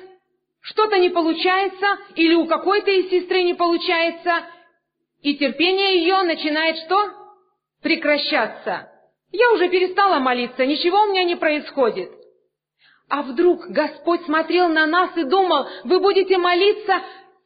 что-то 0.60 0.98
не 0.98 1.08
получается, 1.08 1.86
или 2.14 2.34
у 2.34 2.46
какой-то 2.46 2.90
из 2.90 3.10
сестры 3.10 3.42
не 3.42 3.54
получается– 3.54 4.42
и 5.22 5.36
терпение 5.36 5.98
ее 6.00 6.22
начинает 6.22 6.78
что? 6.78 7.12
Прекращаться. 7.82 8.90
Я 9.30 9.52
уже 9.52 9.68
перестала 9.68 10.20
молиться, 10.20 10.64
ничего 10.64 11.02
у 11.02 11.06
меня 11.08 11.24
не 11.24 11.36
происходит. 11.36 12.10
А 13.08 13.22
вдруг 13.22 13.66
Господь 13.68 14.24
смотрел 14.24 14.68
на 14.68 14.86
нас 14.86 15.16
и 15.16 15.24
думал, 15.24 15.66
вы 15.84 16.00
будете 16.00 16.38
молиться, 16.38 17.00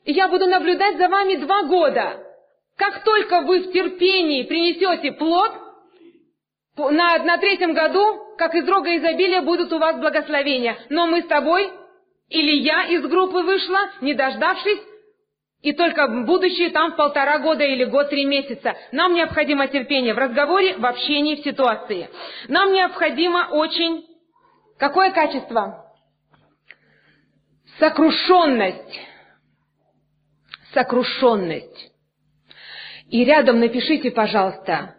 и 0.04 0.12
я 0.12 0.28
буду 0.28 0.46
наблюдать 0.46 0.96
за 0.96 1.08
вами 1.08 1.36
два 1.36 1.62
года. 1.62 2.26
Как 2.76 3.04
только 3.04 3.42
вы 3.42 3.60
в 3.60 3.72
терпении 3.72 4.42
принесете 4.42 5.12
плод, 5.12 5.52
на, 6.76 7.18
на 7.18 7.38
третьем 7.38 7.74
году, 7.74 8.34
как 8.38 8.54
из 8.54 8.66
рога 8.68 8.96
изобилия, 8.96 9.42
будут 9.42 9.72
у 9.72 9.78
вас 9.78 9.96
благословения. 9.96 10.76
Но 10.88 11.06
мы 11.06 11.22
с 11.22 11.26
тобой, 11.26 11.70
или 12.28 12.52
я 12.56 12.86
из 12.86 13.02
группы 13.02 13.42
вышла, 13.42 13.90
не 14.00 14.14
дождавшись, 14.14 14.80
и 15.62 15.72
только 15.72 16.08
будущее 16.08 16.70
там 16.70 16.92
в 16.92 16.96
полтора 16.96 17.38
года 17.38 17.62
или 17.64 17.84
год, 17.84 18.10
три 18.10 18.24
месяца. 18.26 18.74
Нам 18.90 19.14
необходимо 19.14 19.68
терпение 19.68 20.12
в 20.12 20.18
разговоре, 20.18 20.76
в 20.76 20.84
общении, 20.84 21.36
в 21.36 21.44
ситуации. 21.44 22.10
Нам 22.48 22.72
необходимо 22.72 23.48
очень... 23.52 24.04
Какое 24.76 25.12
качество? 25.12 25.94
Сокрушенность. 27.78 29.00
Сокрушенность. 30.74 31.92
И 33.08 33.24
рядом 33.24 33.60
напишите, 33.60 34.10
пожалуйста, 34.10 34.96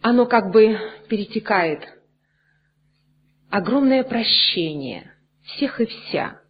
оно 0.00 0.26
как 0.26 0.50
бы 0.50 0.76
перетекает. 1.08 1.86
Огромное 3.50 4.02
прощение 4.02 5.12
всех 5.44 5.80
и 5.80 5.86
вся, 5.86 6.40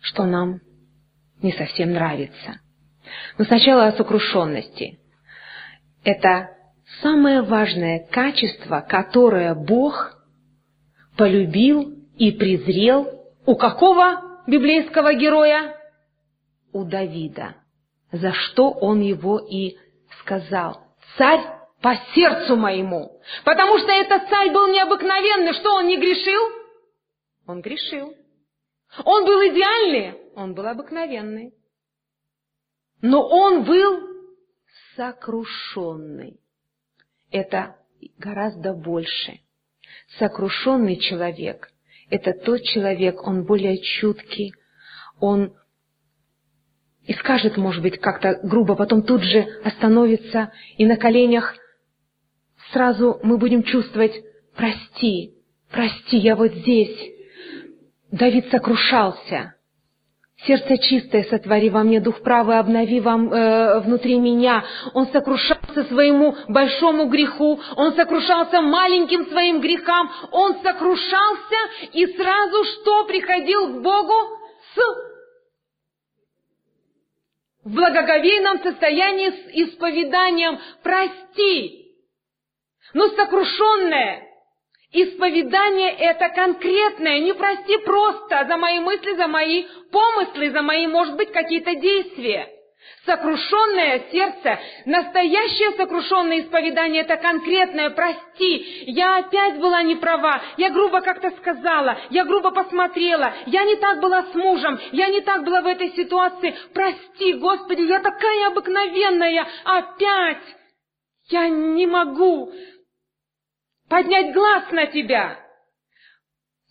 что 0.00 0.24
нам 0.26 0.60
не 1.42 1.52
совсем 1.52 1.92
нравится. 1.92 2.60
Но 3.38 3.44
сначала 3.44 3.86
о 3.86 3.92
сокрушенности. 3.92 4.98
Это 6.04 6.50
самое 7.00 7.42
важное 7.42 8.06
качество, 8.10 8.84
которое 8.88 9.54
Бог 9.54 10.16
полюбил 11.16 11.94
и 12.16 12.32
презрел 12.32 13.08
у 13.46 13.56
какого 13.56 14.42
библейского 14.46 15.14
героя? 15.14 15.76
У 16.72 16.84
Давида, 16.84 17.56
за 18.12 18.32
что 18.32 18.70
он 18.70 19.00
его 19.00 19.38
и 19.38 19.76
сказал. 20.20 20.80
Царь 21.18 21.42
по 21.82 21.96
сердцу 22.14 22.56
моему. 22.56 23.20
Потому 23.44 23.78
что 23.78 23.90
этот 23.90 24.28
царь 24.28 24.52
был 24.52 24.68
необыкновенный. 24.68 25.52
Что 25.54 25.74
он 25.74 25.88
не 25.88 25.98
грешил? 25.98 26.40
Он 27.46 27.60
грешил. 27.60 28.14
Он 29.04 29.24
был 29.24 29.40
идеальный, 29.40 30.18
он 30.34 30.54
был 30.54 30.66
обыкновенный. 30.66 31.54
Но 33.00 33.26
он 33.26 33.64
был 33.64 34.08
сокрушенный. 34.96 36.40
Это 37.30 37.76
гораздо 38.18 38.74
больше. 38.74 39.40
Сокрушенный 40.18 40.96
человек– 40.96 41.70
это 42.10 42.32
тот 42.34 42.62
человек, 42.62 43.26
он 43.26 43.44
более 43.44 43.80
чуткий, 43.80 44.54
он 45.18 45.54
и 47.04 47.14
скажет, 47.14 47.56
может 47.56 47.82
быть, 47.82 47.98
как-то 47.98 48.38
грубо, 48.44 48.76
потом 48.76 49.02
тут 49.02 49.22
же 49.22 49.40
остановится, 49.64 50.52
и 50.76 50.86
на 50.86 50.96
коленях 50.96 51.54
сразу 52.72 53.18
мы 53.22 53.38
будем 53.38 53.62
чувствовать 53.64 54.12
«Прости, 54.54 55.34
прости, 55.70 56.18
я 56.18 56.36
вот 56.36 56.52
здесь, 56.52 57.11
Давид 58.12 58.50
сокрушался. 58.50 59.54
Сердце 60.46 60.76
чистое 60.76 61.24
сотвори 61.24 61.70
во 61.70 61.82
мне, 61.82 61.98
дух 62.00 62.20
правый 62.22 62.58
обнови 62.58 63.00
вам 63.00 63.32
э, 63.32 63.80
внутри 63.80 64.18
меня. 64.18 64.64
Он 64.92 65.06
сокрушался 65.06 65.84
своему 65.84 66.36
большому 66.48 67.06
греху, 67.06 67.58
он 67.76 67.94
сокрушался 67.94 68.60
маленьким 68.60 69.26
своим 69.26 69.60
грехам, 69.60 70.10
он 70.30 70.60
сокрушался 70.62 71.56
и 71.92 72.06
сразу 72.06 72.64
что 72.64 73.04
приходил 73.06 73.78
к 73.78 73.82
Богу 73.82 74.14
с 74.74 75.12
в 77.64 77.72
благоговейном 77.72 78.58
состоянии 78.62 79.30
с 79.30 79.70
исповеданием 79.70 80.58
«Прости». 80.82 81.94
Но 82.92 83.08
сокрушенное 83.08 84.31
Исповедание– 84.94 85.90
это 85.98 86.28
конкретное, 86.28 87.18
не 87.20 87.32
прости 87.32 87.78
просто 87.78 88.44
за 88.46 88.56
мои 88.58 88.78
мысли, 88.78 89.14
за 89.14 89.26
мои 89.26 89.64
помыслы, 89.90 90.50
за 90.50 90.60
мои, 90.60 90.86
может 90.86 91.16
быть, 91.16 91.32
какие-то 91.32 91.74
действия. 91.76 92.46
Сокрушенное 93.06 94.02
сердце, 94.12 94.58
настоящее 94.84 95.72
сокрушенное 95.78 96.40
исповедание– 96.40 97.02
это 97.04 97.16
конкретное 97.16 97.88
«прости». 97.88 98.84
Я 98.86 99.16
опять 99.16 99.58
была 99.60 99.82
не 99.82 99.96
права, 99.96 100.42
я 100.58 100.68
грубо 100.68 101.00
как-то 101.00 101.30
сказала, 101.38 101.96
я 102.10 102.26
грубо 102.26 102.50
посмотрела, 102.50 103.32
я 103.46 103.64
не 103.64 103.76
так 103.76 103.98
была 103.98 104.24
с 104.24 104.34
мужем, 104.34 104.78
я 104.92 105.08
не 105.08 105.22
так 105.22 105.42
была 105.42 105.62
в 105.62 105.66
этой 105.68 105.90
ситуации. 105.92 106.54
Прости, 106.74 107.32
Господи, 107.34 107.80
я 107.80 108.00
такая 108.00 108.48
обыкновенная, 108.48 109.46
опять 109.64 110.42
я 111.30 111.48
не 111.48 111.86
могу 111.86 112.52
поднять 113.92 114.32
глаз 114.32 114.70
на 114.70 114.86
тебя. 114.86 115.38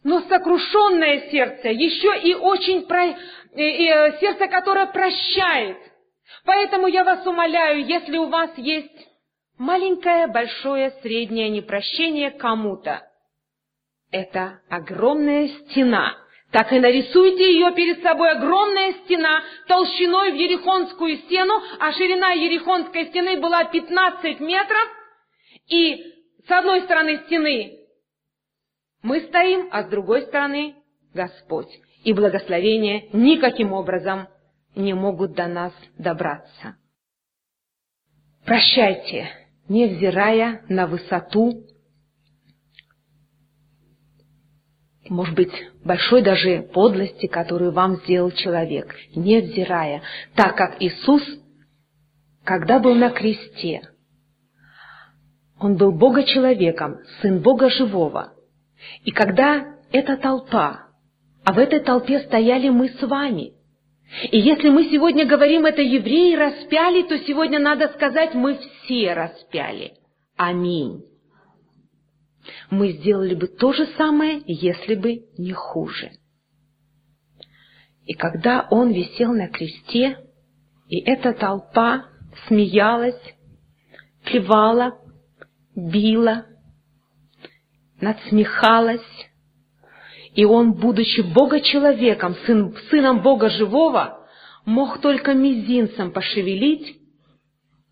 Но 0.03 0.21
сокрушенное 0.21 1.29
сердце 1.29 1.69
еще 1.69 2.19
и 2.19 2.33
очень 2.33 2.87
про... 2.87 3.09
и, 3.09 3.87
э, 3.87 4.17
сердце, 4.19 4.47
которое 4.47 4.87
прощает. 4.87 5.77
Поэтому 6.45 6.87
я 6.87 7.03
вас 7.03 7.23
умоляю, 7.27 7.85
если 7.85 8.17
у 8.17 8.25
вас 8.25 8.49
есть 8.57 9.07
маленькое, 9.59 10.25
большое, 10.25 10.95
среднее 11.03 11.49
непрощение 11.49 12.31
кому-то, 12.31 13.07
это 14.11 14.61
огромная 14.67 15.47
стена. 15.47 16.17
Так 16.51 16.73
и 16.73 16.79
нарисуйте 16.79 17.53
ее 17.53 17.71
перед 17.75 18.01
собой. 18.01 18.31
Огромная 18.31 18.93
стена 19.05 19.43
толщиной 19.67 20.31
в 20.31 20.35
Ерехонскую 20.35 21.17
стену, 21.17 21.61
а 21.79 21.91
ширина 21.93 22.31
Ерехонской 22.31 23.09
стены 23.09 23.39
была 23.39 23.65
15 23.65 24.39
метров, 24.39 24.89
и 25.67 26.20
с 26.51 26.53
одной 26.53 26.81
стороны 26.81 27.21
стены 27.27 27.77
мы 29.03 29.21
стоим, 29.21 29.69
а 29.71 29.83
с 29.83 29.87
другой 29.87 30.23
стороны 30.23 30.75
Господь. 31.13 31.69
И 32.03 32.11
благословения 32.11 33.05
никаким 33.13 33.71
образом 33.71 34.27
не 34.75 34.93
могут 34.93 35.31
до 35.31 35.47
нас 35.47 35.71
добраться. 35.97 36.75
Прощайте, 38.43 39.29
невзирая 39.69 40.65
на 40.67 40.87
высоту, 40.87 41.67
может 45.07 45.35
быть, 45.35 45.53
большой 45.85 46.21
даже 46.21 46.63
подлости, 46.73 47.27
которую 47.27 47.71
вам 47.71 47.95
сделал 47.97 48.31
человек, 48.31 48.93
невзирая, 49.15 50.01
так 50.35 50.57
как 50.57 50.81
Иисус, 50.81 51.23
когда 52.43 52.79
был 52.79 52.95
на 52.95 53.09
кресте, 53.09 53.90
Он 55.61 55.77
был 55.77 55.91
Бога-человеком, 55.91 56.99
Сын 57.21 57.39
Бога 57.39 57.69
Живого. 57.69 58.33
И 59.03 59.11
когда 59.11 59.75
эта 59.91 60.17
толпа, 60.17 60.87
а 61.45 61.53
в 61.53 61.59
этой 61.59 61.79
толпе 61.79 62.19
стояли 62.21 62.69
мы 62.69 62.89
с 62.89 63.01
вами– 63.01 63.53
и 64.31 64.37
если 64.37 64.69
мы 64.69 64.89
сегодня 64.89 65.25
говорим, 65.25 65.65
это 65.65 65.81
евреи 65.81 66.35
распяли, 66.35 67.03
то 67.03 67.17
сегодня 67.19 67.59
надо 67.59 67.87
сказать, 67.89 68.33
мы 68.33 68.57
все 68.57 69.13
распяли. 69.13 69.93
Аминь. 70.35 71.03
Мы 72.69 72.91
сделали 72.93 73.35
бы 73.35 73.47
то 73.47 73.71
же 73.71 73.87
самое, 73.97 74.41
если 74.45 74.95
бы 74.95 75.25
не 75.37 75.53
хуже. 75.53 76.11
И 78.05 78.13
когда 78.13 78.67
он 78.69 78.91
висел 78.91 79.31
на 79.31 79.47
кресте, 79.47 80.17
и 80.89 80.99
эта 80.99 81.33
толпа 81.33 82.05
смеялась, 82.47 83.21
плевала, 84.25 84.99
била, 85.75 86.45
надсмехалась, 87.99 89.01
и 90.33 90.45
он, 90.45 90.73
будучи 90.73 91.21
Бога-человеком, 91.21 92.35
сын, 92.45 92.75
сыном 92.89 93.21
Бога 93.21 93.49
живого, 93.49 94.27
мог 94.65 94.99
только 94.99 95.33
мизинцем 95.33 96.11
пошевелить, 96.11 96.97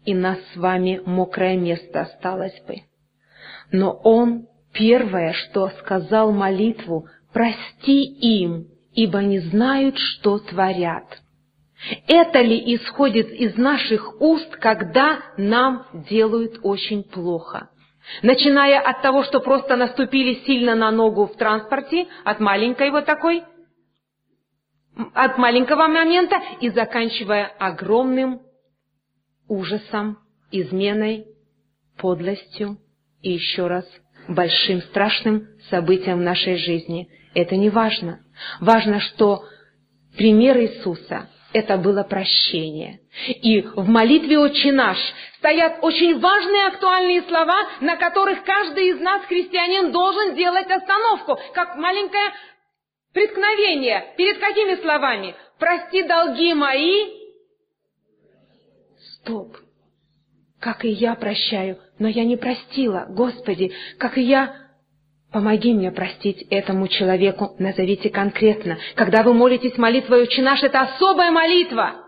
и 0.06 0.14
нас 0.14 0.38
с 0.54 0.58
вами 0.58 1.02
мокрое 1.06 1.58
место 1.58 2.02
осталось 2.02 2.60
бы. 2.66 2.84
Но 3.72 3.92
он 3.92 4.48
первое, 4.74 5.34
что 5.34 5.70
сказал 5.80 6.32
молитву, 6.32 7.08
«Прости 7.34 8.04
им, 8.04 8.68
ибо 8.94 9.20
не 9.20 9.40
знают, 9.40 9.98
что 9.98 10.40
творят». 10.40 11.22
Это 12.08 12.42
ли 12.42 12.76
исходит 12.76 13.32
из 13.32 13.56
наших 13.56 14.22
уст, 14.22 14.50
когда 14.58 15.20
нам 15.38 15.86
делают 16.10 16.60
очень 16.64 17.04
плохо? 17.04 17.70
Начиная 18.22 18.80
от 18.82 19.02
того, 19.02 19.24
что 19.24 19.40
просто 19.40 19.76
наступили 19.76 20.46
сильно 20.46 20.76
на 20.76 20.92
ногу 20.92 21.28
в 21.28 21.38
транспорте, 21.38 22.08
от 22.26 22.40
маленькой 22.40 22.92
вот 22.92 23.06
такой, 23.06 23.44
от 25.14 25.38
маленького 25.38 25.88
момента, 25.88 26.42
и 26.60 26.70
заканчивая 26.70 27.46
огромным 27.60 28.42
ужасом, 29.48 30.18
изменой, 30.52 31.28
подлостью 31.98 32.78
и 33.22 33.32
еще 33.32 33.68
раз 33.68 33.86
большим 34.28 34.82
страшным 34.82 35.48
событием 35.70 36.20
в 36.20 36.24
нашей 36.24 36.58
жизни. 36.58 37.10
Это 37.36 37.56
не 37.56 37.70
важно. 37.70 38.20
Важно, 38.60 39.00
что 39.00 39.44
пример 40.18 40.58
Иисуса 40.58 41.30
это 41.54 41.78
было 41.78 42.04
прощение. 42.04 43.00
И 43.28 43.62
в 43.62 43.88
молитве 43.88 44.38
«Отче 44.38 44.72
наш» 44.72 44.98
стоят 45.38 45.80
очень 45.82 46.20
важные 46.20 46.68
актуальные 46.68 47.24
слова, 47.24 47.68
на 47.82 47.96
которых 47.98 48.44
каждый 48.44 48.90
из 48.90 49.00
нас, 49.00 49.24
христианин, 49.24 49.92
должен 49.92 50.36
делать 50.36 50.70
остановку, 50.70 51.40
как 51.54 51.76
маленькое 51.76 52.32
преткновение. 53.14 54.14
Перед 54.18 54.40
какими 54.40 54.76
словами? 54.82 55.36
«Прости 55.58 56.04
долги 56.04 56.54
мои». 56.54 57.20
Стоп. 59.16 59.58
Как 60.60 60.86
и 60.86 60.90
я 60.90 61.16
прощаю, 61.16 61.80
но 62.00 62.08
я 62.08 62.24
не 62.24 62.38
простила. 62.38 63.08
Господи, 63.10 63.74
как 63.98 64.18
и 64.18 64.22
я 64.22 64.69
Помоги 65.32 65.74
мне 65.74 65.92
простить 65.92 66.48
этому 66.50 66.88
человеку, 66.88 67.56
назовите 67.60 68.10
конкретно. 68.10 68.80
Когда 68.96 69.22
вы 69.22 69.34
молитесь 69.34 69.78
молитвой 69.78 70.24
«Отче 70.24 70.42
наш», 70.42 70.64
это 70.64 70.82
особая 70.82 71.30
молитва. 71.30 72.06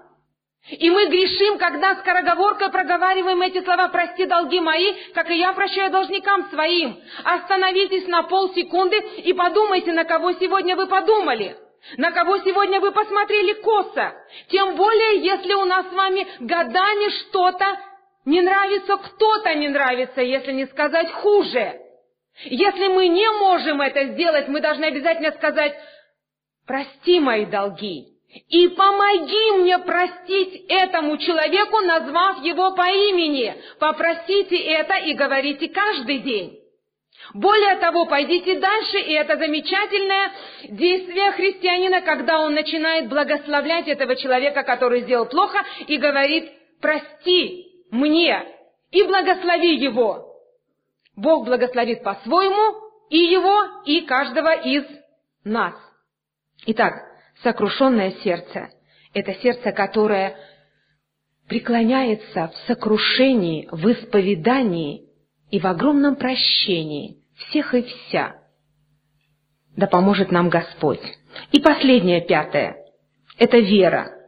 И 0.70 0.90
мы 0.90 1.08
грешим, 1.08 1.60
когда 1.60 1.96
скороговоркой 1.98 2.72
проговариваем 2.72 3.42
эти 3.42 3.64
слова 3.64 3.90
«Прости 3.90 4.26
долги 4.26 4.60
мои, 4.60 4.94
как 5.14 5.30
и 5.30 5.38
я 5.38 5.54
прощаю 5.54 5.92
должникам 5.92 6.50
своим». 6.50 6.98
Остановитесь 7.24 8.08
на 8.08 8.24
полсекунды 8.24 8.98
и 9.18 9.34
подумайте, 9.34 9.92
на 9.92 10.04
кого 10.04 10.34
сегодня 10.34 10.76
вы 10.76 10.88
подумали. 10.88 11.56
На 11.98 12.12
кого 12.12 12.40
сегодня 12.40 12.80
вы 12.80 12.92
посмотрели 12.92 13.54
косо. 13.54 14.14
Тем 14.50 14.76
более, 14.76 15.24
если 15.24 15.54
у 15.54 15.66
нас 15.66 15.88
с 15.88 15.94
вами 15.94 16.28
годами 16.40 17.10
что-то 17.22 17.66
не 18.26 18.42
нравится, 18.42 18.98
кто-то 18.98 19.54
не 19.54 19.68
нравится, 19.68 20.22
если 20.22 20.54
не 20.54 20.66
сказать 20.66 21.12
хуже. 21.12 21.82
Если 22.46 22.88
мы 22.88 23.08
не 23.08 23.30
можем 23.40 23.82
это 23.82 24.06
сделать, 24.14 24.48
мы 24.48 24.62
должны 24.62 24.86
обязательно 24.86 25.32
сказать, 25.34 25.74
прости 26.66 27.20
мои 27.20 27.46
долги, 27.46 28.08
и 28.48 28.68
помоги 28.70 29.52
мне 29.60 29.78
простить 29.80 30.66
этому 30.70 31.18
человеку, 31.18 31.80
назвав 31.82 32.44
его 32.44 32.74
по 32.76 32.90
имени. 32.90 33.56
Попросите 33.80 34.58
это 34.58 34.96
и 34.96 35.14
говорите 35.14 35.68
каждый 35.68 36.20
день. 36.20 36.58
Более 37.34 37.76
того, 37.78 38.06
пойдите 38.06 38.60
дальше, 38.60 39.00
и 39.00 39.14
это 39.14 39.38
замечательное 39.38 40.32
действие 40.70 41.32
христианина, 41.34 42.02
когда 42.02 42.40
он 42.42 42.54
начинает 42.54 43.10
благословлять 43.10 43.88
этого 43.88 44.16
человека, 44.16 44.64
который 44.64 45.02
сделал 45.02 45.28
плохо, 45.28 45.64
и 45.88 45.98
говорит, 45.98 46.52
прости 46.82 47.86
мне, 47.92 48.44
и 48.92 49.04
благослови 49.04 49.76
его. 49.76 50.31
Бог 51.16 51.45
благословит 51.45 52.03
по-своему 52.03 52.91
и 53.09 53.18
его, 53.18 53.84
и 53.86 54.01
каждого 54.01 54.55
из 54.55 54.86
нас. 55.43 55.76
Итак, 56.66 56.93
сокрушенное 57.43 58.12
сердце– 58.24 58.70
это 59.14 59.34
сердце, 59.36 59.72
которое 59.72 60.38
преклоняется 61.47 62.47
в 62.47 62.68
сокрушении, 62.68 63.68
в 63.72 63.91
исповедании 63.91 65.09
и 65.49 65.59
в 65.59 65.66
огромном 65.66 66.16
прощении 66.16 67.24
всех 67.36 67.74
и 67.74 67.84
вся. 67.84 68.38
Да 69.76 69.88
поможет 69.88 70.32
нам 70.32 70.49
Господь. 70.49 71.01
И 71.51 71.59
последнее, 71.59 72.22
пятое– 72.22 72.78
это 73.38 73.57
вера– 73.57 74.18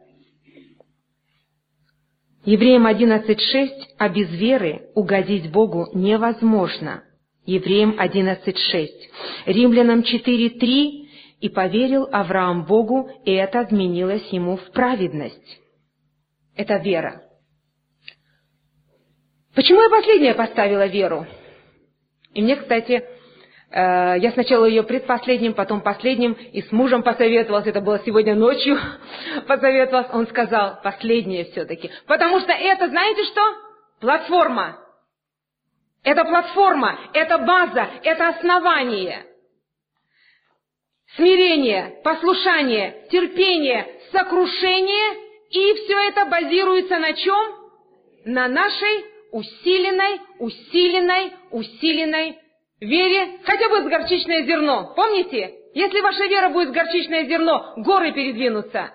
Евреям 2.44 2.86
11.6 2.86 3.68
«А 3.96 4.08
без 4.08 4.30
веры 4.30 4.90
угодить 4.94 5.50
Богу 5.50 5.88
невозможно». 5.94 7.02
Евреям 7.46 7.98
11.6. 7.98 8.88
Римлянам 9.46 10.00
4.3 10.00 11.06
«И 11.40 11.48
поверил 11.48 12.08
Авраам 12.12 12.64
Богу, 12.64 13.10
и 13.24 13.32
это 13.32 13.60
отменилось 13.60 14.26
ему 14.28 14.56
в 14.56 14.70
праведность». 14.72 15.60
Это 16.54 16.76
вера. 16.76 17.22
Почему 19.54 19.82
я 19.82 19.90
последнее 19.90 20.34
поставила 20.34 20.86
веру? 20.86 21.26
И 22.34 22.42
мне, 22.42 22.56
кстати, 22.56 23.04
я 23.76 24.30
сначала 24.32 24.66
ее 24.66 24.84
предпоследним, 24.84 25.52
потом 25.52 25.80
последним, 25.80 26.32
и 26.32 26.62
с 26.62 26.70
мужем 26.70 27.02
посоветовалась, 27.02 27.66
это 27.66 27.80
было 27.80 27.98
сегодня 28.04 28.36
ночью, 28.36 28.78
посоветовалась, 29.48 30.06
он 30.12 30.28
сказал, 30.28 30.80
последнее 30.82 31.46
все-таки. 31.46 31.90
Потому 32.06 32.38
что 32.38 32.52
это, 32.52 32.88
знаете 32.88 33.24
что? 33.24 33.42
Платформа. 34.00 34.78
Это 36.04 36.24
платформа, 36.24 36.98
это 37.14 37.38
база, 37.38 37.88
это 38.04 38.28
основание. 38.28 39.26
Смирение, 41.16 42.00
послушание, 42.04 43.06
терпение, 43.10 43.88
сокрушение, 44.12 45.16
и 45.50 45.74
все 45.74 45.98
это 46.08 46.26
базируется 46.26 46.98
на 46.98 47.12
чем? 47.12 47.54
На 48.26 48.46
нашей 48.46 49.04
усиленной, 49.32 50.20
усиленной, 50.38 51.32
усиленной 51.50 52.38
вере 52.80 53.38
хотя 53.44 53.68
бы 53.68 53.82
с 53.82 53.86
горчичное 53.86 54.44
зерно. 54.44 54.92
Помните? 54.94 55.54
Если 55.74 56.00
ваша 56.00 56.26
вера 56.26 56.50
будет 56.50 56.70
горчичное 56.72 57.24
зерно, 57.24 57.74
горы 57.76 58.12
передвинутся. 58.12 58.94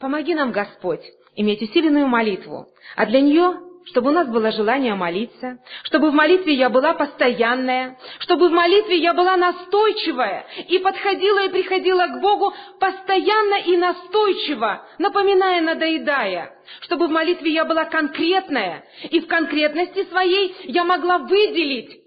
Помоги 0.00 0.34
нам, 0.34 0.52
Господь, 0.52 1.04
иметь 1.36 1.62
усиленную 1.62 2.08
молитву, 2.08 2.66
а 2.96 3.06
для 3.06 3.20
нее 3.20 3.60
чтобы 3.86 4.10
у 4.10 4.12
нас 4.12 4.28
было 4.28 4.50
желание 4.50 4.94
молиться, 4.94 5.58
чтобы 5.84 6.10
в 6.10 6.14
молитве 6.14 6.54
я 6.54 6.68
была 6.68 6.94
постоянная, 6.94 7.98
чтобы 8.18 8.48
в 8.48 8.52
молитве 8.52 8.96
я 8.96 9.14
была 9.14 9.36
настойчивая 9.36 10.46
и 10.68 10.78
подходила 10.78 11.44
и 11.44 11.50
приходила 11.50 12.06
к 12.08 12.20
Богу 12.20 12.52
постоянно 12.80 13.60
и 13.64 13.76
настойчиво, 13.76 14.84
напоминая, 14.98 15.60
надоедая, 15.62 16.58
чтобы 16.80 17.06
в 17.06 17.10
молитве 17.10 17.52
я 17.52 17.64
была 17.64 17.84
конкретная, 17.84 18.84
и 19.08 19.20
в 19.20 19.28
конкретности 19.28 20.04
своей 20.06 20.54
я 20.64 20.84
могла 20.84 21.18
выделить 21.18 22.05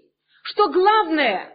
что 0.50 0.68
главное? 0.68 1.52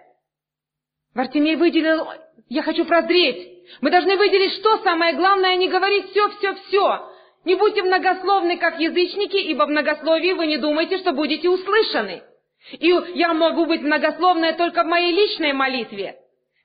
Вартимей 1.13 1.55
выделил, 1.55 2.07
я 2.49 2.63
хочу 2.63 2.85
прозреть. 2.85 3.51
Мы 3.81 3.91
должны 3.91 4.15
выделить, 4.15 4.53
что 4.53 4.77
самое 4.79 5.13
главное, 5.15 5.51
а 5.51 5.55
не 5.55 5.67
говорить 5.67 6.09
все, 6.11 6.29
все, 6.29 6.55
все. 6.55 7.11
Не 7.43 7.55
будьте 7.55 7.83
многословны, 7.83 8.57
как 8.57 8.79
язычники, 8.79 9.37
ибо 9.37 9.65
в 9.65 9.69
многословии 9.69 10.33
вы 10.33 10.47
не 10.47 10.57
думаете, 10.57 10.97
что 10.97 11.11
будете 11.11 11.49
услышаны. 11.49 12.23
И 12.71 12.87
я 13.15 13.33
могу 13.33 13.65
быть 13.65 13.81
многословной 13.81 14.53
только 14.53 14.83
в 14.83 14.87
моей 14.87 15.13
личной 15.13 15.53
молитве, 15.53 16.15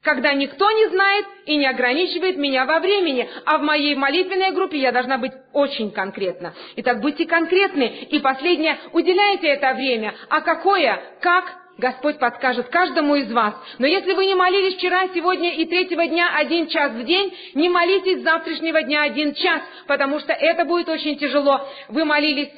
когда 0.03 0.33
никто 0.33 0.71
не 0.71 0.89
знает 0.89 1.27
и 1.47 1.57
не 1.57 1.67
ограничивает 1.67 2.39
меня 2.39 2.65
во 2.65 2.79
времени, 2.79 3.29
а 3.45 3.59
в 3.59 3.63
моей 3.63 3.95
молитвенной 3.95 4.53
группе 4.53 4.79
я 4.79 4.93
должна 4.93 5.19
быть 5.19 5.33
очень 5.53 5.91
конкретна. 5.91 6.55
Итак, 6.77 7.01
будьте 7.01 7.27
конкретны. 7.27 8.07
И 8.09 8.19
последнее, 8.21 8.79
уделяйте 8.93 9.49
это 9.49 9.75
время. 9.75 10.15
А 10.31 10.41
какое? 10.41 11.03
Как? 11.21 11.60
Господь 11.81 12.19
подскажет 12.19 12.69
каждому 12.69 13.17
из 13.17 13.33
вас. 13.33 13.55
Но 13.79 13.87
если 13.87 14.13
вы 14.13 14.27
не 14.27 14.35
молились 14.35 14.77
вчера, 14.77 15.09
сегодня 15.15 15.55
и 15.55 15.65
третьего 15.65 16.07
дня 16.07 16.31
один 16.37 16.69
час 16.69 16.93
в 16.93 17.03
день, 17.05 17.35
не 17.55 17.69
молитесь 17.69 18.23
завтрашнего 18.23 18.83
дня 18.83 19.03
один 19.03 19.35
час, 19.35 19.63
потому 19.87 20.21
что 20.21 20.33
это 20.33 20.65
будет 20.67 20.89
очень 20.91 21.19
тяжело. 21.19 21.67
Вы 21.89 22.05
молились 22.05 22.51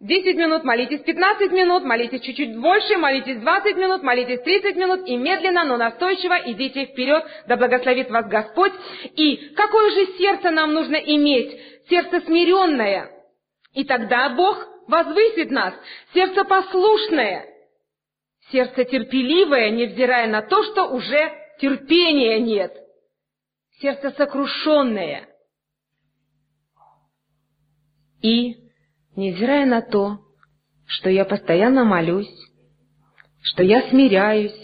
10 0.00 0.36
минут, 0.36 0.64
молитесь 0.64 1.00
15 1.00 1.52
минут, 1.52 1.84
молитесь 1.84 2.22
чуть-чуть 2.22 2.56
больше, 2.58 2.96
молитесь 2.96 3.38
20 3.38 3.76
минут, 3.76 4.02
молитесь 4.02 4.40
30 4.40 4.76
минут 4.76 5.06
и 5.06 5.16
медленно, 5.16 5.64
но 5.64 5.76
настойчиво 5.76 6.38
идите 6.46 6.86
вперед, 6.86 7.24
да 7.46 7.56
благословит 7.56 8.10
вас 8.10 8.26
Господь. 8.26 8.72
И 9.16 9.54
какое 9.54 9.90
же 9.90 10.18
сердце 10.18 10.50
нам 10.50 10.72
нужно 10.72 10.96
иметь? 10.96 11.60
Сердце 11.90 12.20
смиренное. 12.22 13.10
И 13.74 13.84
тогда 13.84 14.30
Бог 14.30 14.66
возвысит 14.88 15.50
нас. 15.50 15.74
Сердце 16.14 16.44
послушное. 16.44 17.55
Сердце 18.50 18.84
терпеливое, 18.84 19.70
невзирая 19.70 20.28
на 20.28 20.42
то, 20.42 20.62
что 20.64 20.90
уже 20.90 21.32
терпения 21.58 22.38
нет. 22.38 22.72
Сердце 23.80 24.10
сокрушенное. 24.12 25.28
И 28.22 28.56
невзирая 29.16 29.66
на 29.66 29.82
то, 29.82 30.18
что 30.86 31.10
я 31.10 31.24
постоянно 31.24 31.84
молюсь, 31.84 32.32
что 33.42 33.62
я 33.62 33.88
смиряюсь, 33.90 34.56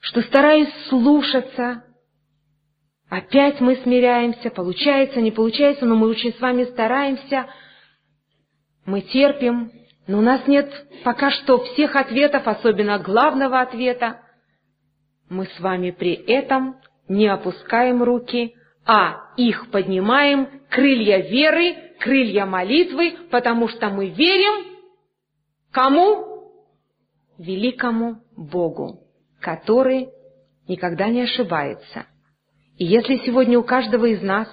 что 0.00 0.22
стараюсь 0.22 0.72
слушаться, 0.88 1.84
опять 3.08 3.60
мы 3.60 3.76
смиряемся, 3.76 4.50
получается, 4.50 5.20
не 5.20 5.30
получается, 5.30 5.86
но 5.86 5.96
мы 5.96 6.08
очень 6.08 6.34
с 6.34 6.40
вами 6.40 6.64
стараемся, 6.64 7.48
мы 8.84 9.00
терпим, 9.02 9.72
но 10.10 10.18
у 10.18 10.22
нас 10.22 10.44
нет 10.48 10.68
пока 11.04 11.30
что 11.30 11.62
всех 11.62 11.94
ответов, 11.94 12.48
особенно 12.48 12.98
главного 12.98 13.60
ответа. 13.60 14.18
Мы 15.28 15.46
с 15.46 15.60
вами 15.60 15.92
при 15.92 16.14
этом 16.14 16.80
не 17.06 17.28
опускаем 17.28 18.02
руки, 18.02 18.56
а 18.84 19.32
их 19.36 19.70
поднимаем, 19.70 20.48
крылья 20.68 21.18
веры, 21.18 21.76
крылья 22.00 22.44
молитвы, 22.44 23.18
потому 23.30 23.68
что 23.68 23.88
мы 23.90 24.08
верим 24.08 24.80
кому? 25.70 26.50
Великому 27.38 28.16
Богу, 28.36 29.04
который 29.40 30.08
никогда 30.66 31.06
не 31.06 31.22
ошибается. 31.22 32.06
И 32.78 32.84
если 32.84 33.18
сегодня 33.24 33.60
у 33.60 33.62
каждого 33.62 34.06
из 34.06 34.22
нас 34.22 34.48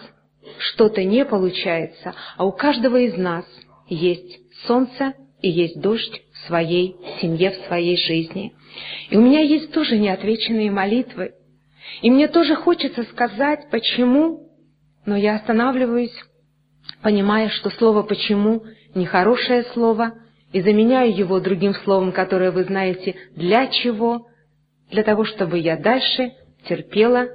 что-то 0.59 1.03
не 1.03 1.25
получается, 1.25 2.13
а 2.37 2.45
у 2.45 2.51
каждого 2.51 2.97
из 2.97 3.17
нас 3.17 3.45
есть 3.87 4.39
солнце 4.67 5.15
и 5.41 5.49
есть 5.49 5.79
дождь 5.79 6.21
в 6.33 6.47
своей 6.47 6.95
семье, 7.21 7.51
в 7.51 7.67
своей 7.67 7.97
жизни. 7.97 8.53
И 9.09 9.17
у 9.17 9.21
меня 9.21 9.41
есть 9.41 9.71
тоже 9.71 9.97
неотвеченные 9.97 10.71
молитвы. 10.71 11.33
И 12.01 12.09
мне 12.09 12.27
тоже 12.27 12.55
хочется 12.55 13.03
сказать, 13.03 13.69
почему, 13.69 14.49
но 15.05 15.15
я 15.15 15.35
останавливаюсь 15.35 16.13
понимая, 17.01 17.49
что 17.49 17.69
слово 17.69 18.03
«почему»— 18.03 18.63
нехорошее 18.95 19.63
слово, 19.73 20.13
и 20.51 20.61
заменяю 20.61 21.15
его 21.15 21.39
другим 21.39 21.73
словом, 21.73 22.11
которое 22.11 22.51
вы 22.51 22.63
знаете 22.63 23.15
«для 23.35 23.67
чего», 23.67 24.27
для 24.89 25.03
того, 25.03 25.25
чтобы 25.25 25.59
я 25.59 25.77
дальше 25.77 26.31
терпела, 26.67 27.27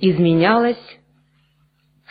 изменялась, 0.00 0.82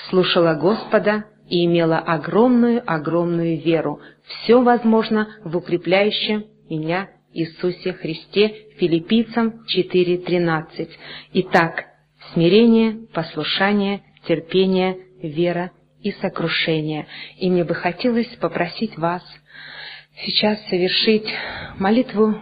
слушала 0.09 0.55
Господа 0.55 1.25
и 1.51 1.65
имела 1.65 1.99
огромную-огромную 1.99 3.59
веру. 3.61 3.99
Все 4.23 4.61
возможно 4.61 5.27
в 5.43 5.57
укрепляющем 5.57 6.45
меня 6.69 7.09
Иисусе 7.33 7.91
Христе, 7.91 8.69
филиппийцам 8.77 9.65
4.13. 9.67 10.89
Итак, 11.33 11.87
смирение, 12.33 13.05
послушание, 13.13 14.01
терпение, 14.25 14.97
вера 15.21 15.71
и 16.01 16.13
сокрушение. 16.13 17.07
И 17.37 17.49
мне 17.49 17.65
бы 17.65 17.75
хотелось 17.75 18.33
попросить 18.37 18.97
вас 18.97 19.21
сейчас 20.23 20.57
совершить 20.69 21.27
молитву 21.77 22.33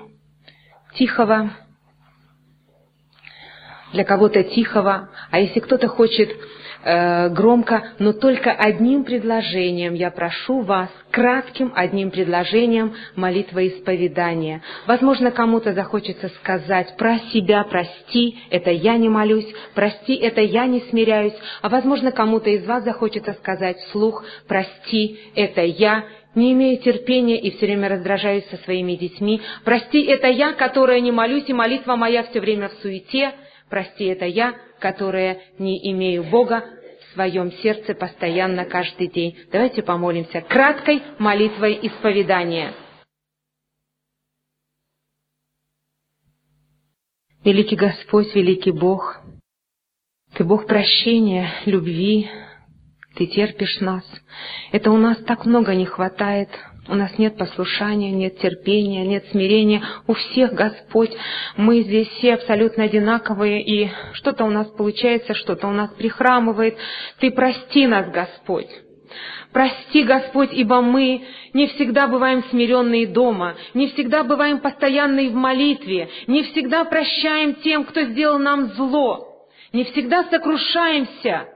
тихого, 0.93 1.49
для 3.91 4.03
кого-то 4.03 4.43
тихого, 4.43 5.09
а 5.31 5.39
если 5.39 5.61
кто-то 5.61 5.87
хочет 5.87 6.29
э, 6.83 7.29
громко, 7.29 7.83
но 7.99 8.13
только 8.13 8.51
одним 8.51 9.03
предложением 9.03 9.93
я 9.93 10.11
прошу 10.11 10.61
вас, 10.61 10.89
кратким 11.11 11.71
одним 11.75 12.11
предложением 12.11 12.93
молитва 13.15 13.67
исповедания. 13.67 14.61
Возможно, 14.85 15.31
кому-то 15.31 15.73
захочется 15.73 16.29
сказать 16.39 16.95
про 16.97 17.19
себя 17.31 17.63
прости, 17.63 18.37
это 18.49 18.71
я 18.71 18.97
не 18.97 19.09
молюсь, 19.09 19.47
прости, 19.73 20.15
это 20.15 20.41
я 20.41 20.65
не 20.65 20.81
смиряюсь, 20.89 21.35
а 21.61 21.69
возможно, 21.69 22.11
кому-то 22.11 22.49
из 22.49 22.65
вас 22.65 22.83
захочется 22.83 23.33
сказать 23.33 23.77
вслух 23.77 24.23
прости, 24.47 25.19
это 25.35 25.61
я 25.61 26.05
не 26.35 26.53
имею 26.53 26.77
терпения 26.77 27.39
и 27.39 27.51
все 27.51 27.65
время 27.65 27.89
раздражаюсь 27.89 28.45
со 28.49 28.57
своими 28.57 28.93
детьми. 28.93 29.41
Прости, 29.63 30.03
это 30.05 30.27
я, 30.27 30.53
которая 30.53 30.99
не 30.99 31.11
молюсь, 31.11 31.45
и 31.47 31.53
молитва 31.53 31.95
моя 31.95 32.23
все 32.23 32.39
время 32.39 32.69
в 32.69 32.73
суете. 32.81 33.33
Прости, 33.69 34.05
это 34.05 34.25
я, 34.25 34.53
которая 34.79 35.41
не 35.57 35.91
имею 35.91 36.23
Бога 36.23 36.63
в 37.01 37.13
своем 37.13 37.51
сердце 37.51 37.93
постоянно 37.93 38.65
каждый 38.65 39.07
день. 39.07 39.37
Давайте 39.51 39.83
помолимся 39.83 40.41
краткой 40.41 41.01
молитвой 41.17 41.79
исповедания. 41.83 42.73
Великий 47.43 47.77
Господь, 47.77 48.35
великий 48.35 48.71
Бог, 48.71 49.21
Ты 50.33 50.43
Бог 50.43 50.67
прощения, 50.67 51.49
любви, 51.65 52.29
Ты 53.15 53.27
терпишь 53.27 53.79
нас. 53.79 54.03
Это 54.71 54.91
у 54.91 54.97
нас 54.97 55.17
так 55.23 55.45
много 55.45 55.73
не 55.73 55.85
хватает, 55.85 56.49
у 56.89 56.95
нас 56.95 57.17
нет 57.19 57.37
послушания, 57.37 58.11
нет 58.11 58.39
терпения, 58.39 59.05
нет 59.05 59.25
смирения. 59.31 59.83
У 60.07 60.13
всех 60.13 60.53
Господь. 60.53 61.11
Мы 61.55 61.81
здесь 61.81 62.07
все 62.07 62.33
абсолютно 62.33 62.85
одинаковые, 62.85 63.61
и 63.61 63.89
что-то 64.13 64.43
у 64.43 64.49
нас 64.49 64.67
получается, 64.67 65.35
что-то 65.35 65.67
у 65.67 65.71
нас 65.71 65.91
прихрамывает. 65.91 66.77
Ты 67.19 67.29
прости 67.31 67.85
нас, 67.85 68.09
Господь. 68.09 68.69
Прости, 69.53 70.03
Господь, 70.03 70.49
ибо 70.53 70.81
мы 70.81 71.23
не 71.53 71.67
всегда 71.67 72.07
бываем 72.07 72.43
смиренные 72.49 73.07
дома, 73.07 73.55
не 73.73 73.87
всегда 73.89 74.23
бываем 74.23 74.59
постоянные 74.59 75.29
в 75.29 75.33
молитве, 75.33 76.09
не 76.27 76.43
всегда 76.43 76.85
прощаем 76.85 77.55
тем, 77.55 77.83
кто 77.83 78.01
сделал 78.01 78.37
нам 78.37 78.67
зло, 78.73 79.47
не 79.73 79.85
всегда 79.85 80.23
сокрушаемся 80.25 81.47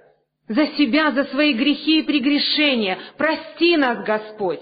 за 0.48 0.68
себя, 0.68 1.12
за 1.12 1.26
свои 1.26 1.54
грехи 1.54 2.00
и 2.00 2.04
прегрешения. 2.04 2.98
Прости 3.18 3.78
нас, 3.78 4.04
Господь 4.04 4.62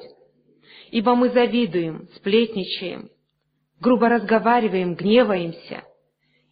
ибо 0.91 1.15
мы 1.15 1.29
завидуем, 1.29 2.07
сплетничаем, 2.15 3.09
грубо 3.79 4.09
разговариваем, 4.09 4.93
гневаемся, 4.95 5.83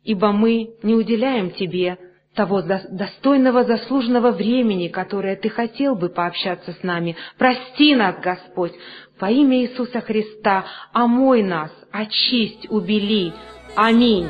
ибо 0.03 0.31
мы 0.31 0.75
не 0.81 0.95
уделяем 0.95 1.51
Тебе 1.51 1.97
того 2.33 2.61
достойного, 2.61 3.65
заслуженного 3.65 4.31
времени, 4.31 4.87
которое 4.87 5.35
Ты 5.35 5.49
хотел 5.49 5.95
бы 5.95 6.09
пообщаться 6.09 6.71
с 6.71 6.83
нами. 6.83 7.15
Прости 7.37 7.95
нас, 7.95 8.15
Господь, 8.21 8.73
во 9.19 9.29
имя 9.29 9.61
Иисуса 9.61 9.99
Христа, 9.99 10.65
омой 10.93 11.43
нас, 11.43 11.71
очисть, 11.91 12.69
убели. 12.69 13.33
Аминь. 13.75 14.27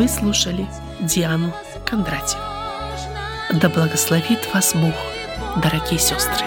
Вы 0.00 0.08
слушали 0.08 0.66
Диану 1.00 1.52
Кондратьеву. 1.84 2.42
Да 3.52 3.68
благословит 3.68 4.48
вас 4.54 4.72
Бог, 4.72 4.94
дорогие 5.62 5.98
сестры. 5.98 6.46